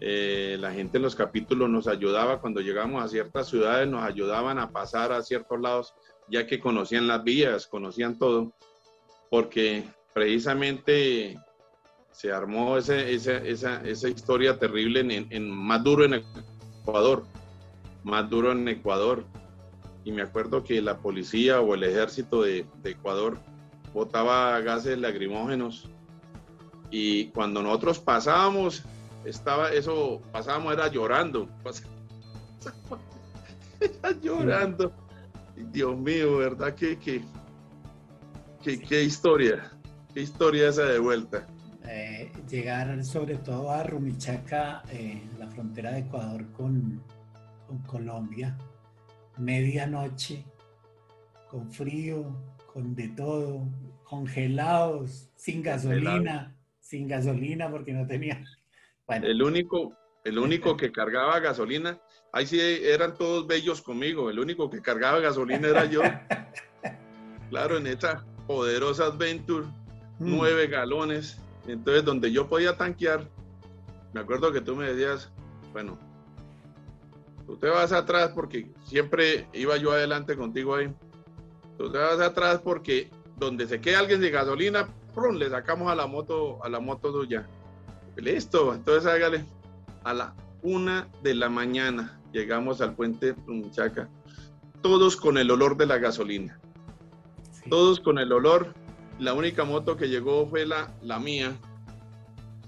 Eh, 0.00 0.56
la 0.60 0.72
gente 0.72 0.98
en 0.98 1.02
los 1.02 1.14
capítulos 1.14 1.70
nos 1.70 1.86
ayudaba 1.86 2.40
cuando 2.40 2.60
llegamos 2.60 3.02
a 3.02 3.08
ciertas 3.08 3.48
ciudades, 3.48 3.88
nos 3.88 4.02
ayudaban 4.02 4.58
a 4.58 4.70
pasar 4.70 5.12
a 5.12 5.22
ciertos 5.22 5.60
lados, 5.60 5.94
ya 6.28 6.46
que 6.46 6.60
conocían 6.60 7.06
las 7.06 7.22
vías, 7.22 7.66
conocían 7.66 8.18
todo, 8.18 8.52
porque 9.30 9.84
precisamente 10.12 11.38
se 12.10 12.32
armó 12.32 12.76
ese, 12.76 13.12
esa, 13.12 13.38
esa, 13.82 14.08
historia 14.08 14.58
terrible 14.58 15.00
en, 15.00 15.26
en, 15.30 15.50
más 15.50 15.82
duro 15.82 16.04
en 16.04 16.22
Ecuador, 16.82 17.24
más 18.02 18.28
duro 18.28 18.52
en 18.52 18.68
Ecuador. 18.68 19.24
Y 20.04 20.12
me 20.12 20.22
acuerdo 20.22 20.62
que 20.62 20.82
la 20.82 20.98
policía 20.98 21.60
o 21.60 21.74
el 21.74 21.82
ejército 21.82 22.42
de, 22.42 22.66
de 22.82 22.90
Ecuador 22.90 23.38
botaba 23.94 24.60
gases 24.60 24.98
lacrimógenos 24.98 25.88
y 26.90 27.26
cuando 27.30 27.60
nosotros 27.60 27.98
pasábamos, 27.98 28.84
estaba 29.24 29.70
eso, 29.70 30.20
pasábamos 30.32 30.74
era 30.74 30.88
llorando, 30.88 31.48
era 33.80 34.10
llorando. 34.20 34.92
Dios 35.56 35.96
mío, 35.96 36.38
¿verdad? 36.38 36.74
¿Qué, 36.74 36.98
qué, 36.98 37.22
qué, 38.62 38.80
qué 38.80 39.02
historia? 39.04 39.70
¿Qué 40.12 40.22
historia 40.22 40.68
esa 40.68 40.84
de 40.84 40.98
vuelta? 40.98 41.46
Eh, 41.86 42.32
llegar 42.48 43.04
sobre 43.04 43.36
todo 43.36 43.70
a 43.70 43.82
Rumichaca, 43.82 44.82
eh, 44.90 45.22
la 45.38 45.48
frontera 45.48 45.92
de 45.92 46.00
Ecuador 46.00 46.50
con, 46.52 47.02
con 47.66 47.78
Colombia, 47.80 48.56
medianoche, 49.36 50.44
con 51.50 51.70
frío, 51.70 52.34
con 52.72 52.94
de 52.94 53.08
todo, 53.08 53.68
congelados, 54.02 55.30
sin 55.36 55.62
gasolina, 55.62 56.56
sin 56.80 57.06
gasolina 57.06 57.70
porque 57.70 57.92
no 57.92 58.06
tenía. 58.06 58.42
Bueno. 59.06 59.26
El 59.26 59.42
único, 59.42 59.96
el 60.24 60.38
único 60.38 60.76
que 60.76 60.90
cargaba 60.90 61.38
gasolina, 61.40 62.00
ahí 62.32 62.46
sí 62.46 62.58
eran 62.60 63.14
todos 63.16 63.46
bellos 63.46 63.82
conmigo, 63.82 64.30
el 64.30 64.38
único 64.38 64.70
que 64.70 64.80
cargaba 64.80 65.20
gasolina 65.20 65.68
era 65.68 65.84
yo. 65.84 66.02
claro, 67.50 67.76
en 67.76 67.86
esta 67.86 68.24
poderosa 68.46 69.06
Adventure, 69.06 69.66
mm. 69.66 69.70
nueve 70.18 70.66
galones, 70.66 71.38
entonces, 71.66 72.04
donde 72.04 72.30
yo 72.30 72.48
podía 72.48 72.76
tanquear, 72.76 73.28
me 74.12 74.20
acuerdo 74.20 74.52
que 74.52 74.60
tú 74.60 74.76
me 74.76 74.92
decías, 74.92 75.32
bueno, 75.72 75.98
tú 77.46 77.56
te 77.56 77.68
vas 77.68 77.92
atrás 77.92 78.30
porque 78.34 78.70
siempre 78.84 79.48
iba 79.52 79.76
yo 79.76 79.92
adelante 79.92 80.36
contigo 80.36 80.74
ahí. 80.74 80.94
Tú 81.78 81.90
te 81.90 81.98
vas 81.98 82.20
atrás 82.20 82.60
porque 82.62 83.10
donde 83.36 83.66
se 83.66 83.80
quede 83.80 83.96
alguien 83.96 84.20
de 84.20 84.30
gasolina, 84.30 84.88
¡prum! 85.12 85.36
le 85.36 85.50
sacamos 85.50 85.90
a 85.90 85.94
la 85.94 86.06
moto, 86.06 86.62
a 86.62 86.68
la 86.68 86.80
moto 86.80 87.12
tuya. 87.12 87.48
Listo, 88.16 88.74
entonces 88.74 89.10
hágale. 89.10 89.44
A 90.04 90.14
la 90.14 90.34
una 90.62 91.08
de 91.22 91.34
la 91.34 91.48
mañana 91.48 92.18
llegamos 92.32 92.80
al 92.80 92.94
puente 92.94 93.34
Chaca, 93.70 94.08
todos 94.82 95.16
con 95.16 95.38
el 95.38 95.50
olor 95.50 95.76
de 95.76 95.86
la 95.86 95.98
gasolina. 95.98 96.58
Todos 97.68 98.00
con 98.00 98.18
el 98.18 98.32
olor. 98.32 98.74
La 99.18 99.34
única 99.34 99.64
moto 99.64 99.96
que 99.96 100.08
llegó 100.08 100.46
fue 100.46 100.66
la, 100.66 100.92
la 101.02 101.18
mía, 101.18 101.56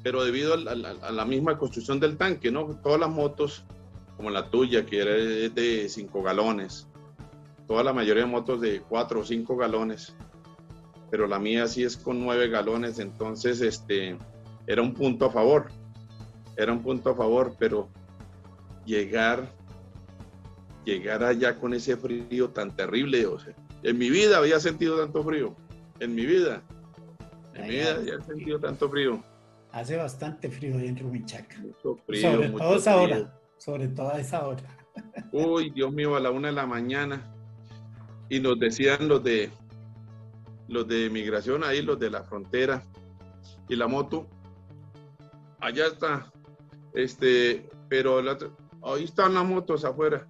pero 0.03 0.25
debido 0.25 0.55
a 0.55 0.57
la, 0.57 1.25
misma 1.25 1.59
construcción 1.59 1.99
del 1.99 2.17
tanque, 2.17 2.53
¿no? 2.53 2.79
Todas 2.83 3.01
las 3.01 3.11
motos, 3.11 3.65
como 4.17 4.31
la 4.31 4.49
tuya, 4.51 4.87
que 4.87 5.01
era 5.01 5.13
de 5.13 5.89
5 5.89 6.23
galones, 6.23 6.87
toda 7.67 7.83
la 7.83 7.93
mayoría 7.93 8.23
de 8.23 8.31
motos 8.31 8.61
de 8.61 8.81
4 8.83 9.21
o 9.21 9.25
5 9.25 9.57
galones, 9.57 10.15
pero 11.11 11.27
la 11.27 11.41
mía 11.41 11.67
sí 11.67 11.83
es 11.83 11.97
con 11.97 12.25
9 12.25 12.49
galones, 12.49 13.01
entonces 13.01 13.61
este, 13.61 14.17
era 14.67 14.83
un 14.83 14.95
punto 14.95 15.27
a 15.27 15.31
favor, 15.31 15.69
era 16.57 16.73
un 16.73 16.83
punto 16.83 17.11
a 17.11 17.15
favor, 17.15 17.55
pero 17.59 17.89
llegar, 18.85 19.53
llegar 20.85 21.23
allá 21.23 21.57
con 21.57 21.75
ese 21.75 21.97
frío 21.97 22.51
tan 22.51 22.75
terrible, 22.75 23.27
o 23.27 23.39
sea, 23.39 23.55
en 23.83 23.99
mi 23.99 24.11
vida 24.11 24.39
había 24.39 24.59
sentido 24.59 24.99
tanto 24.99 25.23
frío 25.23 25.55
en 26.01 26.15
mi 26.15 26.27
vida. 26.27 26.63
En 27.55 27.63
mi 27.63 27.71
vida 27.71 28.03
ya 28.03 28.15
he 28.15 28.23
sentido 28.23 28.61
tanto 28.61 28.89
frío. 28.89 29.23
Hace 29.73 29.97
bastante 29.97 30.51
frío 30.51 30.79
ahí 30.79 30.89
en 30.89 30.99
Rumichaca. 30.99 31.59
Mucho 31.59 31.97
frío. 32.07 32.33
Sobre 32.33 32.49
todo 32.51 32.77
esa 32.77 32.97
hora. 32.97 33.41
Sobre 33.59 33.89
todo 33.89 34.13
a 34.13 34.21
esa 34.21 34.47
hora. 34.47 34.63
Uy, 35.33 35.71
Dios 35.71 35.93
mío, 35.93 36.17
a 36.17 36.21
la 36.21 36.31
una 36.31 36.49
de 36.49 36.55
la 36.55 36.67
mañana. 36.67 37.35
Y 38.29 38.41
nos 38.41 38.59
decían 38.59 39.09
los 39.09 39.23
de 39.23 39.51
los 40.69 40.89
de 40.89 41.09
migración 41.11 41.63
ahí, 41.63 41.81
los 41.81 41.99
de 41.99 42.11
la 42.11 42.25
frontera. 42.25 42.83
Y 43.69 43.77
la 43.77 43.87
moto, 43.87 44.27
allá 45.61 45.87
está. 45.87 46.33
Este, 46.95 47.69
pero 47.89 48.19
ahí 48.83 49.05
están 49.05 49.35
las 49.35 49.45
motos 49.45 49.85
afuera. 49.85 50.27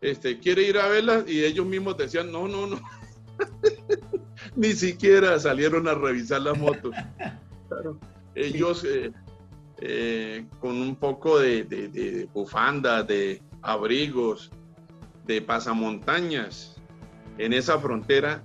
Este, 0.00 0.38
quiere 0.38 0.62
ir 0.62 0.78
a 0.78 0.88
verlas 0.88 1.24
y 1.28 1.44
ellos 1.44 1.66
mismos 1.66 1.96
decían, 1.96 2.30
no, 2.30 2.48
no, 2.48 2.66
no. 2.66 2.80
Ni 4.56 4.72
siquiera 4.72 5.38
salieron 5.38 5.88
a 5.88 5.94
revisar 5.94 6.42
la 6.42 6.54
moto. 6.54 6.90
Ellos 8.34 8.84
eh, 8.84 9.12
eh, 9.80 10.46
con 10.60 10.76
un 10.76 10.96
poco 10.96 11.38
de, 11.38 11.64
de, 11.64 12.28
bufanda, 12.32 13.02
de 13.02 13.42
abrigos, 13.62 14.50
de 15.26 15.42
pasamontañas 15.42 16.76
en 17.38 17.52
esa 17.52 17.78
frontera. 17.78 18.42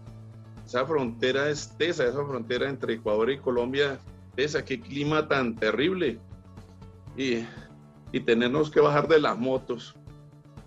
Esa 0.65 0.85
frontera 0.85 1.49
es 1.49 1.75
tesa, 1.77 2.05
esa 2.05 2.25
frontera 2.25 2.69
entre 2.69 2.93
Ecuador 2.95 3.29
y 3.31 3.37
Colombia, 3.37 3.99
qué 4.36 4.79
clima 4.79 5.27
tan 5.27 5.55
terrible. 5.55 6.19
Y 7.17 7.45
y 8.13 8.19
tenernos 8.21 8.69
que 8.69 8.79
bajar 8.79 9.07
de 9.09 9.19
las 9.19 9.38
motos. 9.38 9.95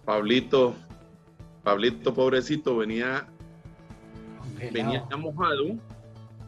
Pablito, 0.04 0.74
Pablito 1.62 2.12
pobrecito 2.12 2.76
venía, 2.76 3.28
venía 4.72 5.06
mojado, 5.16 5.78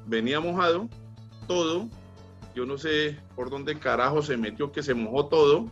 venía 0.07 0.41
mojado, 0.41 0.89
todo. 1.47 1.89
Yo 2.55 2.67
no 2.67 2.77
sé 2.77 3.17
por 3.37 3.49
dónde 3.49 3.79
carajo 3.79 4.21
se 4.23 4.37
metió 4.37 4.73
que 4.73 4.83
se 4.83 4.93
mojó 4.93 5.27
todo 5.27 5.67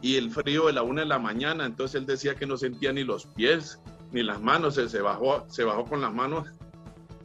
y 0.00 0.16
el 0.16 0.32
frío 0.32 0.66
de 0.66 0.72
la 0.72 0.82
una 0.82 1.02
de 1.02 1.06
la 1.06 1.20
mañana, 1.20 1.64
entonces 1.64 2.00
él 2.00 2.06
decía 2.06 2.34
que 2.34 2.44
no 2.44 2.56
sentía 2.56 2.92
ni 2.92 3.04
los 3.04 3.26
pies 3.26 3.80
ni 4.10 4.24
las 4.24 4.40
manos, 4.40 4.74
se, 4.74 4.88
se 4.88 5.00
bajó, 5.00 5.46
se 5.48 5.62
bajó 5.62 5.84
con 5.84 6.00
las 6.00 6.12
manos, 6.12 6.48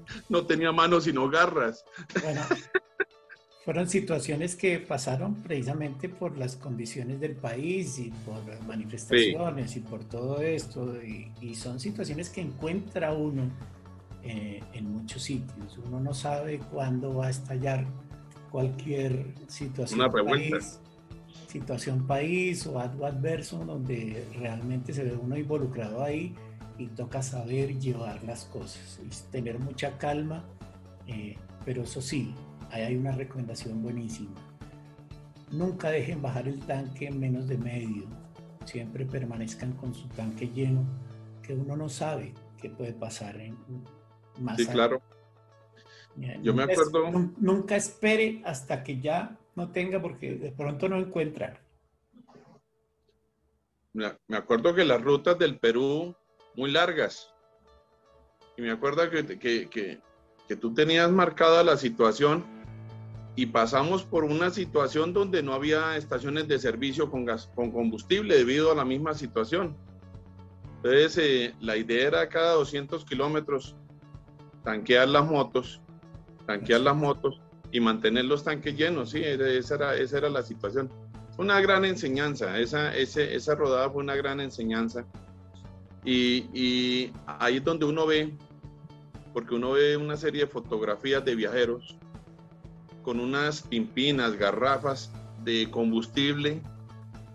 no 0.29 0.45
tenía 0.45 0.71
manos 0.71 1.05
sino 1.05 1.27
garras. 1.27 1.83
Bueno, 2.21 2.41
fueron 3.67 3.89
situaciones 3.89 4.55
que 4.55 4.79
pasaron 4.79 5.35
precisamente 5.43 6.07
por 6.07 6.37
las 6.37 6.55
condiciones 6.55 7.19
del 7.19 7.35
país 7.35 7.99
y 7.99 8.13
por 8.25 8.39
manifestaciones 8.65 9.75
y 9.75 9.81
por 9.81 10.05
todo 10.05 10.41
esto, 10.41 10.95
y, 11.03 11.53
son 11.53 11.77
situaciones 11.77 12.29
que 12.29 12.39
encuentra 12.39 13.11
uno 13.11 13.51
eh, 14.23 14.61
en 14.71 14.89
muchos 14.89 15.21
sitios. 15.21 15.77
Uno 15.85 15.99
no 15.99 16.13
sabe 16.13 16.59
cuándo 16.71 17.13
va 17.13 17.27
a 17.27 17.29
estallar 17.29 17.85
cualquier 18.51 19.33
situación. 19.49 19.99
Una 19.99 20.09
país, 20.09 20.79
situación 21.49 22.07
país 22.07 22.65
o 22.67 22.79
algo 22.79 23.05
adverso 23.05 23.57
donde 23.65 24.25
realmente 24.39 24.93
se 24.93 25.03
ve 25.03 25.11
uno 25.21 25.35
involucrado 25.35 26.01
ahí 26.01 26.33
y 26.77 26.87
toca 26.87 27.21
saber 27.21 27.77
llevar 27.77 28.23
las 28.23 28.45
cosas, 28.45 29.01
y 29.03 29.09
tener 29.29 29.59
mucha 29.59 29.97
calma, 29.97 30.45
eh, 31.05 31.35
pero 31.65 31.81
eso 31.81 31.99
sí, 31.99 32.33
ahí 32.71 32.83
hay 32.83 32.95
una 32.95 33.11
recomendación 33.11 33.81
buenísima. 33.81 34.35
Nunca 35.51 35.89
dejen 35.89 36.21
bajar 36.21 36.47
el 36.47 36.59
tanque 36.59 37.07
en 37.07 37.19
menos 37.19 37.47
de 37.47 37.57
medio, 37.57 38.05
siempre 38.65 39.05
permanezcan 39.05 39.73
con 39.73 39.93
su 39.93 40.07
tanque 40.09 40.49
lleno, 40.49 40.85
que 41.41 41.53
uno 41.53 41.77
no 41.77 41.87
sabe 41.87 42.33
qué 42.61 42.69
puede 42.69 42.93
pasar 42.93 43.39
en 43.39 43.57
más. 44.39 44.57
Sí, 44.57 44.67
claro. 44.67 45.01
Yo 46.41 46.53
me 46.53 46.63
acuerdo. 46.63 47.11
nunca 47.37 47.75
espere 47.75 48.41
hasta 48.43 48.83
que 48.83 48.99
ya 48.99 49.37
no 49.55 49.71
tenga, 49.71 50.01
porque 50.01 50.35
de 50.35 50.51
pronto 50.51 50.89
no 50.89 50.97
encuentra. 50.97 51.61
Me 53.93 54.37
acuerdo 54.37 54.75
que 54.75 54.85
las 54.85 55.01
rutas 55.01 55.37
del 55.39 55.57
Perú 55.59 56.15
muy 56.55 56.71
largas. 56.71 57.33
Y 58.57 58.61
me 58.63 58.71
acuerdo 58.71 59.09
que, 59.09 59.39
que, 59.39 59.99
que, 60.47 60.55
tú 60.55 60.73
tenías 60.73 61.09
marcada 61.11 61.63
la 61.63 61.77
situación 61.77 62.43
y 63.37 63.45
pasamos 63.45 64.03
por 64.03 64.23
una 64.23 64.49
situación 64.49 65.13
donde 65.13 65.43
no 65.43 65.53
había 65.53 65.95
estaciones 65.95 66.47
de 66.47 66.57
servicio 66.57 67.09
con, 67.11 67.23
gas, 67.23 67.49
con 67.53 67.71
combustible 67.71 68.35
debido 68.35 68.71
a 68.71 68.75
la 68.75 68.83
misma 68.83 69.13
situación. 69.13 69.77
Entonces, 70.77 71.17
eh, 71.19 71.55
la 71.61 71.77
idea 71.77 72.07
era 72.07 72.29
cada 72.29 72.53
200 72.53 73.05
kilómetros 73.05 73.75
tanquear 74.63 75.07
las 75.07 75.29
motos, 75.29 75.79
tanquear 76.47 76.81
las 76.81 76.95
motos 76.95 77.39
y 77.71 77.79
mantener 77.79 78.25
los 78.25 78.43
tanques 78.43 78.75
llenos. 78.75 79.11
Sí, 79.11 79.21
esa 79.23 79.75
era, 79.75 79.95
esa 79.95 80.17
era 80.17 80.29
la 80.29 80.41
situación. 80.41 80.89
Una 81.37 81.61
gran 81.61 81.85
enseñanza, 81.85 82.59
esa, 82.59 82.95
ese, 82.97 83.35
esa 83.35 83.53
rodada 83.53 83.89
fue 83.91 84.01
una 84.01 84.15
gran 84.15 84.39
enseñanza 84.39 85.05
y, 86.03 87.11
ahí 87.27 87.57
es 87.57 87.63
donde 87.63 87.85
uno 87.85 88.07
ve, 88.07 88.33
porque 89.31 89.53
uno 89.53 89.73
ve 89.73 89.95
una 89.95 90.17
serie 90.17 90.45
de 90.45 90.47
fotografías 90.47 91.23
de 91.23 91.35
viajeros 91.35 91.97
con 93.07 93.21
unas 93.21 93.61
pimpinas, 93.61 94.35
garrafas 94.35 95.09
de 95.45 95.71
combustible 95.71 96.61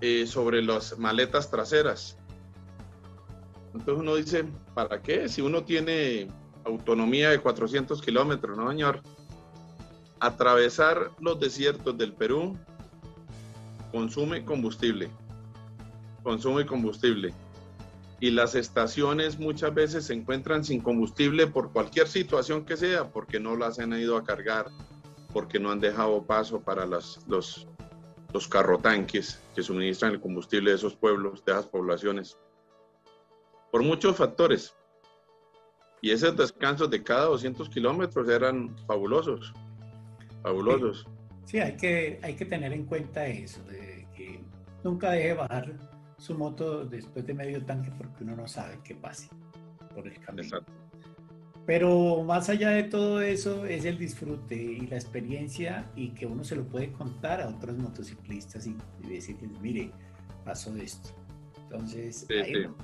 eh, 0.02 0.26
sobre 0.26 0.60
las 0.60 0.98
maletas 0.98 1.50
traseras. 1.50 2.18
Entonces 3.72 3.94
uno 3.96 4.16
dice, 4.16 4.44
¿para 4.74 5.00
qué? 5.00 5.30
Si 5.30 5.40
uno 5.40 5.64
tiene 5.64 6.28
autonomía 6.66 7.30
de 7.30 7.38
400 7.38 8.02
kilómetros, 8.02 8.58
¿no, 8.58 8.68
señor? 8.68 9.00
Atravesar 10.20 11.10
los 11.20 11.40
desiertos 11.40 11.96
del 11.96 12.12
Perú 12.12 12.54
consume 13.92 14.44
combustible. 14.44 15.08
Consume 16.22 16.66
combustible 16.66 17.32
y 18.20 18.30
las 18.30 18.54
estaciones 18.54 19.40
muchas 19.40 19.74
veces 19.74 20.04
se 20.04 20.12
encuentran 20.12 20.64
sin 20.64 20.80
combustible 20.80 21.46
por 21.46 21.72
cualquier 21.72 22.06
situación 22.06 22.64
que 22.64 22.76
sea, 22.76 23.10
porque 23.10 23.40
no 23.40 23.56
las 23.56 23.80
han 23.80 23.92
ido 23.94 24.16
a 24.16 24.22
cargar, 24.22 24.70
porque 25.32 25.58
no 25.58 25.70
han 25.70 25.80
dejado 25.80 26.22
paso 26.24 26.60
para 26.60 26.86
las, 26.86 27.24
los, 27.26 27.66
los 28.32 28.48
carrotanques 28.48 29.40
que 29.54 29.62
suministran 29.62 30.12
el 30.12 30.20
combustible 30.20 30.70
de 30.70 30.76
esos 30.76 30.94
pueblos, 30.94 31.44
de 31.44 31.52
esas 31.52 31.66
poblaciones, 31.66 32.38
por 33.70 33.82
muchos 33.82 34.16
factores. 34.16 34.74
Y 36.00 36.10
esos 36.10 36.36
descansos 36.36 36.90
de 36.90 37.02
cada 37.02 37.26
200 37.26 37.68
kilómetros 37.68 38.28
eran 38.28 38.76
fabulosos, 38.86 39.52
fabulosos. 40.42 41.06
Sí, 41.44 41.60
hay, 41.60 41.76
que, 41.76 42.18
hay 42.22 42.34
que 42.34 42.44
tener 42.44 42.72
en 42.72 42.86
cuenta 42.86 43.26
eso, 43.26 43.62
de 43.64 44.06
que 44.14 44.40
nunca 44.82 45.12
deje 45.12 45.34
bajar 45.34 45.72
su 46.18 46.34
moto 46.34 46.84
después 46.84 47.26
de 47.26 47.34
medio 47.34 47.64
tanque 47.64 47.90
porque 47.96 48.24
uno 48.24 48.36
no 48.36 48.46
sabe 48.46 48.78
qué 48.84 48.94
pase 48.94 49.28
por 49.94 50.06
el 50.06 50.18
camino. 50.20 50.58
Pero 51.64 52.24
más 52.24 52.48
allá 52.48 52.70
de 52.70 52.84
todo 52.84 53.20
eso 53.20 53.64
es 53.66 53.84
el 53.84 53.96
disfrute 53.98 54.56
y 54.56 54.86
la 54.86 54.96
experiencia 54.96 55.88
y 55.94 56.08
que 56.10 56.26
uno 56.26 56.42
se 56.42 56.56
lo 56.56 56.64
puede 56.64 56.90
contar 56.92 57.40
a 57.40 57.48
otros 57.48 57.76
motociclistas 57.78 58.66
y, 58.66 58.76
decirles, 59.08 59.50
mire, 59.60 59.92
pasó 60.44 60.74
esto. 60.76 61.10
Entonces 61.62 62.26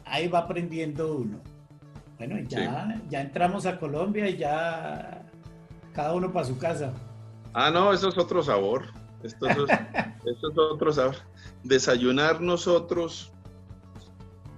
ahí, 0.04 0.28
va 0.28 0.40
aprendiendo 0.40 1.16
uno. 1.16 1.40
Bueno, 2.18 2.38
ya, 2.48 3.00
ya 3.08 3.20
entramos 3.20 3.66
a 3.66 3.78
Colombia 3.78 4.28
y 4.28 4.36
ya 4.36 5.26
cada 5.92 6.14
uno 6.14 6.32
para 6.32 6.46
su 6.46 6.56
casa. 6.58 6.92
Ah, 7.52 7.70
no, 7.70 7.92
eso 7.92 8.08
es 8.08 8.18
otro 8.18 8.42
sabor. 8.42 8.86
Esto 9.22 9.46
es, 10.24 10.44
otro 10.56 10.92
sabor 10.92 11.16
desayunar 11.64 12.40
nosotros 12.40 13.32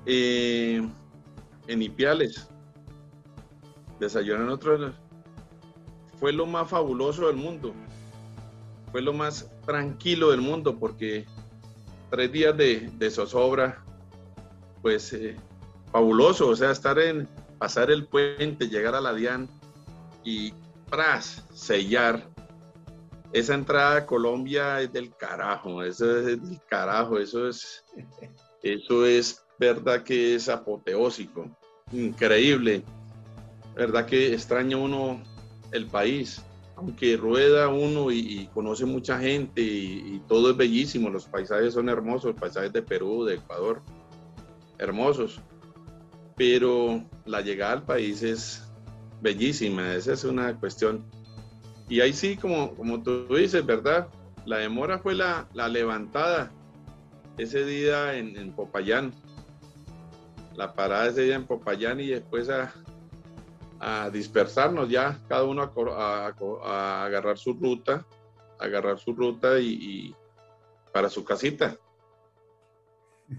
eh, 0.07 0.87
en 1.67 1.83
Ipiales. 1.83 2.49
Desayunar 4.01 4.47
nosotros 4.47 4.93
fue 6.19 6.33
lo 6.33 6.47
más 6.47 6.69
fabuloso 6.69 7.29
del 7.29 7.37
mundo. 7.37 7.73
Fue 8.91 9.03
lo 9.03 9.13
más 9.13 9.49
tranquilo 9.65 10.31
del 10.31 10.41
mundo 10.41 10.79
porque 10.79 11.27
tres 12.11 12.33
días 12.33 12.57
de, 12.57 13.11
zozobra, 13.11 13.85
pues 14.83 15.13
eh, 15.13 15.37
fabuloso. 15.93 16.49
O 16.49 16.57
sea, 16.57 16.73
estar 16.73 16.99
en, 16.99 17.29
pasar 17.59 17.91
el 17.91 18.07
puente, 18.07 18.69
llegar 18.69 18.95
a 18.95 19.01
la 19.01 19.15
DIAN 19.15 19.49
y 20.25 20.53
pras, 20.89 21.45
sellar 21.55 22.29
esa 23.33 23.55
entrada 23.55 23.97
a 23.99 24.07
Colombia 24.07 24.81
es 24.81 24.93
del 24.93 25.15
carajo, 25.15 25.83
eso 25.83 26.19
es 26.19 26.27
del 26.27 26.61
carajo, 26.69 27.19
eso 27.19 27.49
es, 27.49 27.85
eso 28.63 29.07
es 29.07 29.45
verdad 29.59 30.03
que 30.03 30.35
es 30.35 30.49
apoteósico, 30.49 31.49
increíble, 31.93 32.83
verdad 33.81 34.07
que 34.07 34.33
extraña 34.33 34.77
uno 34.77 35.23
el 35.73 35.87
país, 35.87 36.43
aunque 36.77 37.17
rueda 37.17 37.69
uno 37.69 38.11
y, 38.11 38.49
conoce 38.53 38.85
mucha 38.85 39.19
gente 39.19 39.61
y, 39.63 40.23
todo 40.29 40.51
es 40.51 40.57
bellísimo, 40.57 41.11
los 41.11 41.25
paisajes 41.25 41.75
son 41.75 41.89
hermosos, 41.89 42.35
paisajes 42.39 42.73
de 42.73 42.83
Perú, 42.83 43.25
de 43.25 43.37
Ecuador, 43.37 43.83
hermosos, 44.79 45.41
pero 46.37 47.03
la 47.25 47.41
llegada 47.41 47.73
al 47.73 47.83
país 47.85 48.23
es 48.23 48.71
bellísima, 49.21 49.95
esa 49.95 50.13
es 50.13 50.25
una 50.25 50.59
cuestión 50.59 51.05
y 51.91 52.01
ahí 52.01 52.13
sí, 52.13 52.37
como, 52.37 52.73
como 52.77 53.03
tú 53.03 53.27
dices, 53.35 53.67
¿verdad? 53.67 54.07
La 54.47 54.59
demora 54.59 55.01
fue 55.01 55.15
la, 55.15 55.49
levantada 55.55 56.53
ese 57.37 57.65
día 57.65 58.15
en, 58.15 58.53
Popayán. 58.53 59.13
La 60.55 60.73
parada 60.73 61.09
ese 61.09 61.23
día 61.23 61.35
en 61.35 61.47
Popayán 61.47 61.99
y 61.99 62.07
después 62.07 62.49
a, 62.49 62.73
dispersarnos 64.13 64.89
ya, 64.89 65.21
cada 65.29 65.45
uno 65.45 65.63
a, 65.63 67.05
agarrar 67.05 67.39
su 67.39 67.55
ruta, 67.55 68.07
agarrar 68.59 68.99
su 68.99 69.13
ruta 69.15 69.59
y, 69.59 70.15
para 70.93 71.09
su 71.09 71.25
casita. 71.25 71.77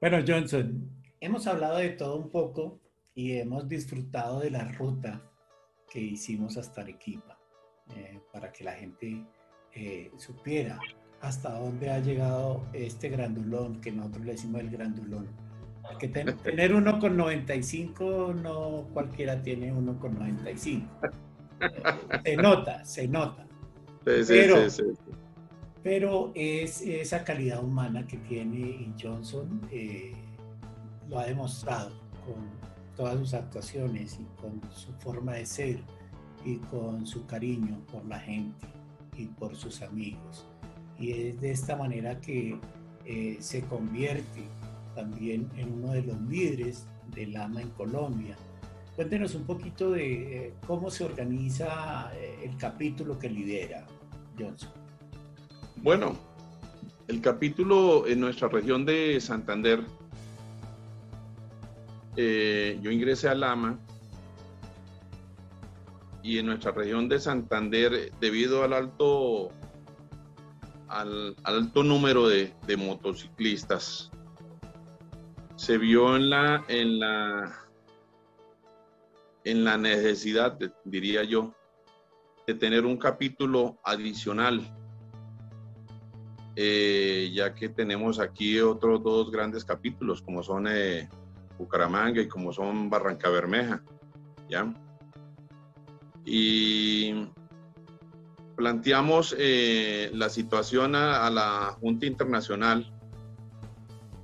Bueno, 0.00 0.18
Johnson, 0.26 0.90
hemos 1.20 1.46
hablado 1.46 1.76
de 1.76 1.90
todo 1.90 2.16
un 2.16 2.28
poco 2.28 2.80
y 3.14 3.38
hemos 3.38 3.68
disfrutado 3.68 4.40
de 4.40 4.50
la 4.50 4.64
ruta 4.64 5.22
que 5.88 6.00
hicimos 6.00 6.56
hasta 6.56 6.80
Arequipa. 6.80 7.38
Eh, 7.96 8.20
para 8.32 8.52
que 8.52 8.64
la 8.64 8.72
gente 8.72 9.26
eh, 9.74 10.10
supiera 10.16 10.78
hasta 11.20 11.58
dónde 11.58 11.90
ha 11.90 11.98
llegado 11.98 12.66
este 12.72 13.08
grandulón, 13.08 13.80
que 13.80 13.92
nosotros 13.92 14.24
le 14.24 14.32
decimos 14.32 14.60
el 14.60 14.70
grandulón. 14.70 15.28
Que 15.98 16.08
tener 16.08 16.74
uno 16.74 16.98
con 16.98 17.16
95, 17.16 18.34
no 18.42 18.88
cualquiera 18.92 19.40
tiene 19.42 19.72
uno 19.72 19.98
con 19.98 20.14
95. 20.14 20.88
se 22.24 22.36
nota, 22.36 22.84
se 22.84 23.08
nota. 23.08 23.46
pero, 24.04 24.56
pero 25.82 26.32
es 26.34 26.80
esa 26.82 27.24
calidad 27.24 27.62
humana 27.62 28.06
que 28.06 28.16
tiene 28.18 28.92
Johnson, 29.00 29.60
eh, 29.70 30.12
lo 31.08 31.18
ha 31.18 31.26
demostrado 31.26 31.90
con 32.24 32.62
todas 32.96 33.18
sus 33.18 33.34
actuaciones 33.34 34.18
y 34.20 34.24
con 34.40 34.60
su 34.72 34.92
forma 34.94 35.34
de 35.34 35.46
ser 35.46 35.80
y 36.44 36.56
con 36.56 37.06
su 37.06 37.26
cariño 37.26 37.80
por 37.90 38.04
la 38.06 38.18
gente 38.18 38.66
y 39.16 39.26
por 39.26 39.54
sus 39.56 39.82
amigos. 39.82 40.46
Y 40.98 41.12
es 41.12 41.40
de 41.40 41.50
esta 41.50 41.76
manera 41.76 42.20
que 42.20 42.58
eh, 43.04 43.36
se 43.40 43.62
convierte 43.62 44.44
también 44.94 45.50
en 45.56 45.72
uno 45.72 45.92
de 45.92 46.02
los 46.02 46.20
líderes 46.22 46.86
del 47.14 47.36
AMA 47.36 47.62
en 47.62 47.70
Colombia. 47.70 48.36
Cuéntenos 48.96 49.34
un 49.34 49.44
poquito 49.44 49.90
de 49.90 50.46
eh, 50.46 50.54
cómo 50.66 50.90
se 50.90 51.04
organiza 51.04 52.12
eh, 52.14 52.40
el 52.44 52.56
capítulo 52.56 53.18
que 53.18 53.30
lidera 53.30 53.86
Johnson. 54.38 54.70
Bueno, 55.76 56.16
el 57.08 57.20
capítulo 57.20 58.06
en 58.06 58.20
nuestra 58.20 58.48
región 58.48 58.84
de 58.84 59.20
Santander, 59.20 59.84
yo 62.14 62.90
ingresé 62.90 63.28
al 63.28 63.42
AMA 63.42 63.78
y 66.22 66.38
en 66.38 66.46
nuestra 66.46 66.72
región 66.72 67.08
de 67.08 67.18
Santander, 67.18 68.12
debido 68.20 68.62
al 68.62 68.72
alto, 68.72 69.50
al, 70.88 71.34
alto 71.42 71.82
número 71.82 72.28
de, 72.28 72.52
motociclistas, 72.78 74.10
se 75.62 75.78
vio 75.78 76.16
en 76.16 76.28
la, 76.28 76.64
en 76.66 76.98
la, 76.98 77.56
en 79.44 79.62
la 79.62 79.78
necesidad, 79.78 80.58
diría 80.84 81.22
yo, 81.22 81.54
de 82.48 82.54
tener 82.54 82.84
un 82.84 82.96
capítulo 82.96 83.78
adicional, 83.84 84.60
eh, 86.56 87.30
ya 87.32 87.54
que 87.54 87.68
tenemos 87.68 88.18
aquí 88.18 88.58
otros 88.58 89.04
dos 89.04 89.30
grandes 89.30 89.64
capítulos, 89.64 90.20
como 90.20 90.42
son 90.42 90.66
eh, 90.66 91.08
Bucaramanga 91.56 92.20
y 92.20 92.26
como 92.26 92.52
son 92.52 92.90
Barranca 92.90 93.30
Bermeja, 93.30 93.84
¿ya? 94.48 94.74
y 96.24 97.28
planteamos 98.56 99.36
eh, 99.38 100.10
la 100.12 100.28
situación 100.28 100.96
a, 100.96 101.30
la 101.30 101.76
Junta 101.80 102.06
Internacional. 102.06 102.91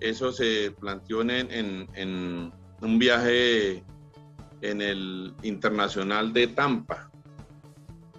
Eso 0.01 0.32
se 0.32 0.72
planteó 0.72 1.22
en, 1.22 2.53
un 2.80 2.99
viaje 2.99 3.84
en 4.61 4.82
el 4.82 5.34
Internacional 5.42 6.32
de 6.32 6.46
Tampa 6.49 7.11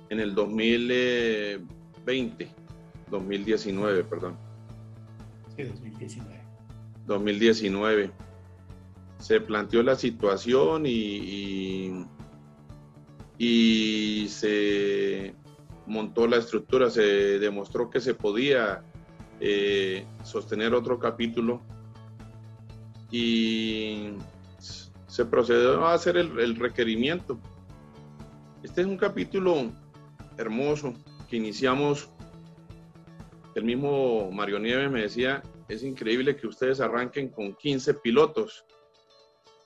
en 0.09 0.19
el 0.19 0.36
2020, 0.36 2.51
2019, 3.09 4.03
perdón. 4.03 4.38
Sí, 5.55 5.63
2019. 5.63 6.43
2019. 7.05 8.11
Se 9.19 9.39
planteó 9.41 9.84
la 9.84 9.95
situación 9.95 10.86
y 10.86 12.05
y 13.39 14.27
se 14.27 15.34
montó 15.88 16.27
la 16.27 16.38
estructura, 16.38 16.89
se 16.89 17.39
demostró 17.39 17.89
que 17.89 18.01
se 18.01 18.13
podía 18.13 18.84
eh, 19.39 20.05
sostener 20.23 20.73
otro 20.73 20.99
capítulo 20.99 21.61
y 23.11 24.09
se 25.07 25.25
procedió 25.25 25.85
a 25.85 25.93
hacer 25.93 26.17
el, 26.17 26.55
requerimiento. 26.55 27.39
Este 28.63 28.81
es 28.81 28.87
un 28.87 28.97
capítulo 28.97 29.71
hermoso 30.37 30.93
que 31.29 31.37
iniciamos. 31.37 32.09
El 33.55 33.63
mismo 33.63 34.29
Mario 34.31 34.59
Nieves 34.59 34.91
me 34.91 35.01
decía, 35.01 35.41
es 35.67 35.83
increíble 35.83 36.35
que 36.35 36.47
ustedes 36.47 36.79
arranquen 36.79 37.29
con 37.29 37.55
15 37.55 37.95
pilotos. 37.95 38.65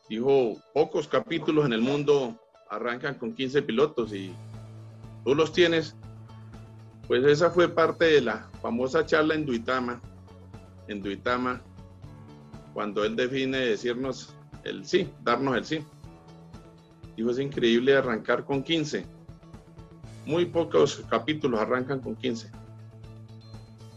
Dijo, 0.07 0.57
pocos 0.73 1.07
capítulos 1.07 1.65
en 1.65 1.73
el 1.73 1.81
mundo 1.81 2.39
arrancan 2.69 3.15
con 3.15 3.33
15 3.33 3.61
pilotos 3.63 4.13
y 4.13 4.33
tú 5.25 5.35
los 5.35 5.51
tienes. 5.51 5.95
Pues 7.07 7.23
esa 7.25 7.49
fue 7.49 7.67
parte 7.67 8.05
de 8.05 8.21
la 8.21 8.49
famosa 8.61 9.05
charla 9.05 9.35
en 9.35 9.45
Duitama, 9.45 10.01
en 10.87 11.01
Duitama, 11.01 11.61
cuando 12.73 13.03
él 13.03 13.15
define 13.15 13.57
decirnos 13.57 14.33
el 14.63 14.85
sí, 14.85 15.09
darnos 15.23 15.57
el 15.57 15.65
sí. 15.65 15.83
Dijo, 17.15 17.29
es 17.29 17.39
increíble 17.39 17.95
arrancar 17.95 18.43
con 18.45 18.63
15. 18.63 19.05
Muy 20.25 20.45
pocos 20.45 21.03
capítulos 21.09 21.59
arrancan 21.59 21.99
con 21.99 22.15
15. 22.15 22.49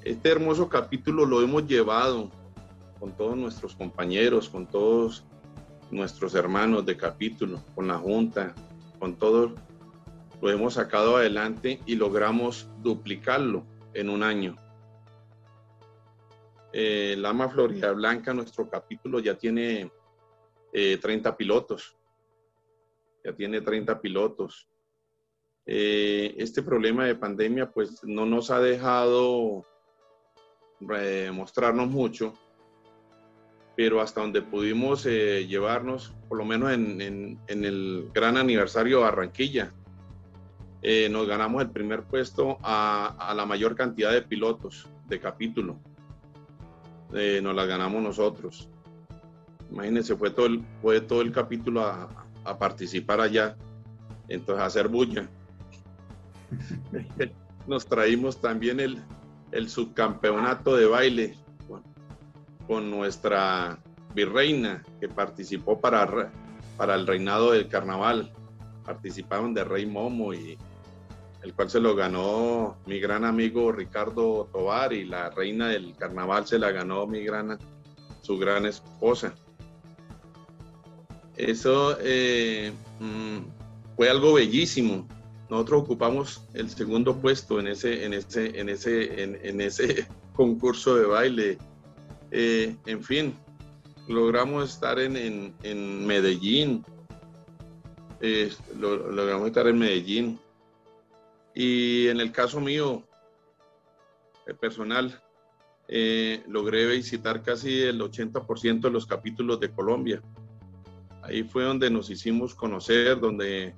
Este 0.04 0.28
hermoso 0.28 0.68
capítulo 0.68 1.24
lo 1.24 1.42
hemos 1.42 1.66
llevado 1.66 2.30
con 3.00 3.12
todos 3.12 3.36
nuestros 3.36 3.74
compañeros, 3.74 4.48
con 4.48 4.66
todos 4.66 5.24
nuestros 5.90 6.34
hermanos 6.34 6.84
de 6.84 6.96
capítulo, 6.96 7.62
con 7.74 7.88
la 7.88 7.98
Junta, 7.98 8.54
con 8.98 9.14
todo, 9.14 9.54
lo 10.40 10.50
hemos 10.50 10.74
sacado 10.74 11.16
adelante 11.16 11.80
y 11.86 11.96
logramos 11.96 12.68
duplicarlo 12.82 13.66
en 13.94 14.10
un 14.10 14.22
año. 14.22 14.56
Eh, 16.72 17.14
Lama 17.18 17.48
Florida 17.48 17.92
Blanca, 17.92 18.34
nuestro 18.34 18.68
capítulo 18.68 19.20
ya 19.20 19.34
tiene 19.34 19.90
30 20.72 21.28
eh, 21.28 21.32
pilotos. 21.32 21.96
Ya 23.24 23.32
tiene 23.34 23.60
30 23.60 24.00
pilotos. 24.00 24.68
Eh, 25.64 26.34
este 26.38 26.62
problema 26.62 27.06
de 27.06 27.16
pandemia 27.16 27.72
pues 27.72 28.04
no 28.04 28.24
nos 28.24 28.50
ha 28.50 28.60
dejado 28.60 29.66
mostrarnos 31.32 31.88
mucho, 31.88 32.34
pero 33.76 34.00
hasta 34.00 34.22
donde 34.22 34.42
pudimos 34.42 35.04
eh, 35.06 35.46
llevarnos, 35.46 36.14
por 36.28 36.38
lo 36.38 36.44
menos 36.44 36.72
en, 36.72 37.38
el 37.46 38.10
gran 38.12 38.38
aniversario 38.38 38.98
de 38.98 39.02
Barranquilla, 39.04 39.72
eh, 40.88 41.08
nos 41.08 41.26
ganamos 41.26 41.62
el 41.62 41.70
primer 41.70 42.04
puesto 42.04 42.58
a, 42.62 43.34
la 43.36 43.44
mayor 43.44 43.74
cantidad 43.74 44.12
de 44.12 44.22
pilotos 44.22 44.88
de 45.08 45.18
capítulo. 45.18 45.80
Eh, 47.12 47.40
nos 47.42 47.56
la 47.56 47.66
ganamos 47.66 48.00
nosotros. 48.00 48.68
Imagínense, 49.72 50.14
fue 50.14 50.30
todo 50.30 50.46
el, 50.46 50.64
fue 50.80 51.00
todo 51.00 51.22
el 51.22 51.32
capítulo 51.32 51.82
a, 51.82 52.08
participar 52.60 53.20
allá, 53.20 53.56
entonces 54.28 54.62
a 54.62 54.66
hacer 54.66 54.86
bulla. 54.86 55.28
nos 57.66 57.84
traímos 57.86 58.40
también 58.40 58.78
el, 58.78 59.02
el 59.50 59.68
subcampeonato 59.68 60.76
de 60.76 60.86
baile 60.86 61.34
con 62.68 62.92
nuestra 62.92 63.80
virreina 64.14 64.84
que 65.00 65.08
participó 65.08 65.80
para, 65.80 66.30
para 66.76 66.94
el 66.94 67.08
reinado 67.08 67.50
del 67.50 67.66
carnaval. 67.66 68.30
Participaron 68.84 69.52
de 69.52 69.64
Rey 69.64 69.84
Momo 69.84 70.32
y 70.32 70.56
el 71.46 71.54
cual 71.54 71.70
se 71.70 71.80
lo 71.80 71.94
ganó 71.94 72.76
mi 72.86 72.98
gran 73.00 73.24
amigo 73.24 73.72
Ricardo 73.72 74.48
Tobar 74.52 74.92
y 74.92 75.04
la 75.04 75.30
reina 75.30 75.68
del 75.68 75.94
carnaval 75.96 76.46
se 76.46 76.58
la 76.58 76.70
ganó 76.72 77.06
mi 77.06 77.24
gran, 77.24 77.58
su 78.20 78.36
gran 78.36 78.66
esposa. 78.66 79.34
Eso 81.36 81.96
eh, 82.00 82.72
mm, 83.00 83.38
fue 83.96 84.10
algo 84.10 84.34
bellísimo. 84.34 85.06
Nosotros 85.48 85.82
ocupamos 85.82 86.42
el 86.54 86.68
segundo 86.68 87.16
puesto 87.16 87.60
en 87.60 87.68
ese, 87.68 88.04
en 88.04 88.12
ese, 88.12 88.58
en 88.58 88.68
ese, 88.68 89.22
en 89.22 89.60
ese 89.60 90.06
concurso 90.34 90.96
de 90.96 91.06
baile 91.06 91.58
eh, 92.30 92.76
en 92.86 93.02
fin, 93.02 93.34
logramos 94.08 94.70
estar 94.70 94.98
en, 94.98 95.54
Medellín, 96.06 96.84
eh, 98.20 98.52
logramos 98.78 99.48
estar 99.48 99.66
en 99.68 99.78
Medellín. 99.78 100.40
Y 101.56 102.06
en 102.06 102.20
el 102.20 102.30
caso 102.30 102.60
mío, 102.60 103.02
eh, 104.46 104.54
personal, 104.54 105.20
logré 106.46 106.86
visitar 106.86 107.42
casi 107.42 107.82
el 107.82 108.00
80% 108.00 108.80
de 108.82 108.90
los 108.90 109.06
capítulos 109.06 109.58
de 109.58 109.72
Colombia. 109.72 110.22
Ahí 111.22 111.42
fue 111.42 111.64
donde 111.64 111.90
nos 111.90 112.10
hicimos 112.10 112.54
conocer, 112.54 113.18
donde, 113.18 113.74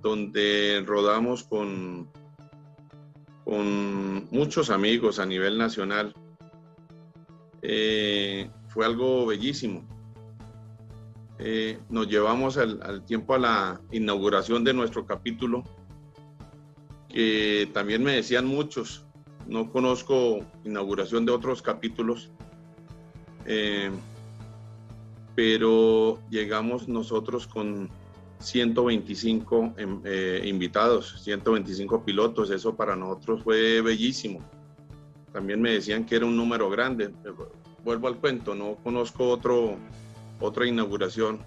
donde 0.00 0.82
rodamos 0.86 1.42
con, 1.42 2.08
con 3.44 4.28
muchos 4.30 4.70
amigos 4.70 5.18
a 5.18 5.26
nivel 5.26 5.58
nacional 5.58 6.14
eh, 7.68 8.48
fue 8.68 8.86
algo 8.86 9.26
bellísimo. 9.26 9.84
Eh, 11.38 11.80
nos 11.88 12.08
llevamos 12.08 12.56
al, 12.56 13.04
tiempo 13.04 13.34
a 13.34 13.38
la 13.38 13.80
inauguración 13.90 14.62
de 14.62 14.72
nuestro 14.72 15.04
capítulo, 15.04 15.64
que 17.16 17.70
también 17.72 18.04
me 18.04 18.12
decían 18.12 18.46
muchos, 18.46 19.06
no 19.46 19.70
conozco 19.72 20.40
inauguración 20.64 21.24
de 21.24 21.32
otros 21.32 21.62
capítulos, 21.62 22.30
eh, 23.46 23.90
pero 25.34 26.20
llegamos 26.28 26.88
nosotros 26.88 27.46
con 27.46 27.88
125 28.40 29.74
invitados, 30.44 31.22
125 31.22 32.04
pilotos, 32.04 32.50
eso 32.50 32.76
para 32.76 32.94
nosotros 32.96 33.42
fue 33.42 33.80
bellísimo 33.80 34.40
también 35.36 35.60
me 35.60 35.72
decían 35.72 36.06
que 36.06 36.16
era 36.16 36.24
un 36.24 36.34
número 36.34 36.70
grande. 36.70 37.10
Vuelvo 37.84 38.08
al 38.08 38.16
cuento, 38.16 38.54
no 38.54 38.76
conozco 38.76 39.28
otro, 39.28 39.76
otra 40.40 40.66
inauguración. 40.66 41.40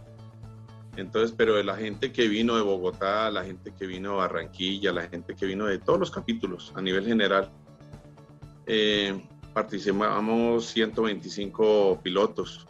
Entonces, 0.98 1.34
pero 1.38 1.62
la 1.64 1.76
gente 1.76 2.12
que 2.12 2.28
vino 2.28 2.56
de 2.56 2.62
Bogotá, 2.62 3.30
la 3.32 3.44
gente 3.44 3.74
que 3.78 3.88
vino 3.88 4.12
de 4.12 4.18
Barranquilla, 4.18 4.92
la 4.92 5.08
gente 5.08 5.36
que 5.36 5.46
vino 5.46 5.66
de 5.66 5.80
todos 5.80 6.00
los 6.00 6.12
capítulos 6.12 6.74
a 6.76 6.82
nivel 6.82 7.06
general, 7.06 7.52
eh, 8.66 9.22
participamos 9.54 10.66
125 10.68 12.02
pilotos. 12.04 12.68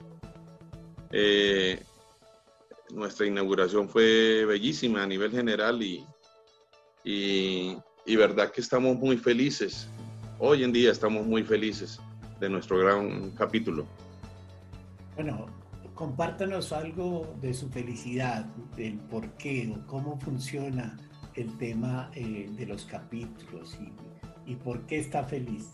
Eh, 1.11 1.81
nuestra 2.91 3.25
inauguración 3.25 3.89
fue 3.89 4.45
bellísima 4.45 5.03
a 5.03 5.07
nivel 5.07 5.31
general 5.31 5.81
y, 5.81 6.05
y, 7.03 7.77
y, 8.05 8.15
verdad 8.15 8.51
que 8.51 8.61
estamos 8.61 8.97
muy 8.97 9.17
felices. 9.17 9.87
Hoy 10.39 10.63
en 10.63 10.71
día 10.71 10.91
estamos 10.91 11.25
muy 11.25 11.43
felices 11.43 11.99
de 12.39 12.49
nuestro 12.49 12.77
gran 12.79 13.31
capítulo. 13.31 13.85
Bueno, 15.15 15.47
compártanos 15.99 16.71
algo 16.71 17.35
de 17.41 17.53
su 17.53 17.67
felicidad, 17.67 18.45
del 18.77 18.97
por 18.97 19.31
qué 19.31 19.69
o 19.75 19.85
cómo 19.85 20.17
funciona 20.17 20.97
el 21.35 21.57
tema 21.57 22.09
eh, 22.15 22.49
de 22.57 22.65
los 22.65 22.85
capítulos 22.85 23.77
y, 24.45 24.55
por 24.55 24.83
qué 24.83 24.97
está 24.99 25.25
feliz. 25.25 25.71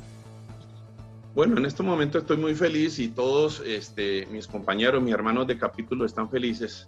Bueno, 1.36 1.60
en 1.60 1.66
este 1.68 1.84
momento 1.84 2.18
estoy 2.18 2.38
muy 2.38 2.56
feliz 2.56 2.98
y 2.98 3.10
todos 3.10 3.62
este, 3.68 4.26
mis 4.32 4.48
compañeros, 4.48 5.04
mis 5.04 5.14
hermanos 5.14 5.46
de 5.46 5.60
capítulo 5.60 6.06
están 6.06 6.28
felices 6.28 6.88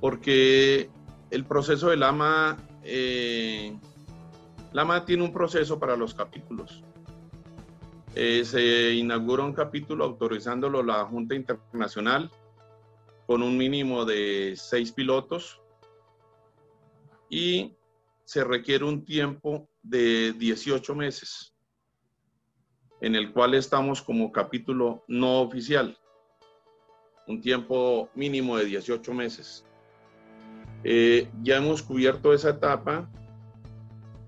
porque 0.00 0.90
el 1.30 1.44
proceso 1.44 1.90
del 1.90 2.02
AMA, 2.02 2.58
eh, 2.82 3.78
tiene 5.06 5.22
un 5.22 5.32
proceso 5.32 5.78
para 5.78 5.96
los 5.96 6.14
capítulos. 6.14 6.82
Eh, 8.16 8.44
se 8.44 8.94
inaugura 8.94 9.42
un 9.42 9.52
capítulo 9.52 10.04
autorizándolo 10.04 10.82
la 10.82 11.04
Junta 11.04 11.34
Internacional 11.34 12.30
con 13.26 13.42
un 13.42 13.56
mínimo 13.56 14.04
de 14.04 14.54
seis 14.56 14.92
pilotos 14.92 15.60
y 17.28 17.74
se 18.24 18.44
requiere 18.44 18.84
un 18.84 19.04
tiempo 19.04 19.68
de 19.82 20.32
18 20.32 20.94
meses 20.94 21.54
en 23.00 23.14
el 23.16 23.32
cual 23.32 23.54
estamos 23.54 24.00
como 24.00 24.32
capítulo 24.32 25.04
no 25.08 25.40
oficial, 25.40 25.98
un 27.26 27.40
tiempo 27.42 28.08
mínimo 28.14 28.56
de 28.56 28.64
18 28.64 29.12
meses. 29.12 29.66
Eh, 30.84 31.28
ya 31.42 31.56
hemos 31.56 31.82
cubierto 31.82 32.32
esa 32.32 32.50
etapa, 32.50 33.10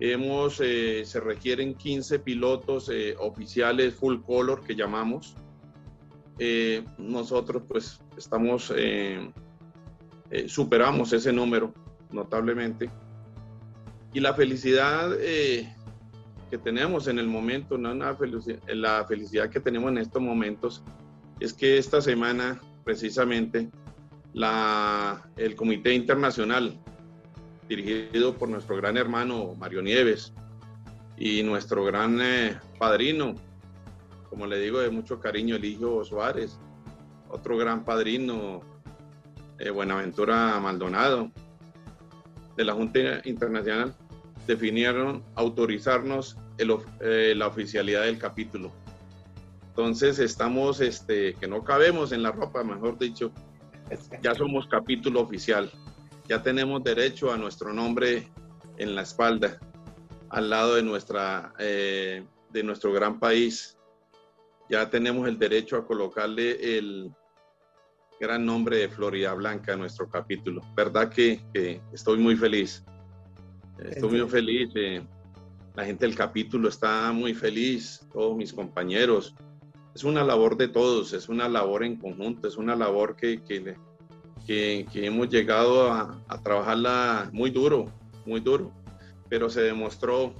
hemos, 0.01 0.61
eh, 0.61 1.05
se 1.05 1.20
requieren 1.20 1.74
15 1.74 2.18
pilotos 2.20 2.88
eh, 2.88 3.16
oficiales 3.18 3.94
full 3.94 4.20
color 4.20 4.62
que 4.64 4.74
llamamos. 4.74 5.34
nosotros 6.99 7.62
pues 7.66 8.01
estamos, 8.16 8.72
superamos 10.47 11.12
ese 11.12 11.32
número 11.32 11.72
notablemente. 12.11 12.90
Y 14.12 14.20
la 14.20 14.34
felicidad 14.34 15.16
que 15.16 16.59
tenemos 16.62 17.09
en 17.09 17.18
el 17.18 17.26
momento, 17.26 17.78
no 17.78 17.94
la 17.94 19.05
felicidad 19.07 19.49
que 19.49 19.61
tenemos 19.61 19.90
en 19.90 19.99
estos 19.99 20.20
momentos, 20.20 20.82
es 21.40 21.55
que 21.55 21.78
esta 21.78 22.01
semana 22.01 22.61
precisamente 22.84 23.70
la, 24.32 25.28
el 25.36 25.57
Comité 25.57 25.92
Internacional, 25.94 26.78
dirigido 27.69 28.35
por 28.35 28.49
nuestro 28.49 28.77
gran 28.77 28.97
hermano 28.97 29.55
Mario 29.59 29.83
Nieves 29.83 30.33
y 31.17 31.43
nuestro 31.43 31.85
gran 31.85 32.21
eh, 32.21 32.59
padrino, 32.79 33.35
como 34.31 34.47
le 34.47 34.59
digo 34.61 34.81
de 34.81 34.91
mucho 34.91 35.21
cariño, 35.21 35.57
Eligio 35.57 36.05
Suárez, 36.05 36.59
otro 37.29 37.57
gran 37.57 37.85
padrino, 37.85 38.61
Buenaventura 39.73 40.61
Maldonado, 40.61 41.31
de 42.57 42.64
la 42.64 42.75
Junta 42.75 43.21
Internacional, 43.25 43.95
definieron 44.47 45.23
autorizarnos 45.35 46.37
eh, 46.59 47.35
la 47.37 47.47
oficialidad 47.47 48.03
del 48.03 48.19
capítulo. 48.19 48.73
Entonces 49.69 50.19
estamos, 50.19 50.81
este, 50.81 51.35
que 51.35 51.47
no 51.47 51.64
cabemos 51.64 52.12
en 52.12 52.23
la 52.23 52.33
ropa, 52.33 52.64
mejor 52.64 52.99
dicho, 52.99 53.31
ya 54.23 54.35
somos 54.35 54.67
capítulo 54.69 55.21
oficial, 55.21 55.71
ya 56.29 56.43
tenemos 56.43 56.83
derecho 56.83 57.33
a 57.33 57.37
nuestro 57.37 57.72
nombre 57.72 58.29
en 58.79 58.95
la 58.95 59.03
espalda, 59.03 59.59
al 60.31 60.51
lado 60.51 60.74
de, 60.74 60.83
nuestra, 60.83 61.53
eh, 61.59 62.24
de 62.51 62.62
nuestro 62.62 62.93
gran 62.93 63.18
país. 63.18 63.77
Ya 64.68 64.91
tenemos 64.91 65.29
el 65.29 65.39
derecho 65.39 65.77
a 65.77 65.87
colocarle 65.87 66.79
el 66.79 67.12
gran 68.20 68.45
nombre 68.45 68.79
de 68.79 68.89
Florida 68.89 69.35
Blanca 69.35 69.74
a 69.74 69.77
nuestro 69.77 70.09
capítulo. 70.09 70.62
¿Verdad 70.74 71.11
que, 71.11 71.41
que 71.53 71.81
estoy 71.93 72.18
muy 72.18 72.37
feliz? 72.37 72.85
Estoy 73.79 74.20
muy 74.20 74.29
feliz. 74.29 74.70
Eh, 74.74 75.07
la 75.74 75.85
gente 75.85 76.07
del 76.07 76.16
capítulo 76.16 76.68
está 76.68 77.12
muy 77.12 77.35
feliz, 77.35 78.07
todos 78.12 78.37
mis 78.37 78.53
compañeros. 78.53 79.35
Es 79.95 80.05
una 80.05 80.24
labor 80.24 80.57
de 80.57 80.68
todos, 80.68 81.12
es 81.12 81.29
una 81.29 81.49
labor 81.49 81.85
en 81.85 81.97
conjunto, 81.97 82.49
es 82.49 82.57
una 82.57 82.74
labor 82.74 83.16
que, 83.16 83.43
que, 83.43 83.77
que, 84.47 84.86
hemos 84.94 85.28
llegado 85.28 85.90
a, 85.90 86.22
a, 86.28 86.42
trabajarla 86.42 87.30
muy 87.32 87.51
duro, 87.51 87.86
muy 88.24 88.40
duro, 88.40 88.72
pero 89.28 89.51
se 89.51 89.62
demostró, 89.62 90.34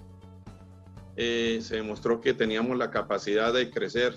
eh, 1.16 1.59
se 1.61 1.76
demostró 1.76 2.20
que 2.20 2.32
teníamos 2.32 2.76
la 2.76 2.90
capacidad 2.90 3.52
de 3.52 3.70
crecer 3.70 4.16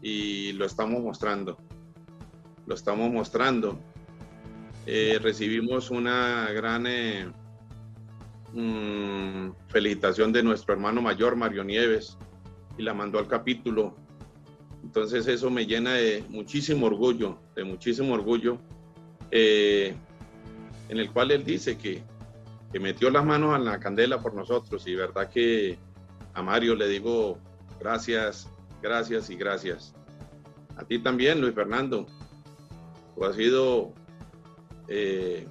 y 0.00 0.52
lo 0.52 0.64
estamos 0.64 1.02
mostrando, 1.02 1.58
lo 2.66 2.74
estamos 2.74 3.10
mostrando. 3.10 3.78
Eh, 4.86 5.18
recibimos 5.20 5.90
una 5.90 6.50
gran 6.52 6.86
Mm, 8.52 9.52
felicitación 9.68 10.32
de 10.32 10.42
nuestro 10.42 10.74
hermano 10.74 11.00
mayor, 11.00 11.36
Mario 11.36 11.62
Nieves, 11.62 12.16
y 12.76 12.82
la 12.82 12.94
mandó 12.94 13.18
al 13.18 13.28
capítulo. 13.28 13.94
Entonces 14.82 15.26
eso 15.26 15.50
me 15.50 15.66
llena 15.66 15.94
de 15.94 16.24
muchísimo 16.28 16.86
orgullo, 16.86 17.38
de 17.54 17.64
muchísimo 17.64 18.14
orgullo, 18.14 18.58
eh, 19.30 19.94
en 20.88 20.98
el 20.98 21.12
cual 21.12 21.30
él 21.30 21.44
dice 21.44 21.76
que, 21.76 22.02
metió 22.80 23.10
las 23.10 23.24
manos 23.24 23.56
en 23.56 23.64
la 23.64 23.80
candela 23.80 24.22
por 24.22 24.32
nosotros 24.32 24.86
y 24.86 24.94
verdad 24.94 25.28
que 25.28 25.76
a 26.34 26.42
Mario 26.42 26.76
le 26.76 26.86
digo 26.86 27.36
gracias, 27.80 28.48
gracias 28.80 29.28
y 29.28 29.34
gracias. 29.34 29.92
A 30.76 30.84
ti 30.84 31.00
también, 31.00 31.40
Luis 31.40 31.52
Fernando. 31.52 32.06
Tú 33.14 33.24
has 33.24 33.34
sido 33.34 33.92
eh, 34.86 35.48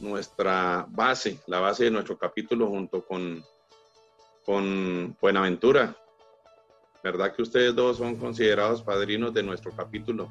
nuestra 0.00 0.84
base, 0.90 1.38
la 1.46 1.60
base 1.60 1.84
de 1.84 1.90
nuestro 1.92 2.18
capítulo 2.18 2.66
junto 2.66 3.06
con, 3.06 3.42
con 4.44 5.16
Buenaventura. 5.20 5.96
¿Verdad 7.04 7.32
que 7.34 7.42
ustedes 7.42 7.74
dos 7.76 7.98
son 7.98 8.16
considerados 8.16 8.82
padrinos 8.82 9.32
de 9.32 9.42
nuestro 9.42 9.70
capítulo? 9.70 10.28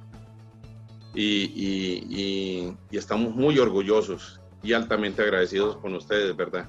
Y, 1.16 2.76
estamos 2.92 3.36
muy 3.36 3.60
orgullosos 3.60 4.42
y 4.62 4.74
altamente 4.74 5.22
agradecidos 5.22 5.78
con 5.78 5.94
ustedes, 5.94 6.36
¿verdad? 6.36 6.68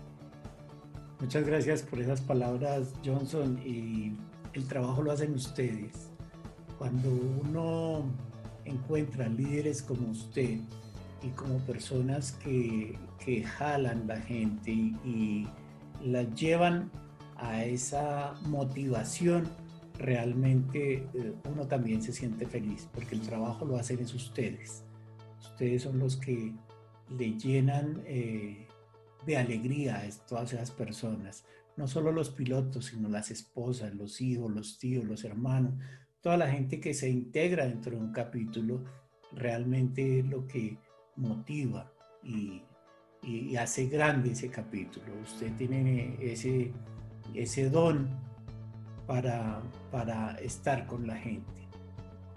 Muchas 1.21 1.47
gracias 1.47 1.83
por 1.83 2.01
esas 2.01 2.21
palabras, 2.21 2.93
Johnson, 3.05 3.59
y 3.65 4.13
el 4.53 4.69
trabajo 4.69 5.03
lo 5.03 5.11
hacen 5.11 5.35
ustedes. 5.35 6.11
Cuando 6.79 7.09
uno 7.09 8.05
encuentra 8.67 9.27
líderes 9.29 9.83
como 9.83 10.11
usted, 10.11 10.59
y 11.25 11.29
como 11.31 11.59
personas 11.61 12.33
que, 12.33 12.99
que 13.25 13.43
jalan 13.43 14.07
la 14.07 14.21
gente 14.21 14.71
y, 14.71 15.49
la 16.03 16.23
llevan 16.35 16.91
a 17.37 17.65
esa 17.65 18.35
motivación, 18.47 19.49
realmente 19.99 21.09
eh, 21.15 21.35
uno 21.51 21.67
también 21.67 22.03
se 22.03 22.13
siente 22.13 22.47
feliz 22.47 22.89
porque 22.93 23.15
el 23.15 23.23
trabajo 23.23 23.65
lo 23.65 23.77
hacen 23.77 24.01
es 24.01 24.15
ustedes. 24.15 24.85
Ustedes 25.41 25.83
son 25.83 25.99
los 25.99 26.17
que 26.17 26.53
le 27.11 27.39
llenan 27.39 28.03
eh, 28.07 28.67
de 29.27 29.37
alegría 29.37 29.99
a 29.99 30.27
todas 30.27 30.53
esas 30.53 30.71
personas. 30.71 31.45
No 31.77 31.87
solo 31.87 32.13
los 32.13 32.31
pilotos, 32.31 32.87
sino 32.87 33.09
las 33.09 33.31
esposas, 33.31 33.95
los 33.95 34.21
hijos, 34.21 34.51
los 34.51 34.79
tíos, 34.79 35.05
los 35.05 35.25
hermanos, 35.25 35.75
toda 36.21 36.37
la 36.37 36.51
gente 36.51 36.81
que 36.81 36.95
se 36.95 37.09
integra 37.09 37.67
dentro 37.67 37.93
de 37.93 38.03
un 38.03 38.13
capítulo, 38.13 38.85
realmente 39.33 40.23
lo 40.23 40.47
que 40.47 40.79
motiva 41.17 41.93
y, 42.23 42.63
hace 43.59 43.87
grande 43.87 44.33
ese 44.33 44.51
capítulo. 44.51 45.07
Usted 45.23 45.51
tiene 45.57 46.15
ese, 46.21 46.73
ese 47.33 47.71
don 47.71 48.07
para, 49.07 49.63
para 49.91 50.33
estar 50.37 50.87
con 50.87 51.07
la 51.07 51.17
gente. 51.17 51.69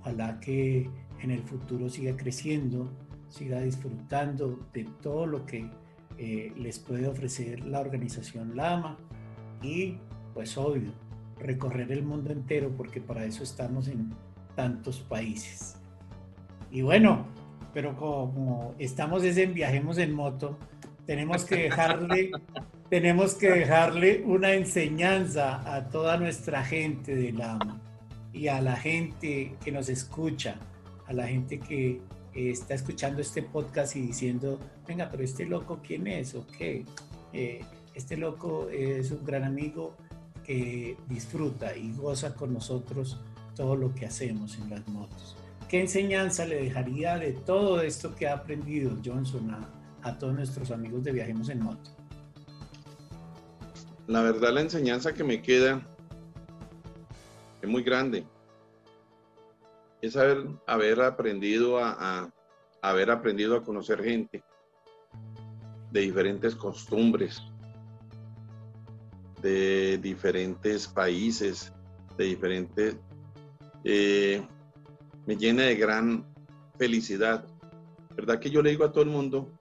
Ojalá 0.02 0.40
que 0.40 0.90
en 1.22 1.32
el 1.32 1.42
futuro 1.44 1.90
siga 1.90 2.16
creciendo, 2.16 2.90
siga 3.30 3.62
disfrutando 3.62 4.60
de 4.74 4.86
todo 5.02 5.26
lo 5.26 5.46
que 5.46 5.70
eh, 6.18 6.52
les 6.56 6.80
puede 6.80 7.08
ofrecer 7.08 7.66
la 7.66 7.80
organización 7.80 8.56
Lama 8.56 8.98
y 9.62 9.98
pues 10.34 10.58
obvio, 10.58 10.92
recorrer 11.40 11.92
el 11.92 12.04
mundo 12.04 12.32
entero, 12.32 12.72
porque 12.76 13.02
para 13.02 13.26
eso 13.26 13.44
estamos 13.44 13.88
en 13.88 14.12
tantos 14.56 15.00
países. 15.00 15.76
Y 16.72 16.82
bueno, 16.82 17.26
pero 17.74 17.96
como 17.96 18.76
estamos 18.80 19.24
en 19.24 19.54
Viajemos 19.54 19.98
en 19.98 20.14
Moto, 20.14 20.58
tenemos 21.06 21.46
que 21.46 21.64
dejarle, 21.64 22.32
tenemos 22.90 23.36
que 23.36 23.50
dejarle 23.52 24.24
una 24.26 24.54
enseñanza 24.54 25.62
a 25.74 25.90
toda 25.90 26.18
nuestra 26.18 26.64
gente 26.64 27.16
de 27.16 27.34
Lama 27.34 27.82
y 28.32 28.48
a 28.48 28.62
la 28.62 28.76
gente 28.76 29.56
que 29.64 29.72
nos 29.72 29.90
escucha, 29.90 30.56
a 31.06 31.14
la 31.14 31.28
gente 31.28 31.60
que 31.60 32.00
está 32.34 32.76
escuchando 32.76 33.22
este 33.22 33.44
podcast 33.44 33.96
y 33.96 34.02
diciendo, 34.02 34.60
venga, 34.88 35.10
pero 35.10 35.24
este 35.24 35.46
loco, 35.46 35.82
¿quién 35.86 36.08
es? 36.08 36.36
¿O 36.36 36.46
qué? 36.48 36.86
Eh, 37.34 37.62
este 37.94 38.16
loco 38.16 38.70
es 38.70 39.12
un 39.12 39.26
gran 39.26 39.44
amigo 39.44 39.96
que 40.46 40.96
disfruta 41.10 41.76
y 41.76 41.92
goza 41.92 42.36
con 42.36 42.54
nosotros 42.54 43.20
todo 43.56 43.76
lo 43.76 43.94
que 43.94 44.06
hacemos 44.06 44.58
en 44.60 44.70
las 44.70 44.88
motos. 44.88 45.36
¿Qué 45.68 45.82
enseñanza 45.82 46.46
le 46.46 46.64
dejaría 46.64 47.18
de 47.18 47.34
todo 47.34 47.82
esto 47.82 48.16
que 48.16 48.28
ha 48.28 48.36
aprendido 48.36 48.98
Johnson 49.04 49.52
a, 49.52 49.70
a 50.04 50.18
todos 50.18 50.36
nuestros 50.36 50.72
amigos 50.72 51.04
de 51.04 51.12
Viajemos 51.12 51.50
en 51.50 51.62
Moto? 51.62 51.97
La 54.08 54.22
verdad, 54.22 54.54
la 54.54 54.62
enseñanza 54.62 55.14
que 55.14 55.26
me 55.26 55.42
queda 55.42 55.82
es 57.62 57.70
muy 57.70 57.84
grande. 57.84 58.26
Es 60.02 60.16
haber, 60.16 60.48
haber 60.66 61.02
aprendido 61.02 61.78
a, 61.80 62.32
haber 62.82 63.12
aprendido 63.12 63.58
a 63.58 63.64
conocer 63.64 64.02
gente 64.02 64.42
de 65.92 66.00
diferentes 66.00 66.56
costumbres, 66.56 67.42
de 69.42 69.98
diferentes 69.98 70.88
países, 70.88 71.74
de 72.18 72.26
diferentes... 72.26 72.96
Eh, 73.84 74.42
me 75.26 75.36
llena 75.36 75.64
de 75.64 75.76
gran 75.76 76.26
felicidad. 76.78 77.46
¿Verdad 78.16 78.40
que 78.40 78.50
yo 78.50 78.62
le 78.62 78.70
digo 78.70 78.86
a 78.86 78.92
todo 78.94 79.04
el 79.04 79.10
mundo 79.10 79.52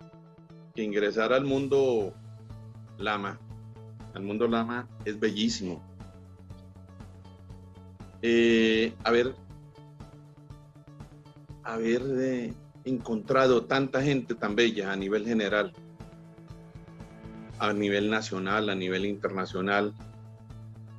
que 0.73 0.83
ingresar 0.83 1.33
al 1.33 1.45
mundo 1.45 2.15
lama, 2.99 3.41
al 4.17 4.23
mundo 4.23 4.49
lama 4.49 4.89
es 5.05 5.21
bellísimo? 5.21 5.83
Eh, 8.23 8.95
haber, 9.05 9.35
eh, 12.19 12.55
encontrado 12.87 13.65
tanta 13.65 14.03
gente 14.03 14.35
tan 14.35 14.57
bella 14.57 14.91
a 14.91 14.97
nivel 14.97 15.27
general, 15.27 15.75
a 17.59 17.75
nivel 17.75 18.09
nacional, 18.09 18.71
a 18.71 18.75
nivel 18.75 19.05
internacional, 19.05 19.93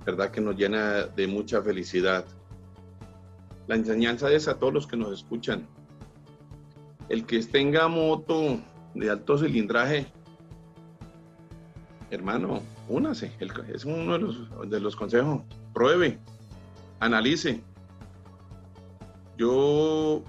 verdad 0.05 0.29
que 0.29 0.39
nos 0.39 0.55
llena 0.55 1.07
de 1.07 1.25
mucha 1.25 1.63
felicidad. 1.63 2.23
La 3.65 3.75
enseñanza 3.75 4.31
es 4.31 4.47
a 4.47 4.59
todos 4.59 4.73
los 4.73 4.85
que 4.85 4.95
nos 4.95 5.11
escuchan. 5.11 5.67
El 7.09 7.25
que 7.25 7.41
tenga 7.41 7.87
moto 7.87 8.59
de 8.93 9.09
alto 9.09 9.39
cilindraje, 9.39 10.05
hermano, 12.11 12.61
únase. 12.89 13.31
Es 13.73 13.85
uno 13.85 14.13
de 14.13 14.19
los, 14.19 14.69
de 14.69 14.79
los 14.79 14.95
consejos. 14.95 15.41
Pruebe, 15.73 16.19
analice. 16.99 17.61
Yo 19.37 20.23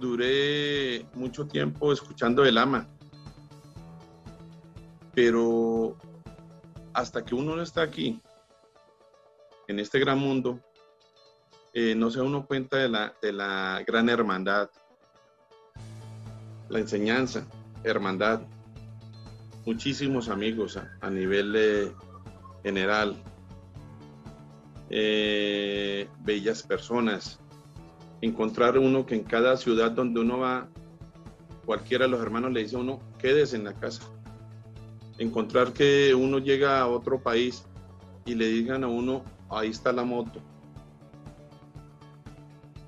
duré 0.00 1.06
mucho 1.14 1.46
tiempo 1.46 1.92
escuchando 1.92 2.44
el 2.44 2.58
ama, 2.58 2.88
pero 5.14 5.96
hasta 6.92 7.24
que 7.24 7.34
uno 7.34 7.56
no 7.56 7.62
está 7.62 7.82
aquí, 7.82 8.20
en 9.68 9.80
este 9.80 9.98
gran 9.98 10.18
mundo, 10.18 10.60
eh, 11.72 11.94
no 11.94 12.10
se 12.10 12.20
uno 12.20 12.46
cuenta 12.46 12.76
de 12.76 12.88
la, 12.88 13.14
de 13.22 13.32
la 13.32 13.82
gran 13.86 14.08
hermandad, 14.08 14.70
la 16.68 16.78
enseñanza, 16.78 17.46
hermandad, 17.82 18.42
muchísimos 19.66 20.28
amigos 20.28 20.78
a, 21.00 21.10
nivel 21.10 21.92
general, 22.62 23.16
eh, 24.90 26.08
bellas 26.20 26.62
personas, 26.62 27.40
encontrar 28.20 28.78
uno 28.78 29.06
que 29.06 29.14
en 29.14 29.24
cada 29.24 29.56
ciudad 29.56 29.90
donde 29.92 30.20
uno 30.20 30.38
va, 30.38 30.68
cualquiera 31.64 32.04
de 32.04 32.10
los 32.10 32.20
hermanos 32.20 32.52
le 32.52 32.62
dice 32.62 32.76
a 32.76 32.80
uno, 32.80 33.00
quédese 33.18 33.56
en 33.56 33.64
la 33.64 33.74
casa. 33.74 34.02
Encontrar 35.18 35.72
que 35.72 36.14
uno 36.14 36.38
llega 36.38 36.80
a 36.80 36.88
otro 36.88 37.22
país 37.22 37.64
y 38.24 38.34
le 38.34 38.48
digan 38.48 38.84
a 38.84 38.88
uno, 38.88 39.24
ahí 39.50 39.70
está 39.70 39.92
la 39.92 40.04
moto, 40.04 40.40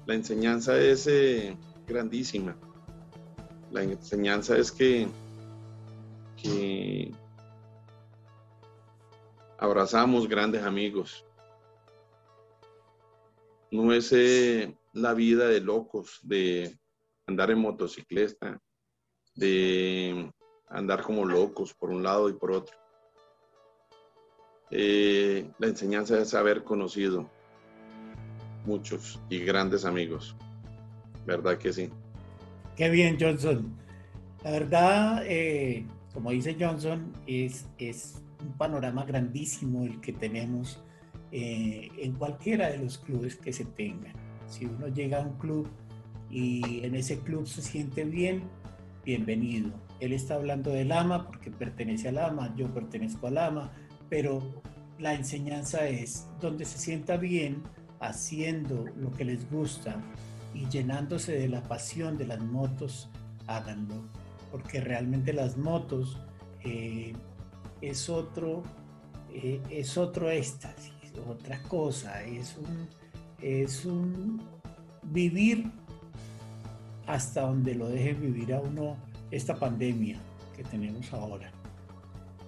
la 0.07 0.15
enseñanza 0.15 0.79
es 0.79 1.07
eh, 1.07 1.57
grandísima. 1.87 2.57
La 3.71 3.83
enseñanza 3.83 4.57
es 4.59 4.71
que, 4.71 5.09
abrazamos 9.65 10.29
grandes 10.29 10.63
amigos. 10.63 11.25
No 13.71 13.93
es 13.93 14.13
eh, 14.13 14.77
la 14.93 15.15
vida 15.15 15.49
de 15.49 15.61
locos, 15.61 16.21
de 16.23 16.79
andar 17.27 17.51
en 17.51 17.59
motocicleta, 17.59 18.61
de 19.35 20.31
andar 20.69 21.03
como 21.03 21.25
locos 21.25 21.75
por 21.75 21.91
un 21.91 22.03
lado 22.03 22.29
y 22.29 22.35
por 22.35 22.53
otro. 22.53 22.77
Eh, 24.71 25.51
la 25.59 25.67
enseñanza 25.67 26.19
es 26.21 26.35
haber 26.35 26.63
conocido 26.63 27.29
muchos 28.65 29.21
y 29.29 29.41
grandes 29.41 29.85
amigos. 29.85 30.37
¿Verdad 31.27 31.59
que 31.59 31.73
sí? 31.73 31.91
Qué 32.77 32.91
bien, 32.91 33.17
Johnson. 33.19 33.77
La 34.43 34.51
verdad, 34.51 35.23
eh, 35.27 35.87
como 36.15 36.31
dice 36.31 36.57
Johnson, 36.59 37.13
es, 37.27 37.67
un 38.41 38.53
panorama 38.53 39.05
grandísimo 39.05 39.85
el 39.85 40.01
que 40.01 40.13
tenemos 40.13 40.81
eh, 41.33 41.89
en 41.99 42.13
cualquiera 42.13 42.71
de 42.71 42.79
los 42.79 42.99
clubes 42.99 43.37
que 43.37 43.53
se 43.53 43.65
tengan. 43.65 44.13
Si 44.47 44.65
uno 44.65 44.89
llega 44.89 45.19
a 45.19 45.27
un 45.27 45.37
club 45.39 45.69
y 46.31 46.85
en 46.85 46.95
ese 46.95 47.19
club 47.19 47.47
se 47.47 47.63
siente 47.63 48.05
bien, 48.05 48.45
bienvenido. 49.05 49.73
Él 49.99 50.13
está 50.13 50.35
hablando 50.35 50.71
del 50.71 50.93
AMA 50.93 51.27
porque 51.27 51.51
pertenece 51.51 52.09
al 52.09 52.19
AMA, 52.19 52.55
yo 52.57 52.73
pertenezco 52.73 53.27
al 53.27 53.39
AMA, 53.39 53.73
pero 54.09 54.63
la 54.99 55.15
enseñanza 55.15 55.89
es 55.89 56.29
donde 56.41 56.65
se 56.65 56.79
sienta 56.79 57.17
bien, 57.17 57.63
haciendo 58.01 58.85
lo 58.97 59.11
que 59.11 59.25
les 59.25 59.51
gusta 59.51 59.97
y 60.53 60.69
llenándose 60.69 61.33
de 61.33 61.49
la 61.49 61.63
pasión 61.63 62.19
de 62.19 62.27
las 62.27 62.41
motos, 62.41 63.09
háganlo, 63.47 64.05
porque 64.55 64.81
realmente 64.81 65.33
las 65.33 65.57
motos 65.57 66.17
eh, 66.63 67.13
es 67.81 68.09
otro 68.09 68.63
eh, 69.33 69.61
es 69.69 69.99
otro 69.99 70.31
éxtasis, 70.31 70.93
otra 71.29 71.61
cosa, 71.65 72.23
es 72.23 72.57
un, 72.57 72.89
es 73.43 73.85
un 73.85 74.41
vivir 75.03 75.73
hasta 77.09 77.41
donde 77.41 77.75
lo 77.75 77.89
deje 77.89 78.15
vivir 78.15 78.55
a 78.55 78.61
uno 78.61 78.97
esta 79.33 79.57
pandemia 79.57 80.21
que 80.55 80.63
tenemos 80.63 81.13
ahora 81.13 81.51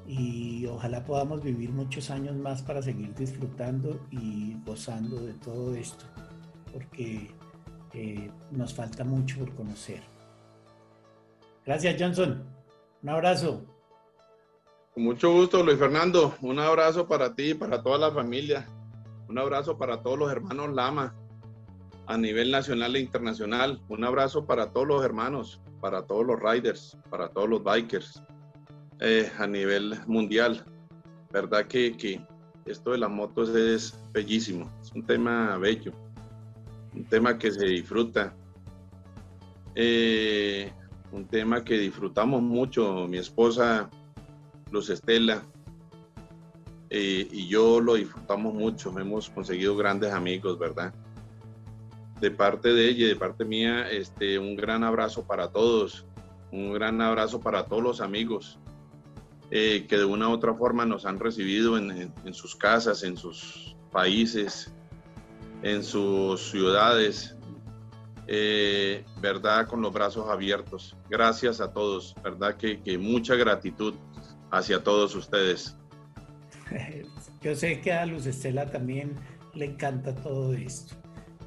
y 0.07 0.65
ojalá 0.67 1.05
podamos 1.05 1.43
vivir 1.43 1.71
muchos 1.71 2.11
años 2.11 2.37
más 2.37 2.63
para 2.63 2.83
seguir 2.83 3.17
disfrutando 3.17 4.07
y 4.13 4.55
gozando 4.65 5.17
de 5.27 5.35
todo 5.35 5.75
esto, 5.75 6.05
porque 6.73 7.33
eh, 7.95 8.31
nos 8.53 8.73
falta 8.75 9.03
mucho 9.03 9.41
por 9.41 9.53
conocer. 9.57 10.16
Gracias, 11.67 11.97
Johnson. 11.99 12.45
Un 13.03 13.09
abrazo. 13.09 13.67
Con 14.95 15.03
mucho 15.03 15.33
gusto, 15.33 15.65
Luis 15.65 15.79
Fernando. 15.79 16.35
Un 16.41 16.61
abrazo 16.61 17.09
para 17.09 17.35
ti 17.35 17.51
y 17.51 17.55
para 17.55 17.83
toda 17.83 17.99
la 17.99 18.13
familia. 18.13 18.69
Un 19.29 19.39
abrazo 19.39 19.77
para 19.77 20.01
todos 20.01 20.17
los 20.19 20.31
hermanos 20.31 20.73
Lama 20.73 21.15
a 22.07 22.17
nivel 22.17 22.53
nacional 22.53 22.95
e 22.95 23.01
internacional. 23.01 23.83
Un 23.89 24.05
abrazo 24.05 24.47
para 24.47 24.71
todos 24.71 24.87
los 24.87 25.05
hermanos, 25.05 25.61
para 25.81 26.07
todos 26.07 26.25
los 26.25 26.41
riders, 26.41 26.97
para 27.11 27.29
todos 27.31 27.49
los 27.49 27.65
bikers 27.65 28.23
eh, 29.01 29.31
a 29.37 29.47
nivel 29.49 29.99
mundial. 30.07 30.65
¿Verdad 31.33 31.67
que, 31.67 32.25
esto 32.65 32.93
de 32.93 32.99
las 32.99 33.11
motos 33.11 33.49
es 33.51 33.99
bellísimo? 34.13 34.71
Es 34.81 34.93
un 34.93 35.05
tema 35.05 35.59
bello, 35.59 35.93
un 36.95 37.05
tema 37.05 37.37
que 37.37 37.51
se 37.51 37.67
disfruta. 37.67 38.35
Eh, 39.75 40.73
un 41.13 41.27
tema 41.27 41.65
que 41.65 41.79
disfrutamos 41.79 42.43
mucho, 42.43 43.07
mi 43.09 43.19
esposa 43.19 43.89
Luz 44.71 44.91
Estela 44.91 45.43
eh, 46.91 47.29
y 47.31 47.49
yo 47.49 47.81
lo 47.81 47.95
disfrutamos 47.95 48.55
mucho, 48.55 48.97
hemos 48.99 49.29
conseguido 49.31 49.77
grandes 49.77 50.13
amigos, 50.13 50.59
¿verdad? 50.59 50.95
De 52.21 52.31
parte 52.31 52.73
de 52.73 52.89
ella 52.89 53.07
y 53.07 53.09
de 53.09 53.17
parte 53.17 53.45
mía, 53.45 53.91
este, 53.91 54.39
un 54.39 54.57
gran 54.57 54.85
abrazo 54.85 55.27
para 55.27 55.49
todos, 55.49 56.07
un 56.53 56.73
gran 56.73 57.01
abrazo 57.01 57.41
para 57.41 57.67
todos 57.67 57.83
los 57.83 58.01
amigos, 58.01 58.59
eh, 59.51 59.87
que 59.89 59.99
de 59.99 60.05
una 60.05 60.29
u 60.29 60.33
otra 60.33 60.55
forma 60.55 60.87
nos 60.87 61.07
han 61.07 61.19
recibido 61.19 61.77
en, 61.77 62.13
sus 62.33 62.55
casas, 62.55 63.03
en 63.03 63.17
sus 63.17 63.77
países, 63.91 64.73
en 65.63 65.83
sus 65.83 66.51
ciudades, 66.51 67.36
eh, 68.27 69.05
¿verdad? 69.21 69.67
Con 69.67 69.83
los 69.83 69.93
brazos 69.93 70.29
abiertos. 70.29 70.97
Gracias 71.09 71.61
a 71.61 71.73
todos, 71.73 72.15
¿verdad? 72.23 72.57
Que, 72.57 72.81
que 72.81 72.99
mucha 72.99 73.35
gratitud 73.35 73.95
hacia 74.51 74.83
todos 74.83 75.15
ustedes. 75.15 75.77
Yo 77.43 77.55
sé 77.55 77.81
que 77.81 77.93
a 77.93 78.07
Luz 78.07 78.27
Estela 78.27 78.71
también 78.71 79.15
le 79.55 79.67
encanta 79.67 80.15
todo 80.15 80.53
esto. 80.55 80.95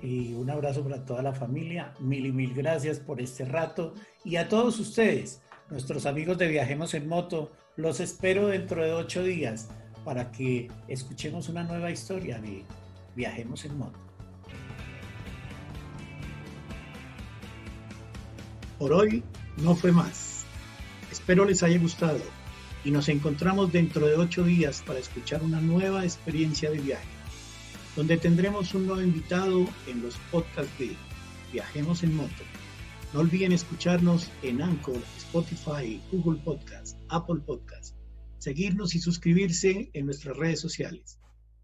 Y 0.01 0.33
un 0.33 0.49
abrazo 0.49 0.83
para 0.83 1.05
toda 1.05 1.21
la 1.21 1.33
familia. 1.33 1.93
Mil 1.99 2.25
y 2.25 2.31
mil 2.31 2.53
gracias 2.53 2.99
por 2.99 3.21
este 3.21 3.45
rato. 3.45 3.93
Y 4.23 4.37
a 4.37 4.47
todos 4.47 4.79
ustedes, 4.79 5.41
nuestros 5.69 6.05
amigos 6.05 6.37
de 6.37 6.47
Viajemos 6.47 6.93
en 6.93 7.07
Moto, 7.07 7.51
los 7.75 7.99
espero 7.99 8.47
dentro 8.47 8.83
de 8.83 8.93
ocho 8.93 9.23
días 9.23 9.69
para 10.05 10.31
que 10.31 10.71
escuchemos 10.87 11.49
una 11.49 11.63
nueva 11.63 11.91
historia 11.91 12.39
de 12.39 12.63
Viajemos 13.15 13.65
en 13.65 13.77
Moto. 13.77 14.08
Por 18.79 18.93
hoy 18.93 19.23
no 19.57 19.75
fue 19.75 19.91
más. 19.91 20.45
Espero 21.11 21.43
les 21.43 21.63
haya 21.63 21.77
gustado 21.77 22.21
y 22.85 22.91
nos 22.91 23.09
encontramos 23.09 23.73
dentro 23.73 24.07
de 24.07 24.15
ocho 24.15 24.41
días 24.43 24.83
para 24.87 24.99
escuchar 24.99 25.43
una 25.43 25.59
nueva 25.59 26.05
experiencia 26.05 26.71
de 26.71 26.79
viaje, 26.79 27.09
donde 27.97 28.15
tendremos 28.15 28.73
un 28.73 28.87
nuevo 28.87 29.01
invitado 29.01 29.67
en 29.85 30.01
los 30.01 30.15
podcasts 30.31 30.71
de 30.79 30.95
Viajemos 31.51 32.03
en 32.03 32.15
Moto. 32.15 32.43
No 33.13 33.19
olviden 33.19 33.51
escucharnos 33.51 34.31
en 34.43 34.61
Anchor, 34.61 35.01
Spotify, 35.17 36.01
Google 36.09 36.39
Podcast, 36.41 36.95
Apple 37.09 37.41
Podcast, 37.45 37.97
seguirnos 38.37 38.95
y 38.95 38.99
suscribirse 38.99 39.89
en 39.91 40.05
nuestras 40.05 40.37
redes 40.37 40.61
sociales, 40.61 41.19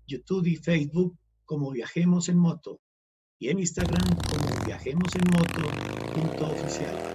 YouTube 0.05 0.47
y 0.47 0.57
Facebook 0.57 1.17
como 1.45 1.71
Viajemos 1.71 2.27
en 2.27 2.39
Moto 2.39 2.81
y 3.39 3.47
en 3.49 3.59
Instagram 3.59 4.17
como 4.29 4.44
Viajemos 4.65 5.13
en 5.15 5.21
Moto 6.23 6.47
oficial. 6.47 7.14